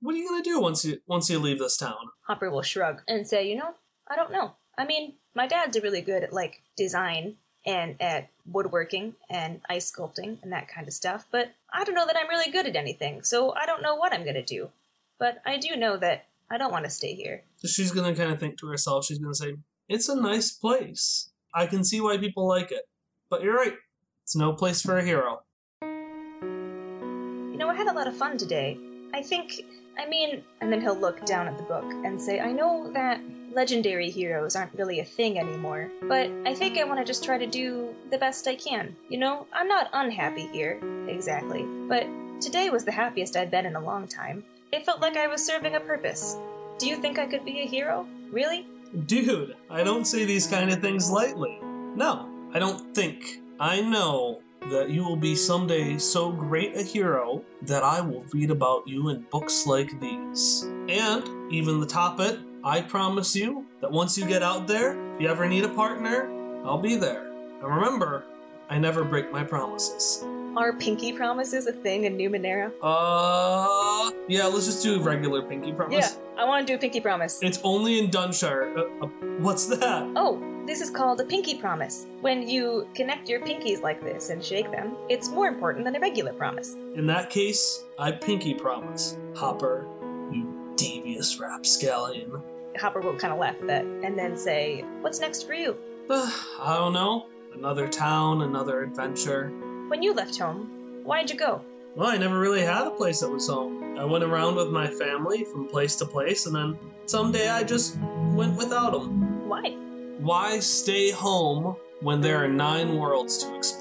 what 0.00 0.14
are 0.14 0.18
you 0.18 0.28
gonna 0.28 0.42
do 0.42 0.60
once 0.60 0.84
you 0.84 1.00
once 1.06 1.28
you 1.30 1.38
leave 1.38 1.58
this 1.58 1.76
town? 1.76 2.10
Hopper 2.26 2.50
will 2.50 2.62
shrug 2.62 3.02
and 3.06 3.26
say, 3.26 3.48
you 3.48 3.56
know, 3.56 3.74
I 4.08 4.16
don't 4.16 4.32
know. 4.32 4.52
I 4.76 4.84
mean, 4.84 5.14
my 5.34 5.46
dad's 5.46 5.80
really 5.80 6.00
good 6.00 6.24
at 6.24 6.32
like 6.32 6.62
design 6.76 7.36
and 7.66 8.00
at 8.00 8.30
woodworking 8.46 9.14
and 9.28 9.60
ice 9.68 9.92
sculpting 9.92 10.42
and 10.42 10.52
that 10.52 10.68
kind 10.68 10.88
of 10.88 10.94
stuff, 10.94 11.26
but 11.30 11.52
I 11.72 11.84
don't 11.84 11.94
know 11.94 12.06
that 12.06 12.16
I'm 12.16 12.28
really 12.28 12.50
good 12.50 12.66
at 12.66 12.76
anything, 12.76 13.22
so 13.22 13.52
I 13.54 13.66
don't 13.66 13.82
know 13.82 13.94
what 13.94 14.12
I'm 14.12 14.24
gonna 14.24 14.42
do. 14.42 14.70
But 15.18 15.42
I 15.44 15.58
do 15.58 15.76
know 15.76 15.98
that 15.98 16.26
I 16.50 16.56
don't 16.56 16.72
want 16.72 16.84
to 16.86 16.90
stay 16.90 17.14
here. 17.14 17.44
She's 17.64 17.92
gonna 17.92 18.14
kind 18.14 18.32
of 18.32 18.40
think 18.40 18.58
to 18.58 18.66
herself. 18.66 19.04
She's 19.04 19.18
gonna 19.18 19.34
say, 19.34 19.56
"It's 19.88 20.08
a 20.08 20.16
nice 20.16 20.50
place. 20.50 21.30
I 21.54 21.66
can 21.66 21.84
see 21.84 22.00
why 22.00 22.16
people 22.16 22.48
like 22.48 22.72
it, 22.72 22.88
but 23.28 23.42
you're 23.42 23.54
right. 23.54 23.74
It's 24.22 24.34
no 24.34 24.54
place 24.54 24.80
for 24.80 24.96
a 24.96 25.04
hero." 25.04 25.42
You 25.82 27.58
know, 27.58 27.68
I 27.68 27.74
had 27.74 27.88
a 27.88 27.92
lot 27.92 28.08
of 28.08 28.16
fun 28.16 28.38
today. 28.38 28.78
I 29.12 29.22
think, 29.22 29.64
I 29.98 30.06
mean, 30.06 30.42
and 30.60 30.72
then 30.72 30.80
he'll 30.80 30.98
look 30.98 31.24
down 31.26 31.46
at 31.46 31.56
the 31.56 31.64
book 31.64 31.84
and 32.04 32.20
say, 32.20 32.40
I 32.40 32.52
know 32.52 32.90
that 32.92 33.20
legendary 33.52 34.10
heroes 34.10 34.56
aren't 34.56 34.74
really 34.74 35.00
a 35.00 35.04
thing 35.04 35.38
anymore, 35.38 35.90
but 36.02 36.30
I 36.46 36.54
think 36.54 36.78
I 36.78 36.84
want 36.84 37.00
to 37.00 37.04
just 37.04 37.24
try 37.24 37.36
to 37.38 37.46
do 37.46 37.94
the 38.10 38.18
best 38.18 38.46
I 38.46 38.54
can. 38.54 38.96
You 39.08 39.18
know, 39.18 39.46
I'm 39.52 39.68
not 39.68 39.90
unhappy 39.92 40.46
here, 40.46 40.80
exactly, 41.08 41.64
but 41.88 42.06
today 42.40 42.70
was 42.70 42.84
the 42.84 42.92
happiest 42.92 43.36
I'd 43.36 43.50
been 43.50 43.66
in 43.66 43.76
a 43.76 43.84
long 43.84 44.06
time. 44.06 44.44
It 44.72 44.86
felt 44.86 45.00
like 45.00 45.16
I 45.16 45.26
was 45.26 45.44
serving 45.44 45.74
a 45.74 45.80
purpose. 45.80 46.36
Do 46.78 46.86
you 46.86 46.96
think 46.96 47.18
I 47.18 47.26
could 47.26 47.44
be 47.44 47.60
a 47.60 47.66
hero? 47.66 48.06
Really? 48.30 48.66
Dude, 49.06 49.56
I 49.68 49.82
don't 49.82 50.06
say 50.06 50.24
these 50.24 50.46
kind 50.46 50.70
of 50.70 50.80
things 50.80 51.10
lightly. 51.10 51.58
No, 51.62 52.28
I 52.54 52.58
don't 52.58 52.94
think. 52.94 53.40
I 53.58 53.80
know 53.80 54.40
that 54.68 54.90
you 54.90 55.02
will 55.02 55.16
be 55.16 55.34
someday 55.34 55.98
so 55.98 56.30
great 56.30 56.76
a 56.76 56.82
hero 56.82 57.42
that 57.62 57.82
I 57.82 58.00
will 58.00 58.24
read 58.32 58.50
about 58.50 58.86
you 58.86 59.08
in 59.08 59.22
books 59.30 59.66
like 59.66 59.98
these. 60.00 60.62
And, 60.88 61.52
even 61.52 61.80
the 61.80 61.86
top 61.86 62.20
it, 62.20 62.38
I 62.62 62.82
promise 62.82 63.34
you 63.34 63.66
that 63.80 63.90
once 63.90 64.18
you 64.18 64.26
get 64.26 64.42
out 64.42 64.66
there, 64.66 65.14
if 65.14 65.22
you 65.22 65.28
ever 65.28 65.48
need 65.48 65.64
a 65.64 65.68
partner, 65.68 66.30
I'll 66.64 66.78
be 66.80 66.96
there. 66.96 67.30
And 67.30 67.64
remember, 67.64 68.24
I 68.68 68.78
never 68.78 69.02
break 69.04 69.32
my 69.32 69.42
promises. 69.42 70.24
Are 70.56 70.72
pinky 70.72 71.12
promises 71.12 71.66
a 71.66 71.72
thing 71.72 72.04
in 72.04 72.16
Numenera? 72.16 72.72
Uh, 72.82 74.10
yeah, 74.26 74.46
let's 74.46 74.66
just 74.66 74.82
do 74.82 75.00
a 75.00 75.02
regular 75.02 75.42
pinky 75.42 75.72
promise. 75.72 76.16
Yeah, 76.16 76.42
I 76.42 76.44
want 76.44 76.66
to 76.66 76.72
do 76.72 76.76
a 76.76 76.78
pinky 76.78 77.00
promise. 77.00 77.40
It's 77.40 77.60
only 77.62 78.00
in 78.00 78.10
Dunshire. 78.10 78.76
Uh, 78.76 79.04
uh, 79.04 79.08
what's 79.38 79.66
that? 79.66 80.10
Oh, 80.16 80.42
this 80.66 80.80
is 80.80 80.90
called 80.90 81.20
a 81.20 81.24
pinky 81.24 81.54
promise. 81.54 82.06
When 82.20 82.48
you 82.48 82.88
connect 82.94 83.28
your 83.28 83.40
pinkies 83.40 83.82
like 83.82 84.02
this 84.02 84.30
and 84.30 84.44
shake 84.44 84.72
them, 84.72 84.96
it's 85.08 85.28
more 85.28 85.46
important 85.46 85.84
than 85.84 85.94
a 85.94 86.00
regular 86.00 86.32
promise. 86.32 86.74
In 86.94 87.06
that 87.06 87.30
case, 87.30 87.84
I 87.96 88.10
pinky 88.10 88.54
promise. 88.54 89.16
Hopper, 89.36 89.86
you 90.32 90.72
devious 90.74 91.38
rapscallion. 91.38 92.42
Hopper 92.76 93.00
will 93.00 93.16
kind 93.16 93.32
of 93.32 93.38
laugh 93.38 93.56
at 93.60 93.66
that 93.68 93.84
and 93.84 94.18
then 94.18 94.36
say, 94.36 94.84
What's 95.00 95.20
next 95.20 95.46
for 95.46 95.54
you? 95.54 95.76
I 96.10 96.74
don't 96.76 96.92
know. 96.92 97.26
Another 97.54 97.86
town, 97.88 98.42
another 98.42 98.82
adventure. 98.82 99.52
When 99.90 100.04
you 100.04 100.14
left 100.14 100.38
home, 100.38 101.02
why'd 101.02 101.30
you 101.30 101.36
go? 101.36 101.62
Well, 101.96 102.06
I 102.06 102.16
never 102.16 102.38
really 102.38 102.62
had 102.62 102.86
a 102.86 102.92
place 102.92 103.18
that 103.18 103.28
was 103.28 103.48
home. 103.48 103.98
I 103.98 104.04
went 104.04 104.22
around 104.22 104.54
with 104.54 104.68
my 104.68 104.86
family 104.86 105.42
from 105.42 105.66
place 105.66 105.96
to 105.96 106.06
place, 106.06 106.46
and 106.46 106.54
then 106.54 106.78
someday 107.06 107.48
I 107.48 107.64
just 107.64 107.98
went 108.32 108.56
without 108.56 108.92
them. 108.92 109.48
Why? 109.48 109.72
Why 110.20 110.60
stay 110.60 111.10
home 111.10 111.74
when 112.02 112.20
there 112.20 112.36
are 112.36 112.46
nine 112.46 112.98
worlds 112.98 113.38
to 113.38 113.56
explore? 113.56 113.79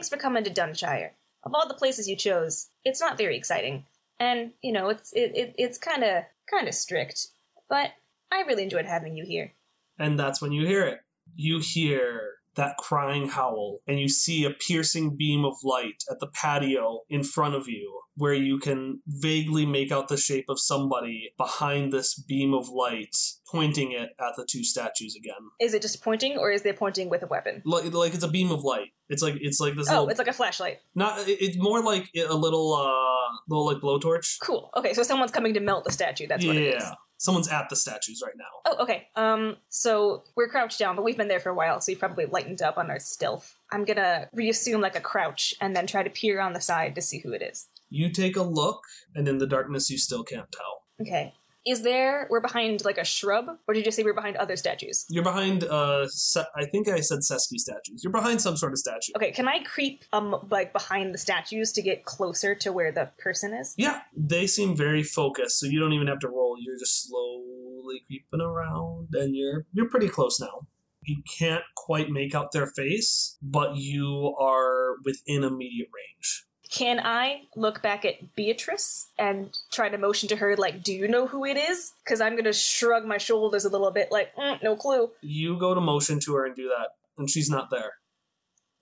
Thanks 0.00 0.08
for 0.08 0.16
coming 0.16 0.42
to 0.42 0.50
Dunshire. 0.50 1.10
Of 1.42 1.52
all 1.52 1.68
the 1.68 1.74
places 1.74 2.08
you 2.08 2.16
chose, 2.16 2.70
it's 2.86 3.02
not 3.02 3.18
very 3.18 3.36
exciting. 3.36 3.84
And, 4.18 4.52
you 4.62 4.72
know, 4.72 4.88
it's 4.88 5.12
it, 5.12 5.32
it 5.34 5.54
it's 5.58 5.76
kind 5.76 6.02
of 6.02 6.24
kind 6.50 6.66
of 6.66 6.74
strict. 6.74 7.26
But 7.68 7.90
I 8.32 8.40
really 8.46 8.62
enjoyed 8.62 8.86
having 8.86 9.14
you 9.14 9.26
here. 9.26 9.52
And 9.98 10.18
that's 10.18 10.40
when 10.40 10.52
you 10.52 10.66
hear 10.66 10.86
it. 10.86 11.00
You 11.34 11.58
hear 11.58 12.22
that 12.54 12.78
crying 12.78 13.28
howl, 13.28 13.80
and 13.86 14.00
you 14.00 14.08
see 14.08 14.44
a 14.44 14.50
piercing 14.50 15.16
beam 15.18 15.44
of 15.44 15.56
light 15.62 16.02
at 16.10 16.18
the 16.18 16.28
patio 16.28 17.00
in 17.10 17.22
front 17.22 17.54
of 17.54 17.68
you, 17.68 17.99
where 18.20 18.34
you 18.34 18.58
can 18.58 19.00
vaguely 19.06 19.64
make 19.66 19.90
out 19.90 20.08
the 20.08 20.16
shape 20.16 20.44
of 20.48 20.60
somebody 20.60 21.32
behind 21.38 21.92
this 21.92 22.14
beam 22.28 22.52
of 22.54 22.68
light, 22.68 23.16
pointing 23.50 23.92
it 23.92 24.10
at 24.20 24.32
the 24.36 24.46
two 24.48 24.62
statues 24.62 25.16
again. 25.16 25.42
Is 25.60 25.72
it 25.74 25.82
just 25.82 26.02
pointing 26.02 26.36
or 26.38 26.50
is 26.52 26.62
they 26.62 26.72
pointing 26.72 27.08
with 27.08 27.22
a 27.22 27.26
weapon? 27.26 27.62
Like, 27.64 27.92
like 27.92 28.14
it's 28.14 28.24
a 28.24 28.28
beam 28.28 28.50
of 28.50 28.62
light. 28.62 28.88
It's 29.08 29.22
like 29.22 29.36
it's 29.40 29.58
like 29.58 29.74
this. 29.74 29.88
Oh, 29.90 29.92
little, 29.92 30.08
it's 30.10 30.18
like 30.18 30.28
a 30.28 30.32
flashlight. 30.32 30.78
not. 30.94 31.18
it- 31.28 31.38
It's 31.42 31.56
more 31.58 31.82
like 31.82 32.10
a 32.16 32.34
little, 32.34 32.74
uh, 32.74 33.36
little 33.48 33.66
like 33.66 33.78
blowtorch. 33.78 34.36
Cool. 34.42 34.70
Okay, 34.76 34.92
so 34.92 35.02
someone's 35.02 35.32
coming 35.32 35.54
to 35.54 35.60
melt 35.60 35.84
the 35.84 35.92
statue. 35.92 36.26
That's 36.28 36.44
what 36.46 36.56
it 36.56 36.62
is. 36.76 36.82
yeah, 36.84 36.94
someone's 37.16 37.48
at 37.48 37.68
the 37.70 37.76
statues 37.76 38.22
right 38.24 38.34
now. 38.36 38.44
Oh, 38.72 38.82
okay. 38.84 39.08
Um, 39.16 39.56
so 39.68 40.24
we're 40.36 40.48
crouched 40.48 40.78
down, 40.78 40.94
but 40.96 41.04
we've 41.04 41.16
been 41.16 41.28
there 41.28 41.40
for 41.40 41.48
a 41.50 41.54
while, 41.54 41.80
so 41.80 41.90
we've 41.90 41.98
probably 41.98 42.26
lightened 42.26 42.60
up 42.62 42.76
on 42.78 42.90
our 42.90 43.00
stealth. 43.00 43.56
I'm 43.72 43.84
gonna 43.84 44.28
reassume 44.32 44.80
like 44.80 44.96
a 44.96 45.00
crouch 45.00 45.54
and 45.60 45.74
then 45.74 45.86
try 45.86 46.02
to 46.02 46.10
peer 46.10 46.40
on 46.40 46.52
the 46.52 46.60
side 46.60 46.94
to 46.96 47.00
see 47.02 47.20
who 47.20 47.32
it 47.32 47.42
is. 47.42 47.66
You 47.90 48.10
take 48.10 48.36
a 48.36 48.42
look, 48.42 48.82
and 49.14 49.28
in 49.28 49.38
the 49.38 49.46
darkness, 49.46 49.90
you 49.90 49.98
still 49.98 50.24
can't 50.24 50.50
tell. 50.50 50.84
Okay. 51.00 51.34
Is 51.66 51.82
there 51.82 52.26
we're 52.30 52.40
behind 52.40 52.84
like 52.86 52.96
a 52.96 53.04
shrub, 53.04 53.46
or 53.68 53.74
did 53.74 53.84
you 53.84 53.92
say 53.92 54.02
we're 54.02 54.14
behind 54.14 54.36
other 54.36 54.56
statues? 54.56 55.04
You're 55.10 55.24
behind. 55.24 55.64
Uh, 55.64 56.08
Se- 56.08 56.46
I 56.56 56.64
think 56.64 56.88
I 56.88 57.00
said 57.00 57.18
Sesky 57.18 57.58
statues. 57.58 58.02
You're 58.02 58.12
behind 58.14 58.40
some 58.40 58.56
sort 58.56 58.72
of 58.72 58.78
statue. 58.78 59.12
Okay, 59.16 59.30
can 59.30 59.46
I 59.46 59.62
creep 59.62 60.04
um 60.14 60.48
like 60.50 60.72
behind 60.72 61.12
the 61.12 61.18
statues 61.18 61.70
to 61.72 61.82
get 61.82 62.06
closer 62.06 62.54
to 62.54 62.72
where 62.72 62.90
the 62.90 63.10
person 63.18 63.52
is? 63.52 63.74
Yeah, 63.76 64.00
they 64.16 64.46
seem 64.46 64.74
very 64.74 65.02
focused, 65.02 65.60
so 65.60 65.66
you 65.66 65.78
don't 65.78 65.92
even 65.92 66.06
have 66.06 66.20
to 66.20 66.28
roll. 66.28 66.56
You're 66.58 66.78
just 66.78 67.06
slowly 67.08 68.04
creeping 68.06 68.40
around, 68.40 69.08
and 69.12 69.36
you're 69.36 69.66
you're 69.74 69.90
pretty 69.90 70.08
close 70.08 70.40
now. 70.40 70.66
You 71.02 71.22
can't 71.38 71.64
quite 71.76 72.08
make 72.08 72.34
out 72.34 72.52
their 72.52 72.68
face, 72.68 73.36
but 73.42 73.76
you 73.76 74.34
are 74.40 74.94
within 75.04 75.44
immediate 75.44 75.88
range. 75.94 76.46
Can 76.70 77.00
I 77.00 77.48
look 77.56 77.82
back 77.82 78.04
at 78.04 78.36
Beatrice 78.36 79.08
and 79.18 79.56
try 79.72 79.88
to 79.88 79.98
motion 79.98 80.28
to 80.28 80.36
her 80.36 80.56
like, 80.56 80.82
"Do 80.84 80.92
you 80.92 81.08
know 81.08 81.26
who 81.26 81.44
it 81.44 81.56
is?" 81.56 81.92
Because 82.04 82.20
I'm 82.20 82.36
gonna 82.36 82.52
shrug 82.52 83.04
my 83.04 83.18
shoulders 83.18 83.64
a 83.64 83.68
little 83.68 83.90
bit, 83.90 84.12
like, 84.12 84.34
mm, 84.36 84.62
"No 84.62 84.76
clue." 84.76 85.10
You 85.20 85.58
go 85.58 85.74
to 85.74 85.80
motion 85.80 86.20
to 86.20 86.34
her 86.34 86.46
and 86.46 86.54
do 86.54 86.68
that, 86.68 86.90
and 87.18 87.28
she's 87.28 87.50
not 87.50 87.70
there. 87.70 87.94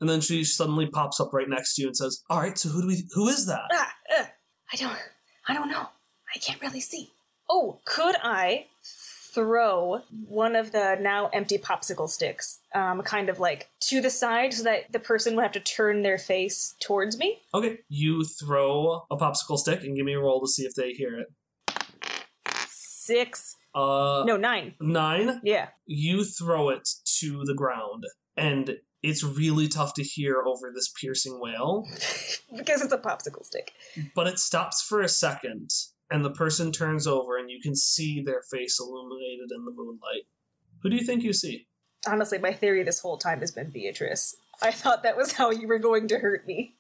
And 0.01 0.09
then 0.09 0.21
she 0.21 0.45
suddenly 0.45 0.87
pops 0.87 1.19
up 1.19 1.33
right 1.33 1.49
next 1.49 1.75
to 1.75 1.83
you 1.83 1.89
and 1.89 1.97
says, 1.97 2.23
"All 2.29 2.41
right, 2.41 2.59
so 2.59 2.69
who 2.69 2.83
do 2.83 2.89
we? 2.89 3.09
Who 3.15 3.27
is 3.29 3.47
that?" 3.47 3.69
Ah, 3.73 3.95
uh, 4.19 4.27
I 4.73 4.77
don't, 4.77 4.99
I 5.49 5.55
don't 5.55 5.71
know. 5.71 5.89
I 6.35 6.39
can't 6.39 6.61
really 6.61 6.81
see. 6.81 7.15
Oh, 7.49 7.81
could 7.87 8.17
I 8.23 8.67
throw 9.35 10.03
one 10.27 10.55
of 10.57 10.73
the 10.73 10.97
now 11.01 11.29
empty 11.33 11.59
popsicle 11.59 12.09
sticks, 12.09 12.61
um, 12.75 13.03
kind 13.03 13.29
of 13.29 13.39
like 13.39 13.69
to 13.81 14.01
the 14.01 14.11
side, 14.11 14.53
so 14.55 14.63
that 14.65 14.93
the 14.93 14.99
person 14.99 15.35
would 15.37 15.43
have 15.43 15.53
to 15.53 15.61
turn 15.61 16.03
their 16.03 16.19
face 16.19 16.75
towards 16.81 17.19
me? 17.19 17.39
Okay, 17.55 17.79
you 17.89 18.25
throw 18.25 19.03
a 19.11 19.17
popsicle 19.17 19.59
stick 19.59 19.83
and 19.85 19.97
give 19.97 20.05
me 20.07 20.15
a 20.15 20.21
roll 20.21 20.41
to 20.41 20.47
see 20.49 20.65
if 20.65 20.75
they 20.75 20.93
hear 20.93 21.19
it. 21.19 21.27
Six, 22.71 23.57
Uh, 23.75 24.25
no, 24.27 24.37
nine. 24.37 24.75
nine. 24.81 25.41
Yeah. 25.45 25.69
you 25.87 26.25
throw 26.25 26.69
it 26.71 26.89
to 27.21 27.43
the 27.45 27.55
ground 27.55 28.05
and 28.37 28.77
it's 29.03 29.23
really 29.23 29.69
tough 29.69 29.95
to 29.95 30.03
hear 30.03 30.43
over 30.45 30.71
this 30.75 30.89
piercing 31.01 31.41
wail 31.41 31.87
because 32.57 32.83
it's 32.83 32.93
a 32.93 32.99
popsicle 32.99 33.45
stick. 33.45 33.73
but 34.15 34.27
it 34.27 34.39
stops 34.39 34.83
for 34.83 35.01
a 35.01 35.09
second 35.09 35.71
and 36.11 36.25
the 36.25 36.31
person 36.31 36.73
turns 36.73 37.07
over 37.07 37.37
and 37.37 37.51
you 37.51 37.61
can 37.61 37.75
see 37.75 38.23
their 38.23 38.43
face 38.51 38.79
illuminated 38.81 39.51
in 39.55 39.65
the 39.65 39.73
moonlight 39.73 40.25
who 40.83 40.91
do 40.91 40.97
you 40.97 41.05
think 41.05 41.23
you 41.23 41.33
see 41.33 41.67
Honestly, 42.07 42.39
my 42.39 42.53
theory 42.53 42.83
this 42.83 43.01
whole 43.01 43.19
time 43.19 43.41
has 43.41 43.51
been 43.51 43.71
Beatrice. 43.71 44.37
I 44.63 44.71
thought 44.71 45.03
that 45.03 45.17
was 45.17 45.33
how 45.33 45.51
you 45.51 45.67
were 45.67 45.79
going 45.79 46.09
to 46.09 46.19
hurt 46.19 46.47
me. 46.47 46.77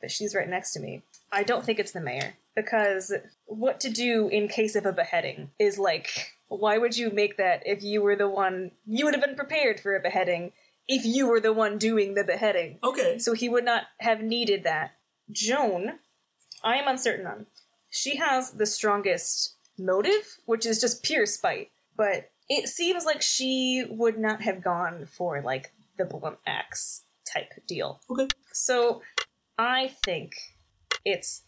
But 0.00 0.10
she's 0.10 0.34
right 0.34 0.48
next 0.48 0.72
to 0.72 0.80
me. 0.80 1.02
I 1.32 1.42
don't 1.42 1.64
think 1.64 1.78
it's 1.78 1.92
the 1.92 2.00
mayor. 2.00 2.34
Because 2.54 3.12
what 3.46 3.80
to 3.80 3.90
do 3.90 4.28
in 4.28 4.48
case 4.48 4.74
of 4.74 4.86
a 4.86 4.92
beheading 4.92 5.50
is 5.58 5.78
like, 5.78 6.34
why 6.48 6.78
would 6.78 6.96
you 6.96 7.10
make 7.10 7.36
that 7.36 7.62
if 7.66 7.82
you 7.82 8.02
were 8.02 8.16
the 8.16 8.28
one. 8.28 8.72
You 8.86 9.04
would 9.04 9.14
have 9.14 9.24
been 9.24 9.36
prepared 9.36 9.80
for 9.80 9.94
a 9.94 10.00
beheading 10.00 10.52
if 10.86 11.04
you 11.04 11.26
were 11.26 11.40
the 11.40 11.52
one 11.52 11.78
doing 11.78 12.14
the 12.14 12.24
beheading. 12.24 12.78
okay 12.82 13.18
So 13.18 13.34
he 13.34 13.48
would 13.48 13.64
not 13.64 13.84
have 14.00 14.22
needed 14.22 14.64
that. 14.64 14.92
Joan, 15.30 15.98
I 16.64 16.76
am 16.76 16.88
uncertain 16.88 17.26
on. 17.26 17.46
She 17.90 18.16
has 18.16 18.52
the 18.52 18.66
strongest 18.66 19.56
motive, 19.78 20.38
which 20.44 20.66
is 20.66 20.80
just 20.80 21.02
pure 21.02 21.26
spite. 21.26 21.70
But 21.96 22.30
it 22.48 22.68
seems 22.68 23.04
like 23.04 23.22
she 23.22 23.84
would 23.88 24.18
not 24.18 24.42
have 24.42 24.62
gone 24.62 25.06
for 25.06 25.42
like 25.42 25.72
the 25.96 26.04
blunt 26.04 26.38
axe 26.46 27.04
type 27.32 27.52
deal. 27.66 28.00
okay 28.10 28.28
So 28.52 29.02
I 29.58 29.90
think 30.04 30.32
it's 31.04 31.42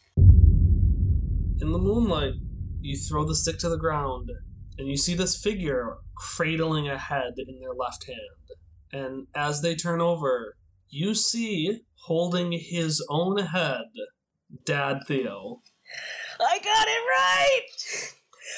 in 1.61 1.73
the 1.73 1.79
moonlight 1.79 2.35
you 2.81 2.97
throw 2.97 3.25
the 3.25 3.35
stick 3.35 3.59
to 3.59 3.69
the 3.69 3.77
ground 3.77 4.31
and 4.79 4.89
you 4.89 4.97
see 4.97 5.15
this 5.15 5.41
figure 5.41 5.97
cradling 6.17 6.89
a 6.89 6.99
head 6.99 7.35
in 7.37 7.61
their 7.61 7.75
left 7.75 8.07
hand 8.07 8.49
and 8.93 9.27
as 9.35 9.61
they 9.61 9.75
turn 9.75 10.01
over 10.01 10.57
you 10.89 11.15
see 11.15 11.81
holding 12.07 12.53
his 12.53 13.05
own 13.11 13.37
head 13.39 13.85
dad 14.65 15.01
theo 15.07 15.61
I 16.41 16.59
got 16.59 16.89
it 16.89 17.03
right. 17.19 18.15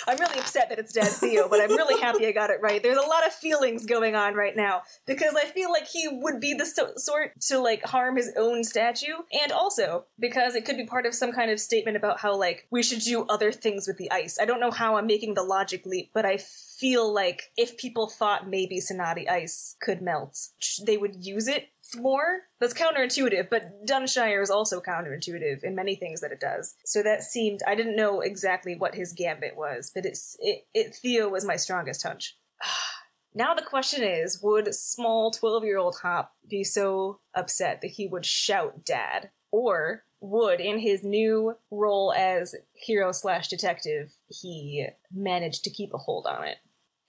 I'm 0.06 0.18
really 0.18 0.38
upset 0.38 0.68
that 0.70 0.78
it's 0.78 0.92
Dad 0.92 1.08
Theo, 1.08 1.48
but 1.48 1.60
I'm 1.60 1.70
really 1.70 2.00
happy 2.00 2.26
I 2.26 2.32
got 2.32 2.50
it 2.50 2.60
right. 2.60 2.82
There's 2.82 2.96
a 2.96 3.06
lot 3.06 3.26
of 3.26 3.32
feelings 3.32 3.86
going 3.86 4.14
on 4.14 4.34
right 4.34 4.56
now 4.56 4.82
because 5.06 5.34
I 5.34 5.44
feel 5.44 5.70
like 5.70 5.86
he 5.86 6.08
would 6.10 6.40
be 6.40 6.54
the 6.54 6.64
so- 6.64 6.92
sort 6.96 7.40
to 7.48 7.58
like 7.58 7.84
harm 7.84 8.16
his 8.16 8.32
own 8.36 8.64
statue, 8.64 9.14
and 9.42 9.52
also 9.52 10.06
because 10.18 10.54
it 10.54 10.64
could 10.64 10.76
be 10.76 10.86
part 10.86 11.06
of 11.06 11.14
some 11.14 11.32
kind 11.32 11.50
of 11.50 11.60
statement 11.60 11.96
about 11.96 12.20
how 12.20 12.36
like 12.36 12.66
we 12.70 12.82
should 12.82 13.00
do 13.00 13.24
other 13.28 13.52
things 13.52 13.86
with 13.86 13.98
the 13.98 14.10
ice. 14.10 14.38
I 14.40 14.44
don't 14.44 14.60
know 14.60 14.70
how 14.70 14.96
I'm 14.96 15.06
making 15.06 15.34
the 15.34 15.42
logic 15.42 15.84
leap, 15.86 16.10
but 16.12 16.24
I 16.24 16.38
feel 16.38 17.12
like 17.12 17.52
if 17.56 17.76
people 17.76 18.08
thought 18.08 18.48
maybe 18.48 18.80
Sonati 18.80 19.28
ice 19.28 19.76
could 19.80 20.00
melt, 20.00 20.48
they 20.84 20.96
would 20.96 21.24
use 21.24 21.48
it 21.48 21.68
more. 21.96 22.40
That's 22.60 22.74
counterintuitive, 22.74 23.50
but 23.50 23.86
Dunshire 23.86 24.42
is 24.42 24.50
also 24.50 24.80
counterintuitive 24.80 25.62
in 25.62 25.74
many 25.74 25.94
things 25.94 26.20
that 26.20 26.32
it 26.32 26.40
does. 26.40 26.74
So 26.84 27.02
that 27.02 27.22
seemed 27.22 27.60
I 27.66 27.74
didn't 27.74 27.96
know 27.96 28.20
exactly 28.20 28.74
what 28.76 28.94
his 28.94 29.12
gambit 29.12 29.56
was, 29.56 29.90
but 29.94 30.06
it's 30.06 30.36
it, 30.40 30.66
it 30.74 30.94
Theo 30.94 31.28
was 31.28 31.44
my 31.44 31.56
strongest 31.56 32.02
hunch. 32.02 32.36
now 33.34 33.54
the 33.54 33.62
question 33.62 34.02
is, 34.02 34.40
would 34.42 34.74
small 34.74 35.32
12-year-old 35.32 35.96
Hop 36.02 36.32
be 36.48 36.64
so 36.64 37.20
upset 37.34 37.80
that 37.80 37.92
he 37.92 38.06
would 38.06 38.26
shout 38.26 38.84
dad? 38.84 39.30
Or 39.50 40.04
would 40.22 40.60
in 40.60 40.78
his 40.78 41.02
new 41.02 41.56
role 41.70 42.14
as 42.16 42.54
hero 42.74 43.12
slash 43.12 43.48
detective 43.48 44.14
he 44.28 44.86
manage 45.12 45.60
to 45.62 45.70
keep 45.70 45.92
a 45.92 45.98
hold 45.98 46.26
on 46.26 46.44
it 46.44 46.58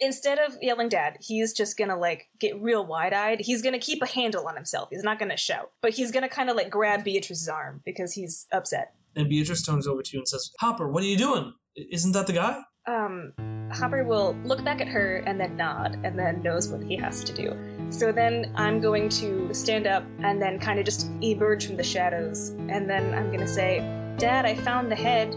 instead 0.04 0.40
of 0.40 0.58
yelling 0.62 0.90
dad, 0.90 1.18
he's 1.22 1.54
just 1.54 1.78
gonna 1.78 1.98
like 1.98 2.30
get 2.40 2.62
real 2.62 2.86
wide 2.86 3.14
eyed. 3.14 3.42
He's 3.42 3.62
gonna 3.62 3.80
keep 3.80 4.02
a 4.02 4.08
handle 4.08 4.48
on 4.48 4.56
himself. 4.56 4.90
He's 4.92 5.04
not 5.04 5.20
gonna 5.20 5.38
shout, 5.38 5.72
but 5.82 5.92
he's 5.94 6.12
gonna 6.12 6.30
kind 6.30 6.50
of 6.50 6.56
like 6.56 6.70
grab 6.70 7.04
Beatrice's 7.04 7.50
arm 7.50 7.82
because 7.86 8.14
he's 8.14 8.48
upset. 8.52 8.94
and 9.16 9.30
beatrice 9.30 9.64
turns 9.66 9.88
over 9.88 10.02
to 10.02 10.12
you 10.14 10.20
and 10.20 10.28
says 10.28 10.52
hopper 10.60 10.90
what 10.90 11.04
are 11.04 11.06
you 11.06 11.16
doing 11.18 11.54
isn't 11.76 12.14
that 12.14 12.26
the 12.26 12.34
guy 12.34 12.60
um, 12.88 13.32
Hopper 13.72 14.04
will 14.04 14.36
look 14.44 14.64
back 14.64 14.82
at 14.82 14.88
her 14.88 15.18
and 15.26 15.40
then 15.40 15.56
nod, 15.56 16.00
and 16.04 16.20
then 16.20 16.42
knows 16.44 16.68
what 16.68 16.84
he 16.84 16.96
has 16.98 17.24
to 17.24 17.34
do. 17.34 17.58
So 17.90 18.12
then 18.12 18.52
I'm 18.56 18.82
going 18.82 19.08
to 19.10 19.54
stand 19.54 19.88
up 19.88 20.04
and 20.20 20.42
then 20.42 20.60
kind 20.60 20.80
of 20.80 20.86
just 20.86 21.10
emerge 21.22 21.66
from 21.66 21.78
the 21.78 21.84
shadows, 21.84 22.50
and 22.70 22.90
then 22.90 23.14
I'm 23.14 23.32
gonna 23.32 23.48
say, 23.48 23.80
Dad, 24.18 24.46
I 24.46 24.56
found 24.56 24.92
the 24.92 24.96
head. 24.96 25.34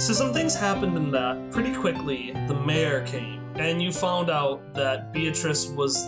So 0.00 0.14
some 0.14 0.32
things 0.32 0.54
happened 0.54 0.96
in 0.96 1.10
that. 1.10 1.50
Pretty 1.50 1.74
quickly, 1.74 2.32
the 2.48 2.54
mayor 2.54 3.04
came, 3.06 3.42
and 3.56 3.82
you 3.82 3.92
found 3.92 4.30
out 4.30 4.72
that 4.72 5.12
Beatrice 5.12 5.66
was. 5.68 6.02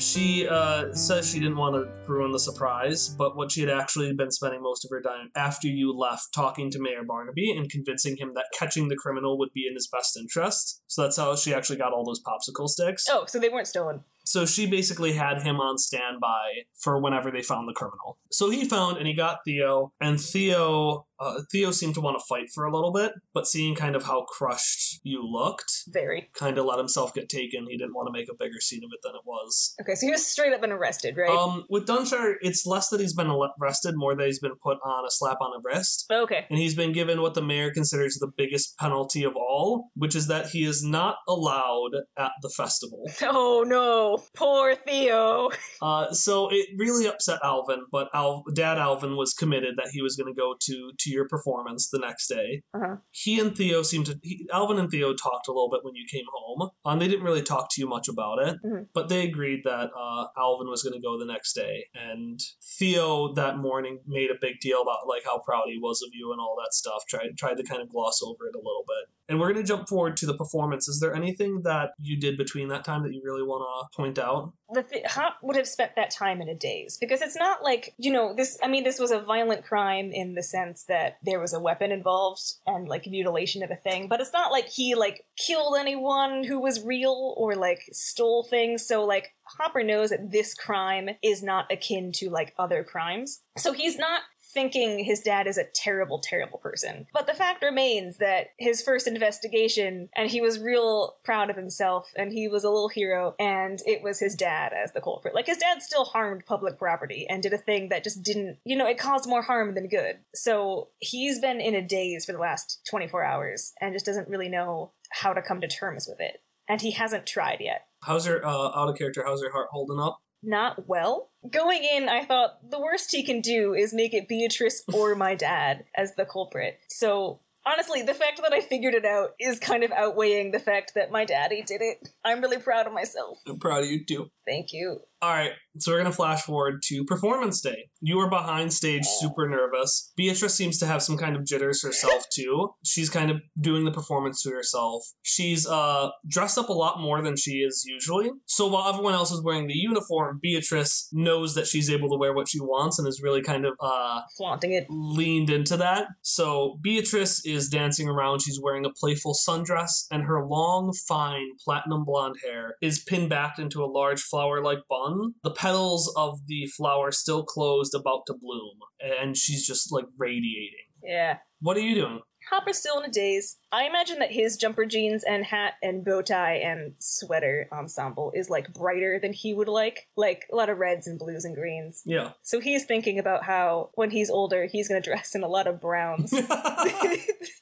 She 0.00 0.48
uh, 0.48 0.94
says 0.94 1.30
she 1.30 1.38
didn't 1.38 1.58
want 1.58 1.74
to 1.74 2.10
ruin 2.10 2.32
the 2.32 2.38
surprise, 2.38 3.10
but 3.10 3.36
what 3.36 3.52
she 3.52 3.60
had 3.60 3.68
actually 3.68 4.12
been 4.14 4.30
spending 4.30 4.62
most 4.62 4.84
of 4.84 4.90
her 4.90 5.02
time 5.02 5.30
after 5.36 5.68
you 5.68 5.92
left 5.92 6.32
talking 6.34 6.70
to 6.70 6.80
Mayor 6.80 7.04
Barnaby 7.06 7.50
and 7.50 7.70
convincing 7.70 8.16
him 8.16 8.32
that 8.34 8.46
catching 8.58 8.88
the 8.88 8.96
criminal 8.96 9.38
would 9.38 9.52
be 9.54 9.66
in 9.68 9.74
his 9.74 9.88
best 9.88 10.16
interest. 10.16 10.82
So 10.86 11.02
that's 11.02 11.18
how 11.18 11.36
she 11.36 11.52
actually 11.52 11.76
got 11.76 11.92
all 11.92 12.04
those 12.04 12.22
popsicle 12.22 12.68
sticks. 12.68 13.06
Oh, 13.10 13.26
so 13.26 13.38
they 13.38 13.50
weren't 13.50 13.68
stolen. 13.68 14.00
So 14.24 14.46
she 14.46 14.66
basically 14.66 15.12
had 15.12 15.42
him 15.42 15.60
on 15.60 15.76
standby 15.76 16.64
for 16.78 17.00
whenever 17.00 17.30
they 17.30 17.42
found 17.42 17.68
the 17.68 17.72
criminal. 17.72 18.18
So 18.30 18.48
he 18.48 18.64
found 18.64 18.96
and 18.96 19.06
he 19.06 19.14
got 19.14 19.38
Theo, 19.44 19.92
and 20.00 20.20
Theo 20.20 21.06
uh, 21.20 21.42
Theo 21.52 21.70
seemed 21.70 21.94
to 21.94 22.00
want 22.00 22.18
to 22.18 22.24
fight 22.26 22.48
for 22.54 22.64
a 22.64 22.74
little 22.74 22.92
bit, 22.92 23.12
but 23.34 23.46
seeing 23.46 23.74
kind 23.74 23.94
of 23.94 24.04
how 24.04 24.24
crushed 24.24 25.00
you 25.02 25.22
looked, 25.22 25.82
Very. 25.88 26.30
kind 26.34 26.56
of 26.56 26.64
let 26.64 26.78
himself 26.78 27.12
get 27.12 27.28
taken. 27.28 27.66
He 27.68 27.76
didn't 27.76 27.94
want 27.94 28.08
to 28.08 28.12
make 28.12 28.28
a 28.30 28.34
bigger 28.34 28.60
scene 28.60 28.82
of 28.82 28.90
it 28.92 29.00
than 29.02 29.14
it 29.14 29.22
was. 29.26 29.74
Okay, 29.82 29.89
so 29.94 30.06
he 30.06 30.10
was 30.12 30.24
straight 30.26 30.52
up 30.52 30.60
been 30.60 30.72
arrested, 30.72 31.16
right? 31.16 31.30
Um, 31.30 31.64
with 31.70 31.86
Dunshire, 31.86 32.34
it's 32.42 32.66
less 32.66 32.88
that 32.90 33.00
he's 33.00 33.14
been 33.14 33.30
arrested, 33.30 33.94
more 33.96 34.14
that 34.14 34.26
he's 34.26 34.38
been 34.40 34.54
put 34.62 34.78
on 34.84 35.04
a 35.06 35.10
slap 35.10 35.38
on 35.40 35.50
the 35.52 35.60
wrist. 35.64 36.06
okay. 36.12 36.46
And 36.50 36.58
he's 36.58 36.74
been 36.74 36.92
given 36.92 37.22
what 37.22 37.34
the 37.34 37.42
mayor 37.42 37.70
considers 37.72 38.16
the 38.18 38.30
biggest 38.36 38.76
penalty 38.78 39.24
of 39.24 39.34
all, 39.36 39.88
which 39.94 40.14
is 40.14 40.26
that 40.28 40.48
he 40.50 40.64
is 40.64 40.82
not 40.84 41.16
allowed 41.28 41.92
at 42.18 42.32
the 42.42 42.50
festival. 42.56 43.04
Oh 43.22 43.64
no, 43.66 44.22
poor 44.36 44.74
Theo. 44.74 45.50
Uh, 45.82 46.12
so 46.12 46.48
it 46.50 46.66
really 46.76 47.06
upset 47.06 47.38
Alvin, 47.42 47.80
but 47.90 48.08
Al- 48.12 48.44
Dad 48.54 48.76
Alvin 48.76 49.16
was 49.16 49.32
committed 49.32 49.76
that 49.78 49.88
he 49.92 50.02
was 50.02 50.14
going 50.14 50.30
to 50.32 50.38
go 50.38 50.54
to 50.60 50.90
to 50.98 51.10
your 51.10 51.26
performance 51.26 51.88
the 51.90 51.98
next 51.98 52.26
day. 52.28 52.62
Uh-huh. 52.74 52.96
He 53.12 53.40
and 53.40 53.56
Theo 53.56 53.82
seemed 53.82 54.04
to. 54.06 54.18
He, 54.22 54.46
Alvin 54.52 54.78
and 54.78 54.90
Theo 54.90 55.14
talked 55.14 55.48
a 55.48 55.52
little 55.52 55.70
bit 55.70 55.80
when 55.82 55.94
you 55.94 56.04
came 56.10 56.24
home. 56.34 56.68
Um, 56.84 56.98
they 56.98 57.08
didn't 57.08 57.24
really 57.24 57.40
talk 57.42 57.68
to 57.72 57.80
you 57.80 57.88
much 57.88 58.08
about 58.08 58.40
it, 58.46 58.56
Mhm. 58.64 58.86
but 58.92 59.08
they 59.08 59.22
agreed 59.26 59.60
that 59.64 59.79
uh, 59.88 60.26
Alvin 60.36 60.68
was 60.68 60.82
going 60.82 60.94
to 60.94 61.00
go 61.00 61.18
the 61.18 61.24
next 61.24 61.54
day. 61.54 61.86
And 61.94 62.40
Theo 62.78 63.32
that 63.34 63.58
morning 63.58 64.00
made 64.06 64.30
a 64.30 64.38
big 64.40 64.60
deal 64.60 64.82
about 64.82 65.08
like 65.08 65.22
how 65.24 65.38
proud 65.38 65.64
he 65.66 65.78
was 65.78 66.02
of 66.02 66.10
you 66.12 66.32
and 66.32 66.40
all 66.40 66.56
that 66.58 66.74
stuff. 66.74 67.04
Tried 67.08 67.36
tried 67.38 67.56
to 67.56 67.64
kind 67.64 67.82
of 67.82 67.88
gloss 67.88 68.20
over 68.22 68.46
it 68.46 68.54
a 68.54 68.58
little 68.58 68.84
bit. 68.86 69.08
And 69.30 69.38
we're 69.38 69.52
going 69.52 69.64
to 69.64 69.68
jump 69.68 69.88
forward 69.88 70.16
to 70.18 70.26
the 70.26 70.36
performance. 70.36 70.88
Is 70.88 70.98
there 70.98 71.14
anything 71.14 71.62
that 71.62 71.92
you 72.00 72.18
did 72.18 72.36
between 72.36 72.66
that 72.68 72.84
time 72.84 73.04
that 73.04 73.14
you 73.14 73.22
really 73.24 73.44
want 73.44 73.62
to 73.62 73.96
point 73.96 74.18
out? 74.18 74.52
The 74.72 74.82
th- 74.82 75.06
Hop 75.06 75.36
would 75.42 75.54
have 75.54 75.68
spent 75.68 75.94
that 75.94 76.10
time 76.10 76.42
in 76.42 76.48
a 76.48 76.54
daze 76.54 76.98
because 77.00 77.22
it's 77.22 77.36
not 77.36 77.62
like 77.62 77.94
you 77.96 78.10
know 78.10 78.34
this. 78.34 78.58
I 78.60 78.66
mean, 78.66 78.82
this 78.82 78.98
was 78.98 79.12
a 79.12 79.20
violent 79.20 79.64
crime 79.64 80.10
in 80.12 80.34
the 80.34 80.42
sense 80.42 80.84
that 80.88 81.18
there 81.22 81.38
was 81.38 81.54
a 81.54 81.60
weapon 81.60 81.92
involved 81.92 82.40
and 82.66 82.88
like 82.88 83.06
mutilation 83.06 83.62
of 83.62 83.70
a 83.70 83.76
thing, 83.76 84.08
but 84.08 84.20
it's 84.20 84.32
not 84.32 84.50
like 84.50 84.66
he 84.66 84.96
like 84.96 85.24
killed 85.38 85.76
anyone 85.78 86.42
who 86.42 86.60
was 86.60 86.84
real 86.84 87.34
or 87.36 87.54
like 87.54 87.82
stole 87.92 88.42
things. 88.42 88.84
So 88.84 89.04
like 89.04 89.32
Hopper 89.58 89.84
knows 89.84 90.10
that 90.10 90.32
this 90.32 90.54
crime 90.54 91.10
is 91.22 91.40
not 91.40 91.70
akin 91.70 92.10
to 92.16 92.30
like 92.30 92.52
other 92.58 92.82
crimes, 92.82 93.42
so 93.56 93.72
he's 93.72 93.96
not 93.96 94.22
thinking 94.52 95.04
his 95.04 95.20
dad 95.20 95.46
is 95.46 95.58
a 95.58 95.64
terrible, 95.64 96.18
terrible 96.18 96.58
person. 96.58 97.06
But 97.12 97.26
the 97.26 97.34
fact 97.34 97.62
remains 97.62 98.18
that 98.18 98.48
his 98.58 98.82
first 98.82 99.06
investigation, 99.06 100.08
and 100.16 100.30
he 100.30 100.40
was 100.40 100.58
real 100.58 101.16
proud 101.24 101.50
of 101.50 101.56
himself, 101.56 102.12
and 102.16 102.32
he 102.32 102.48
was 102.48 102.64
a 102.64 102.70
little 102.70 102.88
hero, 102.88 103.34
and 103.38 103.80
it 103.86 104.02
was 104.02 104.18
his 104.18 104.34
dad 104.34 104.72
as 104.72 104.92
the 104.92 105.00
culprit. 105.00 105.34
Like, 105.34 105.46
his 105.46 105.58
dad 105.58 105.82
still 105.82 106.04
harmed 106.04 106.46
public 106.46 106.78
property 106.78 107.26
and 107.28 107.42
did 107.42 107.52
a 107.52 107.58
thing 107.58 107.88
that 107.88 108.04
just 108.04 108.22
didn't, 108.22 108.58
you 108.64 108.76
know, 108.76 108.86
it 108.86 108.98
caused 108.98 109.28
more 109.28 109.42
harm 109.42 109.74
than 109.74 109.88
good. 109.88 110.16
So 110.34 110.88
he's 110.98 111.40
been 111.40 111.60
in 111.60 111.74
a 111.74 111.86
daze 111.86 112.24
for 112.24 112.32
the 112.32 112.38
last 112.38 112.80
24 112.88 113.24
hours 113.24 113.72
and 113.80 113.94
just 113.94 114.06
doesn't 114.06 114.28
really 114.28 114.48
know 114.48 114.92
how 115.10 115.32
to 115.32 115.42
come 115.42 115.60
to 115.60 115.68
terms 115.68 116.06
with 116.08 116.20
it. 116.20 116.42
And 116.68 116.80
he 116.80 116.92
hasn't 116.92 117.26
tried 117.26 117.58
yet. 117.60 117.86
How's 118.02 118.26
your 118.26 118.46
uh, 118.46 118.70
out 118.74 118.88
of 118.88 118.96
character? 118.96 119.24
How's 119.26 119.42
your 119.42 119.52
heart 119.52 119.68
holding 119.72 119.98
up? 119.98 120.20
Not 120.42 120.88
well. 120.88 121.30
Going 121.50 121.84
in, 121.84 122.08
I 122.08 122.24
thought 122.24 122.70
the 122.70 122.80
worst 122.80 123.10
he 123.12 123.22
can 123.22 123.40
do 123.40 123.74
is 123.74 123.94
make 123.94 124.14
it 124.14 124.28
Beatrice 124.28 124.82
or 124.92 125.14
my 125.16 125.34
dad 125.34 125.84
as 125.94 126.14
the 126.14 126.24
culprit. 126.24 126.78
So, 126.88 127.40
honestly, 127.66 128.02
the 128.02 128.14
fact 128.14 128.40
that 128.42 128.52
I 128.52 128.60
figured 128.60 128.94
it 128.94 129.04
out 129.04 129.30
is 129.38 129.58
kind 129.58 129.84
of 129.84 129.92
outweighing 129.92 130.50
the 130.50 130.58
fact 130.58 130.92
that 130.94 131.10
my 131.10 131.24
daddy 131.24 131.62
did 131.62 131.80
it. 131.80 132.08
I'm 132.24 132.40
really 132.40 132.58
proud 132.58 132.86
of 132.86 132.92
myself. 132.92 133.38
I'm 133.46 133.58
proud 133.58 133.84
of 133.84 133.90
you 133.90 134.04
too. 134.04 134.30
Thank 134.46 134.72
you. 134.72 135.00
All 135.22 135.30
right, 135.34 135.52
so 135.76 135.92
we're 135.92 135.98
gonna 135.98 136.12
flash 136.12 136.40
forward 136.44 136.80
to 136.84 137.04
performance 137.04 137.60
day. 137.60 137.90
You 138.00 138.18
are 138.20 138.30
behind 138.30 138.72
stage, 138.72 139.04
super 139.04 139.46
nervous. 139.46 140.12
Beatrice 140.16 140.54
seems 140.54 140.78
to 140.78 140.86
have 140.86 141.02
some 141.02 141.18
kind 141.18 141.36
of 141.36 141.44
jitters 141.44 141.82
herself 141.82 142.24
too. 142.34 142.70
She's 142.86 143.10
kind 143.10 143.30
of 143.30 143.42
doing 143.60 143.84
the 143.84 143.90
performance 143.92 144.42
to 144.44 144.50
herself. 144.50 145.02
She's 145.20 145.66
uh 145.66 146.08
dressed 146.26 146.56
up 146.56 146.70
a 146.70 146.72
lot 146.72 147.00
more 147.00 147.20
than 147.22 147.36
she 147.36 147.58
is 147.58 147.84
usually. 147.86 148.30
So 148.46 148.66
while 148.68 148.88
everyone 148.88 149.12
else 149.12 149.30
is 149.30 149.42
wearing 149.42 149.66
the 149.66 149.76
uniform, 149.76 150.38
Beatrice 150.42 151.08
knows 151.12 151.54
that 151.54 151.66
she's 151.66 151.90
able 151.90 152.08
to 152.08 152.16
wear 152.16 152.32
what 152.32 152.48
she 152.48 152.58
wants 152.60 152.98
and 152.98 153.06
is 153.06 153.20
really 153.22 153.42
kind 153.42 153.66
of 153.66 153.74
uh 153.78 154.20
Flaunting 154.38 154.72
it. 154.72 154.86
leaned 154.88 155.50
into 155.50 155.76
that. 155.76 156.06
So 156.22 156.78
Beatrice 156.80 157.44
is 157.44 157.68
dancing 157.68 158.08
around. 158.08 158.40
She's 158.40 158.58
wearing 158.62 158.86
a 158.86 158.90
playful 158.98 159.34
sundress, 159.46 160.06
and 160.10 160.22
her 160.22 160.46
long, 160.46 160.94
fine, 161.06 161.48
platinum 161.62 162.06
blonde 162.06 162.36
hair 162.42 162.76
is 162.80 163.04
pinned 163.04 163.28
back 163.28 163.58
into 163.58 163.84
a 163.84 163.92
large 163.92 164.22
flower 164.22 164.62
like 164.64 164.78
bun. 164.88 165.09
The 165.42 165.50
petals 165.50 166.12
of 166.16 166.40
the 166.46 166.66
flower 166.66 167.10
still 167.12 167.44
closed, 167.44 167.94
about 167.94 168.22
to 168.26 168.34
bloom, 168.34 168.78
and 169.00 169.36
she's 169.36 169.66
just 169.66 169.92
like 169.92 170.06
radiating. 170.16 170.86
Yeah. 171.02 171.38
What 171.60 171.76
are 171.76 171.80
you 171.80 171.94
doing? 171.94 172.20
Hopper's 172.50 172.78
still 172.78 172.98
in 173.00 173.08
a 173.08 173.12
daze. 173.12 173.58
I 173.70 173.84
imagine 173.84 174.18
that 174.18 174.32
his 174.32 174.56
jumper 174.56 174.84
jeans 174.84 175.22
and 175.22 175.44
hat 175.44 175.74
and 175.82 176.04
bow 176.04 176.22
tie 176.22 176.54
and 176.54 176.94
sweater 176.98 177.68
ensemble 177.70 178.32
is 178.34 178.50
like 178.50 178.72
brighter 178.72 179.18
than 179.20 179.32
he 179.32 179.54
would 179.54 179.68
like. 179.68 180.08
Like 180.16 180.46
a 180.50 180.56
lot 180.56 180.70
of 180.70 180.78
reds 180.78 181.06
and 181.06 181.18
blues 181.18 181.44
and 181.44 181.54
greens. 181.54 182.02
Yeah. 182.04 182.32
So 182.42 182.58
he's 182.58 182.84
thinking 182.84 183.18
about 183.18 183.44
how 183.44 183.90
when 183.94 184.10
he's 184.10 184.30
older, 184.30 184.66
he's 184.66 184.88
going 184.88 185.00
to 185.02 185.08
dress 185.08 185.34
in 185.34 185.44
a 185.44 185.48
lot 185.48 185.66
of 185.66 185.80
browns. 185.80 186.32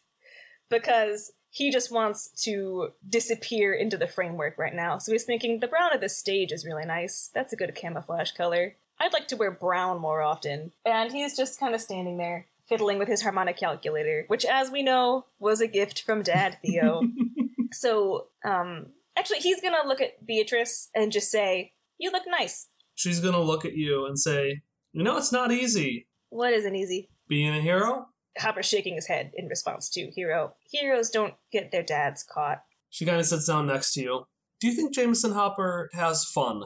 because 0.70 1.32
he 1.50 1.70
just 1.70 1.90
wants 1.90 2.28
to 2.44 2.90
disappear 3.08 3.72
into 3.72 3.96
the 3.96 4.06
framework 4.06 4.58
right 4.58 4.74
now. 4.74 4.98
So 4.98 5.12
he's 5.12 5.24
thinking 5.24 5.60
the 5.60 5.66
brown 5.68 5.94
of 5.94 6.00
the 6.00 6.08
stage 6.08 6.52
is 6.52 6.64
really 6.64 6.84
nice. 6.84 7.30
That's 7.34 7.52
a 7.52 7.56
good 7.56 7.74
camouflage 7.74 8.32
color. 8.32 8.76
I'd 9.00 9.12
like 9.12 9.28
to 9.28 9.36
wear 9.36 9.50
brown 9.50 10.00
more 10.00 10.22
often. 10.22 10.72
And 10.84 11.12
he's 11.12 11.36
just 11.36 11.58
kind 11.60 11.74
of 11.74 11.80
standing 11.80 12.16
there, 12.18 12.46
fiddling 12.68 12.98
with 12.98 13.08
his 13.08 13.22
harmonic 13.22 13.56
calculator, 13.56 14.24
which, 14.28 14.44
as 14.44 14.70
we 14.70 14.82
know, 14.82 15.26
was 15.38 15.60
a 15.60 15.66
gift 15.68 16.02
from 16.02 16.22
Dad 16.22 16.58
Theo. 16.64 17.02
so, 17.72 18.26
um, 18.44 18.86
actually, 19.16 19.38
he's 19.38 19.60
gonna 19.60 19.86
look 19.86 20.00
at 20.00 20.26
Beatrice 20.26 20.88
and 20.94 21.12
just 21.12 21.30
say, 21.30 21.72
You 21.98 22.10
look 22.12 22.24
nice. 22.26 22.68
she's 22.94 23.20
gonna 23.20 23.40
look 23.40 23.64
at 23.64 23.74
you 23.74 24.06
and 24.06 24.18
say, 24.18 24.62
"You 24.92 25.02
know, 25.04 25.16
it's 25.16 25.32
not 25.32 25.52
easy 25.52 26.08
What 26.30 26.52
isn't 26.52 26.74
easy? 26.74 27.08
being 27.28 27.54
a 27.54 27.60
hero." 27.60 28.08
Hopper's 28.38 28.66
shaking 28.66 28.94
his 28.94 29.06
head 29.06 29.32
in 29.34 29.48
response 29.48 29.88
to 29.90 30.10
Hero. 30.10 30.54
Heroes 30.70 31.10
don't 31.10 31.34
get 31.52 31.70
their 31.72 31.82
dads 31.82 32.22
caught. 32.22 32.62
She 32.90 33.04
kind 33.04 33.20
of 33.20 33.26
sits 33.26 33.46
down 33.46 33.66
next 33.66 33.92
to 33.94 34.00
you. 34.02 34.24
Do 34.60 34.66
you 34.66 34.74
think 34.74 34.94
Jameson 34.94 35.32
Hopper 35.32 35.90
has 35.92 36.24
fun? 36.24 36.64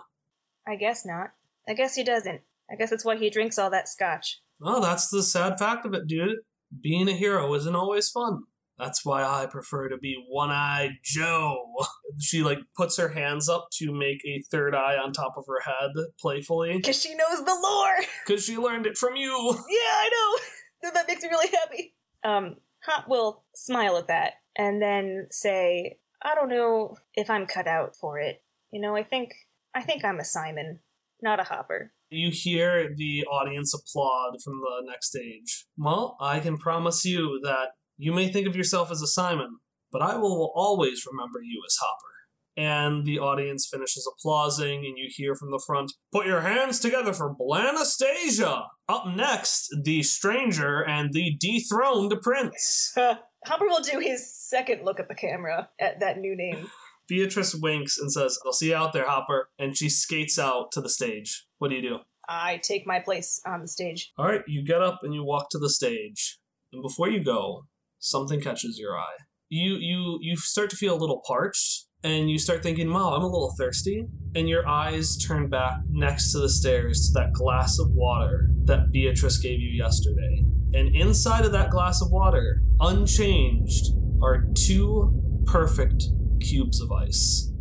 I 0.67 0.77
guess 0.77 1.05
not. 1.05 1.31
I 1.69 1.75
guess 1.75 1.95
he 1.95 2.05
doesn't. 2.05 2.43
I 2.71 2.77
guess 2.77 2.91
that's 2.91 3.05
why 3.05 3.17
he 3.17 3.31
drinks 3.31 3.59
all 3.59 3.71
that 3.71 3.89
scotch. 3.89 4.41
Well, 4.61 4.81
that's 4.81 5.09
the 5.11 5.23
sad 5.23 5.59
fact 5.59 5.85
of 5.85 5.95
it, 5.95 6.07
dude. 6.07 6.39
Being 6.81 7.09
a 7.09 7.13
hero 7.13 7.53
isn't 7.55 7.77
always 7.77 8.09
fun. 8.09 8.45
That's 8.79 9.05
why 9.05 9.23
I 9.23 9.47
prefer 9.47 9.89
to 9.89 9.99
be 9.99 10.25
One-Eyed 10.29 10.99
Joe. 11.03 11.65
She 12.21 12.43
like 12.43 12.59
puts 12.77 12.99
her 12.99 13.09
hands 13.09 13.49
up 13.49 13.69
to 13.79 13.91
make 13.91 14.21
a 14.27 14.43
third 14.51 14.75
eye 14.75 14.97
on 15.03 15.13
top 15.13 15.33
of 15.39 15.47
her 15.47 15.61
head 15.65 15.93
playfully 16.21 16.75
Because 16.77 17.01
she 17.01 17.15
knows 17.15 17.43
the 17.43 17.55
lore! 17.55 17.97
because 18.27 18.45
she 18.45 18.59
learned 18.59 18.85
it 18.85 18.99
from 18.99 19.17
you. 19.17 19.31
Yeah, 19.31 19.95
I 19.97 20.11
know! 20.13 20.45
that 20.91 21.07
makes 21.07 21.23
me 21.23 21.29
really 21.29 21.51
happy. 21.53 21.95
Um, 22.25 22.57
Hop 22.85 23.09
will 23.09 23.45
smile 23.55 23.97
at 23.97 24.09
that 24.09 24.35
and 24.57 24.83
then 24.83 25.29
say, 25.31 25.99
I 26.23 26.35
don't 26.35 26.49
know 26.49 26.97
if 27.15 27.31
I'm 27.31 27.47
cut 27.47 27.67
out 27.67 27.95
for 27.97 28.19
it. 28.19 28.43
You 28.71 28.81
know, 28.81 28.97
I 28.97 29.03
think 29.03 29.33
I 29.75 29.83
think 29.83 30.05
I'm 30.05 30.19
a 30.19 30.25
Simon, 30.25 30.81
not 31.23 31.41
a 31.41 31.45
Hopper. 31.45 31.93
You 32.11 32.31
hear 32.31 32.95
the 32.95 33.25
audience 33.25 33.73
applaud 33.73 34.43
from 34.45 34.61
the 34.61 34.91
next 34.91 35.09
stage. 35.09 35.67
Well, 35.79 36.17
I 36.21 36.41
can 36.41 36.59
promise 36.59 37.05
you 37.05 37.41
that 37.43 37.71
You 37.97 38.13
may 38.13 38.29
think 38.29 38.49
of 38.49 38.57
yourself 38.57 38.91
as 38.91 39.03
a 39.03 39.07
Simon, 39.07 39.59
but 39.93 40.03
I 40.03 40.17
will 40.17 40.51
always 40.55 41.07
remember 41.07 41.41
you 41.41 41.63
as 41.67 41.77
Hopper. 41.81 42.12
And 42.57 43.07
the 43.07 43.19
audience 43.19 43.67
finishes 43.71 44.07
applauding, 44.07 44.85
and 44.85 44.99
you 44.99 45.09
hear 45.09 45.35
from 45.35 45.51
the 45.51 45.63
front, 45.67 45.93
Put 46.13 46.27
your 46.27 46.43
hands 46.43 46.81
together 46.81 47.13
for 47.13 47.35
Blanastasia! 47.35 48.65
Up 48.89 49.07
next, 49.07 49.75
the 49.85 50.03
stranger 50.03 50.83
and 50.83 51.13
the 51.13 51.37
dethroned 51.41 52.15
prince. 52.23 52.93
Uh, 53.03 53.15
Hopper 53.47 53.67
will 53.67 53.81
do 53.81 53.99
his 53.99 54.33
second 54.33 54.85
look 54.85 55.01
at 55.01 55.09
the 55.09 55.15
camera 55.15 55.69
at 55.81 55.99
that 56.01 56.19
new 56.19 56.37
name. 56.37 56.71
Beatrice 57.09 57.55
winks 57.55 57.99
and 57.99 58.13
says, 58.13 58.39
I'll 58.47 58.53
see 58.53 58.69
you 58.69 58.77
out 58.77 58.93
there, 58.93 59.09
Hopper. 59.09 59.49
And 59.59 59.77
she 59.77 59.89
skates 59.89 60.39
out 60.39 60.71
to 60.73 60.81
the 60.81 60.89
stage. 60.89 61.47
What 61.59 61.71
do 61.71 61.75
you 61.75 61.83
do? 61.83 61.99
I 62.29 62.61
take 62.63 62.87
my 62.87 63.01
place 63.01 63.41
on 63.45 63.63
the 63.63 63.69
stage. 63.69 64.13
All 64.17 64.27
right, 64.27 64.43
you 64.47 64.65
get 64.65 64.81
up 64.81 65.01
and 65.03 65.13
you 65.13 65.25
walk 65.25 65.51
to 65.51 65.59
the 65.59 65.71
stage. 65.71 66.39
And 66.73 66.83
before 66.83 67.11
you 67.11 67.23
go, 67.23 67.67
something 67.99 68.41
catches 68.41 68.79
your 68.79 68.97
eye. 68.97 69.17
You 69.49 69.75
you 69.75 70.19
you 70.21 70.37
start 70.37 70.71
to 70.71 70.77
feel 70.77 70.95
a 70.95 71.01
little 71.01 71.23
parched 71.27 71.87
and 72.05 72.31
you 72.31 72.39
start 72.39 72.63
thinking, 72.63 72.93
"Wow, 72.93 73.15
I'm 73.15 73.23
a 73.23 73.27
little 73.27 73.55
thirsty." 73.57 74.07
And 74.35 74.49
your 74.49 74.67
eyes 74.67 75.17
turn 75.17 75.49
back 75.49 75.81
next 75.89 76.33
to 76.33 76.39
the 76.39 76.49
stairs 76.49 77.09
to 77.09 77.21
that 77.21 77.33
glass 77.33 77.79
of 77.79 77.91
water 77.93 78.51
that 78.65 78.91
Beatrice 78.91 79.39
gave 79.39 79.61
you 79.61 79.69
yesterday. 79.69 80.45
And 80.75 80.95
inside 80.97 81.45
of 81.45 81.53
that 81.53 81.71
glass 81.71 82.01
of 82.01 82.11
water, 82.11 82.63
unchanged, 82.81 83.95
are 84.23 84.47
two 84.55 85.13
perfect 85.45 86.05
cubes 86.41 86.81
of 86.81 86.91
ice. 86.91 87.53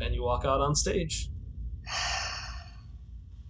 And 0.00 0.14
you 0.14 0.22
walk 0.22 0.44
out 0.44 0.60
on 0.60 0.74
stage. 0.74 1.28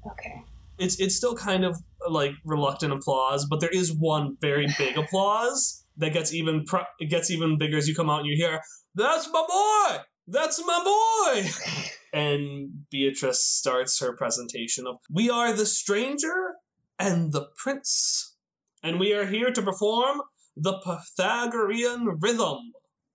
Okay. 0.09 0.45
It's 0.79 1.01
it's 1.01 1.17
still 1.17 1.35
kind 1.35 1.65
of 1.65 1.83
like 2.09 2.31
reluctant 2.45 2.93
applause, 2.93 3.45
but 3.45 3.59
there 3.59 3.71
is 3.71 3.93
one 3.93 4.37
very 4.41 4.69
big 4.79 4.97
applause 4.97 5.85
that 5.97 6.13
gets 6.13 6.33
even 6.33 6.65
pr- 6.65 6.89
it 6.99 7.11
gets 7.11 7.31
even 7.31 7.59
bigger 7.59 7.77
as 7.77 7.89
you 7.89 7.95
come 7.95 8.11
out 8.11 8.21
and 8.21 8.29
you 8.29 8.37
hear, 8.37 8.61
"That's 8.95 9.29
my 9.33 9.45
boy! 9.49 10.03
That's 10.27 10.65
my 10.65 10.83
boy!" 10.85 11.49
and 12.13 12.89
Beatrice 12.91 13.45
starts 13.45 14.01
her 14.01 14.17
presentation 14.17 14.87
of, 14.87 14.97
"We 15.11 15.31
are 15.31 15.53
the 15.53 15.67
stranger 15.67 16.55
and 16.99 17.33
the 17.33 17.47
prince, 17.57 18.37
and 18.83 18.99
we 18.99 19.13
are 19.13 19.27
here 19.27 19.51
to 19.51 19.63
perform 19.63 20.23
the 20.57 20.79
Pythagorean 20.79 22.19
rhythm." 22.21 22.73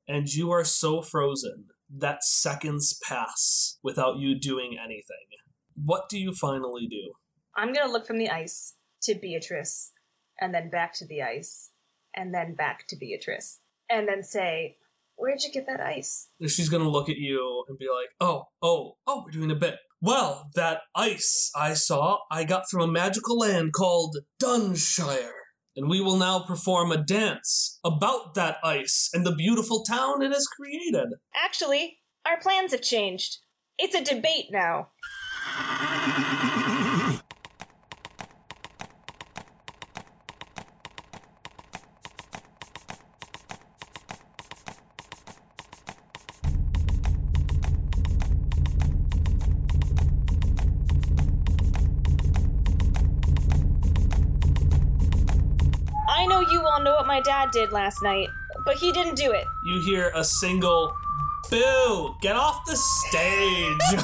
And 0.07 0.27
you 0.27 0.51
are 0.51 0.65
so 0.65 1.01
frozen 1.01 1.67
that 1.89 2.23
seconds 2.23 2.99
pass 3.07 3.77
without 3.84 4.17
you 4.17 4.38
doing 4.38 4.77
anything. 4.84 5.27
What 5.75 6.09
do 6.09 6.19
you 6.19 6.34
finally 6.34 6.88
do? 6.88 7.13
I'm 7.55 7.73
gonna 7.73 7.91
look 7.91 8.05
from 8.05 8.17
the 8.17 8.29
ice 8.29 8.75
to 9.03 9.15
Beatrice, 9.15 9.91
and 10.39 10.53
then 10.53 10.69
back 10.69 10.93
to 10.95 11.05
the 11.05 11.21
ice, 11.21 11.71
and 12.16 12.34
then 12.34 12.55
back 12.55 12.88
to 12.88 12.95
Beatrice, 12.95 13.59
and 13.89 14.07
then 14.07 14.24
say, 14.24 14.78
Where'd 15.16 15.43
you 15.43 15.51
get 15.51 15.68
that 15.68 15.80
ice? 15.80 16.30
she's 16.47 16.70
gonna 16.70 16.89
look 16.89 17.07
at 17.07 17.18
you 17.18 17.64
and 17.68 17.78
be 17.78 17.86
like, 17.88 18.09
"Oh, 18.20 18.47
oh, 18.64 18.97
oh, 19.05 19.24
we're 19.24 19.32
doing 19.32 19.51
a 19.51 19.55
bit." 19.55 19.78
Well, 20.01 20.49
that 20.55 20.82
ice 20.95 21.51
I 21.55 21.76
saw, 21.76 22.20
I 22.32 22.43
got 22.43 22.64
from 22.72 22.82
a 22.82 22.88
magical 22.88 23.38
land 23.38 23.72
called 23.74 24.18
Dunshire, 24.41 25.30
and 25.76 25.88
we 25.88 26.01
will 26.01 26.18
now 26.18 26.39
perform 26.39 26.91
a 26.91 26.97
dance 26.97 27.80
about 27.84 28.34
that 28.34 28.57
ice 28.64 29.12
and 29.14 29.24
the 29.24 29.36
beautiful 29.36 29.84
town 29.84 30.24
it 30.24 30.32
has 30.32 30.47
created. 30.47 31.09
Actually, 31.36 31.99
our 32.26 32.39
plans 32.39 32.72
have 32.72 32.82
changed. 32.82 33.38
It's 33.78 33.93
a 33.93 34.03
debate 34.03 34.47
now. 34.51 34.89
Dad 57.52 57.60
did 57.60 57.72
last 57.72 58.02
night, 58.02 58.30
but 58.66 58.76
he 58.76 58.91
didn't 58.91 59.16
do 59.16 59.32
it. 59.32 59.45
You 59.64 59.80
hear 59.82 60.12
a 60.16 60.24
single 60.24 60.95
"Boo! 61.49 62.16
Get 62.22 62.36
off 62.36 62.66
the 62.66 62.76
stage!" 62.76 64.04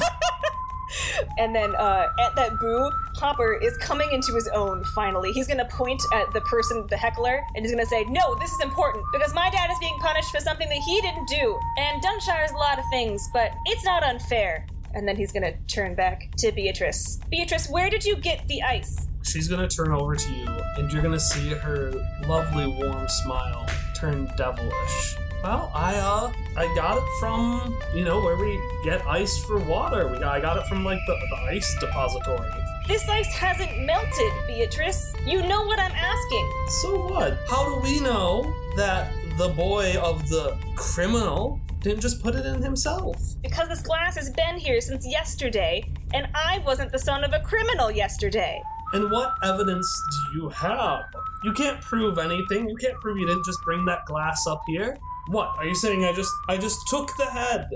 And 1.36 1.54
then 1.54 1.74
uh, 1.74 2.08
at 2.18 2.34
that 2.36 2.58
boo, 2.58 2.90
Hopper 3.16 3.52
is 3.52 3.76
coming 3.76 4.10
into 4.10 4.34
his 4.34 4.48
own 4.48 4.82
finally. 4.94 5.32
He's 5.32 5.46
gonna 5.46 5.68
point 5.70 6.02
at 6.14 6.32
the 6.32 6.40
person, 6.40 6.86
the 6.88 6.96
heckler, 6.96 7.44
and 7.54 7.64
he's 7.64 7.70
gonna 7.70 7.84
say, 7.84 8.04
No, 8.04 8.34
this 8.36 8.50
is 8.50 8.60
important 8.60 9.04
because 9.12 9.34
my 9.34 9.50
dad 9.50 9.70
is 9.70 9.78
being 9.78 9.98
punished 9.98 10.30
for 10.30 10.40
something 10.40 10.68
that 10.68 10.78
he 10.78 11.00
didn't 11.02 11.28
do. 11.28 11.60
And 11.76 12.02
Dunshire 12.02 12.42
is 12.44 12.52
a 12.52 12.56
lot 12.56 12.78
of 12.78 12.86
things, 12.90 13.28
but 13.34 13.52
it's 13.66 13.84
not 13.84 14.02
unfair. 14.02 14.66
And 14.98 15.06
then 15.06 15.16
he's 15.16 15.30
gonna 15.30 15.54
turn 15.68 15.94
back 15.94 16.28
to 16.38 16.50
Beatrice. 16.50 17.20
Beatrice, 17.30 17.68
where 17.70 17.88
did 17.88 18.04
you 18.04 18.16
get 18.16 18.46
the 18.48 18.62
ice? 18.62 19.08
she's 19.28 19.48
gonna 19.48 19.68
turn 19.68 19.92
over 19.92 20.16
to 20.16 20.32
you, 20.32 20.46
and 20.76 20.90
you're 20.90 21.02
gonna 21.02 21.20
see 21.20 21.50
her 21.50 21.92
lovely, 22.26 22.66
warm 22.66 23.08
smile 23.08 23.66
turn 23.94 24.30
devilish. 24.36 25.16
Well, 25.42 25.70
I 25.74 25.94
uh, 25.96 26.32
I 26.56 26.74
got 26.74 26.98
it 26.98 27.08
from 27.20 27.78
you 27.94 28.04
know 28.04 28.20
where 28.20 28.36
we 28.36 28.60
get 28.84 29.06
ice 29.06 29.38
for 29.44 29.58
water. 29.58 30.08
We 30.08 30.18
got, 30.18 30.34
I 30.34 30.40
got 30.40 30.56
it 30.56 30.66
from 30.66 30.84
like 30.84 30.98
the, 31.06 31.16
the 31.30 31.36
ice 31.42 31.78
depository. 31.78 32.50
This 32.86 33.08
ice 33.08 33.32
hasn't 33.34 33.78
melted, 33.84 34.32
Beatrice. 34.46 35.14
You 35.26 35.42
know 35.46 35.62
what 35.64 35.78
I'm 35.78 35.92
asking. 35.92 36.52
So 36.82 37.06
what? 37.06 37.38
How 37.48 37.68
do 37.68 37.80
we 37.80 38.00
know 38.00 38.54
that 38.76 39.12
the 39.36 39.48
boy 39.48 39.94
of 40.00 40.28
the 40.28 40.56
criminal 40.74 41.60
didn't 41.80 42.00
just 42.00 42.22
put 42.22 42.34
it 42.34 42.44
in 42.44 42.62
himself? 42.62 43.16
Because 43.42 43.68
this 43.68 43.82
glass 43.82 44.16
has 44.16 44.30
been 44.30 44.56
here 44.56 44.80
since 44.80 45.06
yesterday, 45.06 45.82
and 46.14 46.28
I 46.34 46.58
wasn't 46.66 46.92
the 46.92 46.98
son 46.98 47.24
of 47.24 47.32
a 47.32 47.40
criminal 47.40 47.90
yesterday. 47.90 48.60
And 48.92 49.10
what 49.10 49.34
evidence 49.42 49.88
do 50.10 50.38
you 50.38 50.48
have? 50.48 51.02
You 51.44 51.52
can't 51.52 51.80
prove 51.80 52.18
anything. 52.18 52.68
You 52.68 52.76
can't 52.76 52.98
prove 53.00 53.18
you 53.18 53.26
didn't 53.26 53.44
just 53.44 53.62
bring 53.62 53.84
that 53.84 54.04
glass 54.06 54.46
up 54.46 54.62
here. 54.66 54.96
What? 55.28 55.50
Are 55.58 55.66
you 55.66 55.74
saying 55.74 56.04
I 56.04 56.12
just 56.12 56.32
I 56.48 56.56
just 56.56 56.78
took 56.88 57.10
the 57.18 57.26
head? 57.26 57.68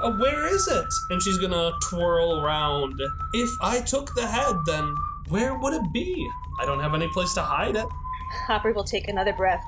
Uh, 0.00 0.12
where 0.12 0.46
is 0.46 0.68
it? 0.68 0.86
And 1.10 1.20
she's 1.20 1.38
gonna 1.38 1.72
twirl 1.82 2.40
around. 2.40 2.94
If 3.34 3.50
I 3.60 3.80
took 3.80 4.14
the 4.14 4.26
head, 4.26 4.54
then 4.66 4.94
where 5.28 5.58
would 5.58 5.74
it 5.74 5.92
be? 5.92 6.28
I 6.60 6.64
don't 6.64 6.80
have 6.80 6.94
any 6.94 7.08
place 7.08 7.34
to 7.34 7.42
hide 7.42 7.76
it. 7.76 7.86
Hopper 8.46 8.72
will 8.72 8.84
take 8.84 9.08
another 9.08 9.32
breath. 9.32 9.64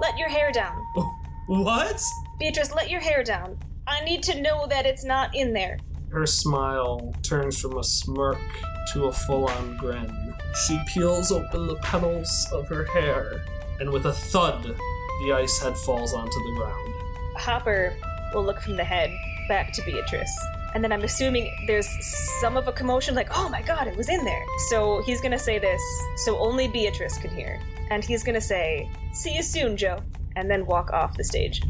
Let 0.00 0.18
your 0.18 0.28
hair 0.28 0.50
down. 0.50 0.84
What? 1.46 2.00
Beatrice, 2.42 2.74
let 2.74 2.90
your 2.90 3.00
hair 3.00 3.22
down. 3.22 3.56
I 3.86 4.04
need 4.04 4.20
to 4.24 4.42
know 4.42 4.66
that 4.66 4.84
it's 4.84 5.04
not 5.04 5.32
in 5.32 5.52
there. 5.52 5.78
Her 6.10 6.26
smile 6.26 7.14
turns 7.22 7.60
from 7.60 7.78
a 7.78 7.84
smirk 7.84 8.40
to 8.92 9.04
a 9.04 9.12
full 9.12 9.46
on 9.46 9.76
grin. 9.76 10.34
She 10.66 10.82
peels 10.88 11.30
open 11.30 11.68
the 11.68 11.76
petals 11.76 12.48
of 12.52 12.66
her 12.66 12.84
hair, 12.86 13.44
and 13.78 13.88
with 13.92 14.06
a 14.06 14.12
thud, 14.12 14.64
the 14.64 15.32
ice 15.32 15.62
head 15.62 15.78
falls 15.78 16.14
onto 16.14 16.32
the 16.32 16.54
ground. 16.56 16.92
Hopper 17.36 17.94
will 18.34 18.42
look 18.42 18.60
from 18.60 18.74
the 18.74 18.82
head 18.82 19.16
back 19.48 19.72
to 19.74 19.82
Beatrice. 19.84 20.36
And 20.74 20.82
then 20.82 20.90
I'm 20.90 21.04
assuming 21.04 21.48
there's 21.68 21.86
some 22.40 22.56
of 22.56 22.66
a 22.66 22.72
commotion, 22.72 23.14
like, 23.14 23.28
oh 23.36 23.48
my 23.50 23.62
god, 23.62 23.86
it 23.86 23.96
was 23.96 24.08
in 24.08 24.24
there. 24.24 24.44
So 24.68 25.00
he's 25.06 25.20
gonna 25.20 25.38
say 25.38 25.60
this, 25.60 25.80
so 26.24 26.36
only 26.38 26.66
Beatrice 26.66 27.18
can 27.18 27.30
hear. 27.30 27.60
And 27.92 28.02
he's 28.02 28.24
gonna 28.24 28.40
say, 28.40 28.90
see 29.12 29.32
you 29.32 29.44
soon, 29.44 29.76
Joe. 29.76 30.02
And 30.34 30.50
then 30.50 30.66
walk 30.66 30.92
off 30.92 31.16
the 31.16 31.22
stage. 31.22 31.62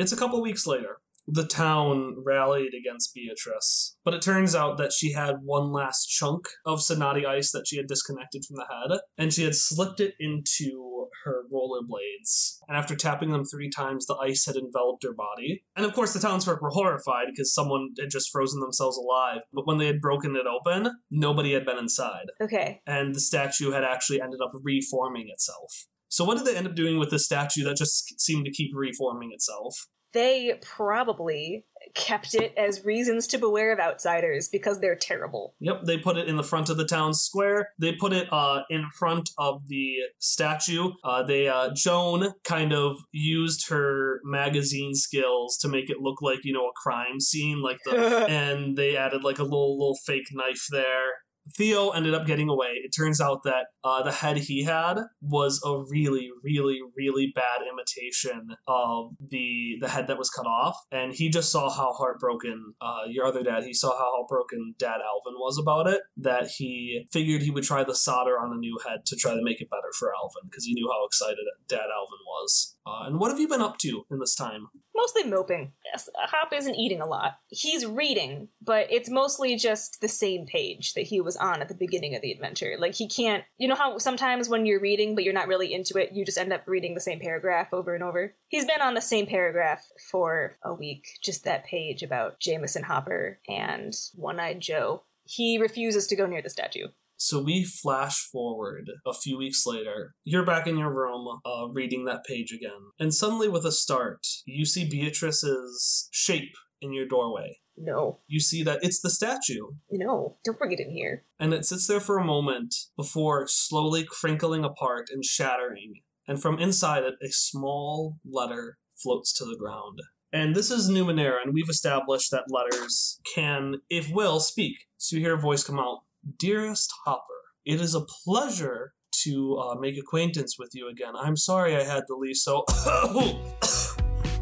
It's 0.00 0.12
a 0.12 0.16
couple 0.16 0.40
weeks 0.40 0.66
later. 0.66 0.96
The 1.28 1.46
town 1.46 2.14
rallied 2.24 2.72
against 2.72 3.14
Beatrice, 3.14 3.96
but 4.02 4.14
it 4.14 4.22
turns 4.22 4.54
out 4.54 4.78
that 4.78 4.94
she 4.94 5.12
had 5.12 5.42
one 5.42 5.70
last 5.72 6.06
chunk 6.06 6.48
of 6.64 6.80
Sonati 6.82 7.26
ice 7.26 7.52
that 7.52 7.66
she 7.68 7.76
had 7.76 7.86
disconnected 7.86 8.42
from 8.46 8.56
the 8.56 8.64
head, 8.64 9.00
and 9.18 9.30
she 9.32 9.44
had 9.44 9.54
slipped 9.54 10.00
it 10.00 10.14
into 10.18 11.08
her 11.24 11.42
rollerblades. 11.52 12.56
And 12.66 12.78
after 12.78 12.96
tapping 12.96 13.30
them 13.30 13.44
three 13.44 13.68
times, 13.68 14.06
the 14.06 14.16
ice 14.16 14.46
had 14.46 14.56
enveloped 14.56 15.02
her 15.04 15.12
body. 15.12 15.64
And 15.76 15.84
of 15.84 15.92
course, 15.92 16.14
the 16.14 16.18
townsfolk 16.18 16.62
were 16.62 16.70
horrified 16.70 17.26
because 17.30 17.52
someone 17.54 17.90
had 18.00 18.08
just 18.10 18.30
frozen 18.32 18.60
themselves 18.60 18.96
alive. 18.96 19.42
But 19.52 19.66
when 19.66 19.76
they 19.76 19.86
had 19.86 20.00
broken 20.00 20.34
it 20.34 20.46
open, 20.46 20.98
nobody 21.10 21.52
had 21.52 21.66
been 21.66 21.78
inside, 21.78 22.26
Okay. 22.40 22.80
and 22.86 23.14
the 23.14 23.20
statue 23.20 23.72
had 23.72 23.84
actually 23.84 24.22
ended 24.22 24.40
up 24.42 24.52
reforming 24.64 25.28
itself. 25.28 25.86
So, 26.10 26.24
what 26.24 26.36
did 26.36 26.46
they 26.46 26.56
end 26.56 26.66
up 26.66 26.74
doing 26.74 26.98
with 26.98 27.10
the 27.10 27.18
statue 27.18 27.64
that 27.64 27.76
just 27.76 28.20
seemed 28.20 28.44
to 28.44 28.50
keep 28.50 28.72
reforming 28.74 29.30
itself? 29.32 29.86
They 30.12 30.58
probably 30.60 31.64
kept 31.94 32.34
it 32.34 32.52
as 32.56 32.84
reasons 32.84 33.28
to 33.28 33.38
beware 33.38 33.72
of 33.72 33.78
outsiders 33.78 34.48
because 34.48 34.80
they're 34.80 34.96
terrible. 34.96 35.54
Yep, 35.60 35.84
they 35.84 35.98
put 35.98 36.16
it 36.16 36.26
in 36.26 36.36
the 36.36 36.42
front 36.42 36.68
of 36.68 36.76
the 36.76 36.84
town 36.84 37.14
square. 37.14 37.68
They 37.78 37.92
put 37.92 38.12
it 38.12 38.26
uh, 38.32 38.62
in 38.70 38.86
front 38.92 39.30
of 39.38 39.68
the 39.68 39.94
statue. 40.18 40.90
Uh, 41.04 41.22
they 41.22 41.46
uh, 41.46 41.70
Joan 41.74 42.32
kind 42.42 42.72
of 42.72 42.96
used 43.12 43.68
her 43.68 44.20
magazine 44.24 44.94
skills 44.94 45.56
to 45.58 45.68
make 45.68 45.88
it 45.90 46.00
look 46.00 46.20
like 46.20 46.40
you 46.42 46.52
know 46.52 46.66
a 46.66 46.72
crime 46.74 47.20
scene, 47.20 47.62
like 47.62 47.78
the 47.84 48.26
and 48.28 48.76
they 48.76 48.96
added 48.96 49.22
like 49.22 49.38
a 49.38 49.44
little 49.44 49.78
little 49.78 49.98
fake 50.04 50.26
knife 50.32 50.66
there 50.72 51.12
Theo 51.56 51.90
ended 51.90 52.14
up 52.14 52.26
getting 52.26 52.48
away. 52.48 52.80
It 52.84 52.90
turns 52.90 53.20
out 53.20 53.42
that 53.44 53.66
uh, 53.84 54.02
the 54.02 54.12
head 54.12 54.36
he 54.36 54.64
had 54.64 54.98
was 55.20 55.60
a 55.64 55.82
really, 55.90 56.28
really, 56.42 56.80
really 56.96 57.32
bad 57.34 57.60
imitation 57.70 58.56
of 58.66 59.12
the 59.20 59.76
the 59.80 59.88
head 59.88 60.06
that 60.08 60.18
was 60.18 60.30
cut 60.30 60.46
off, 60.46 60.76
and 60.90 61.12
he 61.12 61.28
just 61.28 61.50
saw 61.50 61.70
how 61.70 61.92
heartbroken 61.92 62.74
uh, 62.80 63.08
your 63.08 63.26
other 63.26 63.42
dad. 63.42 63.64
He 63.64 63.74
saw 63.74 63.90
how 63.96 64.10
heartbroken 64.16 64.74
Dad 64.78 64.98
Alvin 65.00 65.38
was 65.38 65.58
about 65.58 65.86
it. 65.86 66.00
That 66.16 66.48
he 66.58 67.06
figured 67.12 67.42
he 67.42 67.50
would 67.50 67.64
try 67.64 67.84
the 67.84 67.94
solder 67.94 68.38
on 68.38 68.52
a 68.52 68.58
new 68.58 68.78
head 68.86 69.06
to 69.06 69.16
try 69.16 69.34
to 69.34 69.42
make 69.42 69.60
it 69.60 69.70
better 69.70 69.90
for 69.98 70.12
Alvin 70.14 70.48
because 70.48 70.64
he 70.64 70.74
knew 70.74 70.88
how 70.90 71.06
excited 71.06 71.44
Dad 71.68 71.88
Alvin 71.94 72.20
was. 72.26 72.76
Uh, 72.86 73.06
and 73.06 73.20
what 73.20 73.30
have 73.30 73.38
you 73.38 73.48
been 73.48 73.60
up 73.60 73.78
to 73.78 74.04
in 74.10 74.18
this 74.18 74.34
time? 74.34 74.68
Mostly 74.96 75.24
moping. 75.24 75.72
Yes, 75.84 76.08
Hop 76.16 76.52
isn't 76.52 76.74
eating 76.74 77.00
a 77.00 77.06
lot. 77.06 77.38
He's 77.48 77.86
reading, 77.86 78.48
but 78.60 78.86
it's 78.90 79.10
mostly 79.10 79.56
just 79.56 80.00
the 80.00 80.08
same 80.08 80.46
page 80.46 80.94
that 80.94 81.06
he 81.06 81.20
was 81.20 81.36
on 81.36 81.60
at 81.60 81.68
the 81.68 81.74
beginning 81.74 82.14
of 82.14 82.22
the 82.22 82.32
adventure. 82.32 82.76
Like 82.78 82.94
he 82.94 83.08
can't. 83.08 83.44
You 83.58 83.68
know 83.68 83.74
how 83.74 83.98
sometimes 83.98 84.48
when 84.48 84.66
you're 84.66 84.80
reading 84.80 85.14
but 85.14 85.24
you're 85.24 85.32
not 85.32 85.48
really 85.48 85.72
into 85.72 85.98
it, 85.98 86.12
you 86.12 86.24
just 86.24 86.38
end 86.38 86.52
up 86.52 86.64
reading 86.66 86.94
the 86.94 87.00
same 87.00 87.20
paragraph 87.20 87.72
over 87.72 87.94
and 87.94 88.04
over. 88.04 88.34
He's 88.48 88.66
been 88.66 88.82
on 88.82 88.94
the 88.94 89.00
same 89.00 89.26
paragraph 89.26 89.84
for 90.10 90.56
a 90.64 90.74
week. 90.74 91.06
Just 91.22 91.44
that 91.44 91.64
page 91.64 92.02
about 92.02 92.40
Jameson 92.40 92.84
Hopper 92.84 93.40
and 93.48 93.94
One-Eyed 94.14 94.60
Joe. 94.60 95.04
He 95.24 95.58
refuses 95.58 96.06
to 96.08 96.16
go 96.16 96.26
near 96.26 96.42
the 96.42 96.50
statue. 96.50 96.88
So 97.22 97.42
we 97.42 97.64
flash 97.64 98.26
forward 98.32 98.86
a 99.06 99.12
few 99.12 99.36
weeks 99.36 99.64
later. 99.66 100.14
You're 100.24 100.46
back 100.46 100.66
in 100.66 100.78
your 100.78 100.90
room, 100.90 101.40
uh, 101.44 101.68
reading 101.70 102.06
that 102.06 102.24
page 102.24 102.50
again. 102.50 102.80
And 102.98 103.14
suddenly, 103.14 103.46
with 103.46 103.66
a 103.66 103.72
start, 103.72 104.26
you 104.46 104.64
see 104.64 104.88
Beatrice's 104.88 106.08
shape 106.10 106.54
in 106.80 106.94
your 106.94 107.06
doorway. 107.06 107.58
No, 107.76 108.20
You 108.26 108.40
see 108.40 108.62
that 108.62 108.82
it's 108.82 109.02
the 109.02 109.10
statue. 109.10 109.66
no, 109.90 110.38
don't 110.46 110.58
bring 110.58 110.72
it 110.72 110.80
in 110.80 110.90
here. 110.90 111.26
And 111.38 111.52
it 111.52 111.66
sits 111.66 111.86
there 111.86 112.00
for 112.00 112.16
a 112.16 112.24
moment 112.24 112.74
before 112.96 113.46
slowly 113.46 114.02
crinkling 114.02 114.64
apart 114.64 115.08
and 115.12 115.22
shattering. 115.22 116.00
And 116.26 116.40
from 116.40 116.58
inside 116.58 117.04
it, 117.04 117.14
a 117.22 117.28
small 117.28 118.16
letter 118.24 118.78
floats 118.96 119.34
to 119.34 119.44
the 119.44 119.58
ground. 119.58 119.98
And 120.32 120.56
this 120.56 120.70
is 120.70 120.88
Numenera, 120.88 121.42
and 121.44 121.52
we've 121.52 121.68
established 121.68 122.30
that 122.30 122.44
letters 122.50 123.20
can, 123.34 123.82
if 123.90 124.10
will, 124.10 124.40
speak. 124.40 124.86
So 124.96 125.16
you 125.16 125.22
hear 125.22 125.34
a 125.34 125.40
voice 125.40 125.64
come 125.64 125.78
out 125.78 126.00
Dearest 126.38 126.92
Hopper, 127.04 127.22
it 127.64 127.80
is 127.80 127.94
a 127.94 128.04
pleasure 128.24 128.92
to 129.22 129.56
uh, 129.56 129.74
make 129.74 129.98
acquaintance 129.98 130.58
with 130.58 130.70
you 130.74 130.88
again. 130.88 131.14
I'm 131.16 131.36
sorry 131.36 131.76
I 131.76 131.82
had 131.82 132.04
to 132.08 132.14
leave 132.14 132.36
so. 132.36 132.64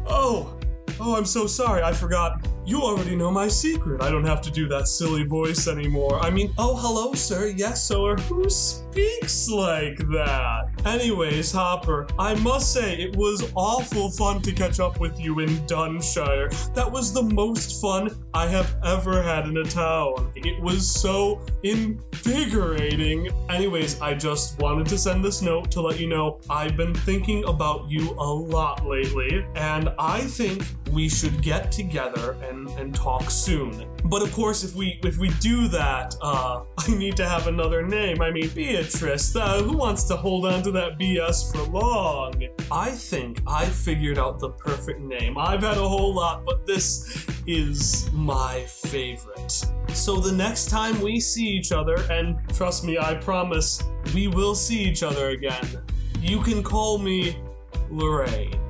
oh! 0.07 0.57
Oh, 1.01 1.15
I'm 1.15 1.25
so 1.25 1.47
sorry. 1.47 1.81
I 1.81 1.93
forgot. 1.93 2.45
You 2.69 2.83
already 2.83 3.15
know 3.15 3.31
my 3.31 3.47
secret. 3.47 4.03
I 4.03 4.11
don't 4.11 4.25
have 4.25 4.41
to 4.41 4.51
do 4.51 4.67
that 4.67 4.87
silly 4.87 5.23
voice 5.23 5.67
anymore. 5.67 6.19
I 6.19 6.29
mean, 6.29 6.53
oh, 6.59 6.75
hello, 6.75 7.15
sir. 7.15 7.47
Yes, 7.47 7.83
sir. 7.83 8.15
Who 8.15 8.47
speaks 8.47 9.49
like 9.49 9.97
that? 9.97 10.69
Anyways, 10.85 11.51
Hopper, 11.51 12.05
I 12.19 12.35
must 12.35 12.71
say 12.71 12.95
it 12.95 13.15
was 13.15 13.51
awful 13.55 14.11
fun 14.11 14.43
to 14.43 14.51
catch 14.51 14.79
up 14.79 14.99
with 14.99 15.19
you 15.19 15.39
in 15.39 15.49
Dunshire. 15.65 16.51
That 16.75 16.91
was 16.91 17.11
the 17.11 17.23
most 17.23 17.81
fun 17.81 18.11
I 18.35 18.45
have 18.45 18.75
ever 18.85 19.23
had 19.23 19.47
in 19.47 19.57
a 19.57 19.63
town. 19.63 20.31
It 20.35 20.61
was 20.61 20.87
so 20.87 21.41
invigorating. 21.63 23.29
Anyways, 23.49 23.99
I 23.99 24.13
just 24.13 24.59
wanted 24.59 24.85
to 24.89 24.97
send 24.99 25.25
this 25.25 25.41
note 25.41 25.71
to 25.71 25.81
let 25.81 25.99
you 25.99 26.05
know 26.07 26.39
I've 26.51 26.77
been 26.77 26.93
thinking 26.93 27.43
about 27.45 27.89
you 27.89 28.11
a 28.11 28.31
lot 28.31 28.85
lately, 28.85 29.43
and 29.55 29.89
I 29.97 30.21
think 30.21 30.63
we 30.91 31.09
should 31.09 31.41
get 31.41 31.71
together 31.71 32.37
and, 32.43 32.58
and 32.77 32.93
talk 32.93 33.29
soon. 33.29 33.85
But 34.05 34.21
of 34.21 34.31
course, 34.33 34.63
if 34.63 34.75
we 34.75 34.99
if 35.03 35.17
we 35.17 35.29
do 35.39 35.67
that, 35.69 36.15
uh, 36.21 36.63
I 36.77 36.95
need 36.95 37.15
to 37.17 37.27
have 37.27 37.47
another 37.47 37.85
name. 37.85 38.21
I 38.21 38.31
mean, 38.31 38.49
Beatrice. 38.49 39.35
Uh, 39.35 39.61
who 39.63 39.77
wants 39.77 40.03
to 40.05 40.15
hold 40.15 40.45
on 40.45 40.63
to 40.63 40.71
that 40.71 40.97
BS 40.99 41.51
for 41.51 41.71
long? 41.71 42.47
I 42.71 42.91
think 42.91 43.41
I 43.47 43.65
figured 43.65 44.17
out 44.17 44.39
the 44.39 44.51
perfect 44.51 44.99
name. 44.99 45.37
I've 45.37 45.61
had 45.61 45.77
a 45.77 45.87
whole 45.87 46.13
lot, 46.13 46.45
but 46.45 46.65
this 46.65 47.25
is 47.47 48.09
my 48.13 48.63
favorite. 48.63 49.65
So 49.93 50.17
the 50.19 50.31
next 50.31 50.69
time 50.69 51.01
we 51.01 51.19
see 51.19 51.47
each 51.47 51.71
other, 51.71 51.95
and 52.11 52.37
trust 52.55 52.83
me, 52.83 52.97
I 52.97 53.15
promise 53.15 53.83
we 54.13 54.27
will 54.27 54.55
see 54.55 54.79
each 54.79 55.03
other 55.03 55.29
again. 55.29 55.81
You 56.21 56.41
can 56.41 56.63
call 56.63 56.97
me 56.97 57.37
Lorraine. 57.89 58.68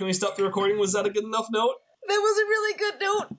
Can 0.00 0.06
we 0.06 0.14
stop 0.14 0.34
the 0.34 0.42
recording? 0.42 0.78
Was 0.78 0.94
that 0.94 1.04
a 1.04 1.10
good 1.10 1.24
enough 1.24 1.48
note? 1.50 1.74
That 2.08 2.16
was 2.16 2.38
a 2.38 2.48
really 2.48 2.78
good 2.78 2.94
note. 3.02 3.36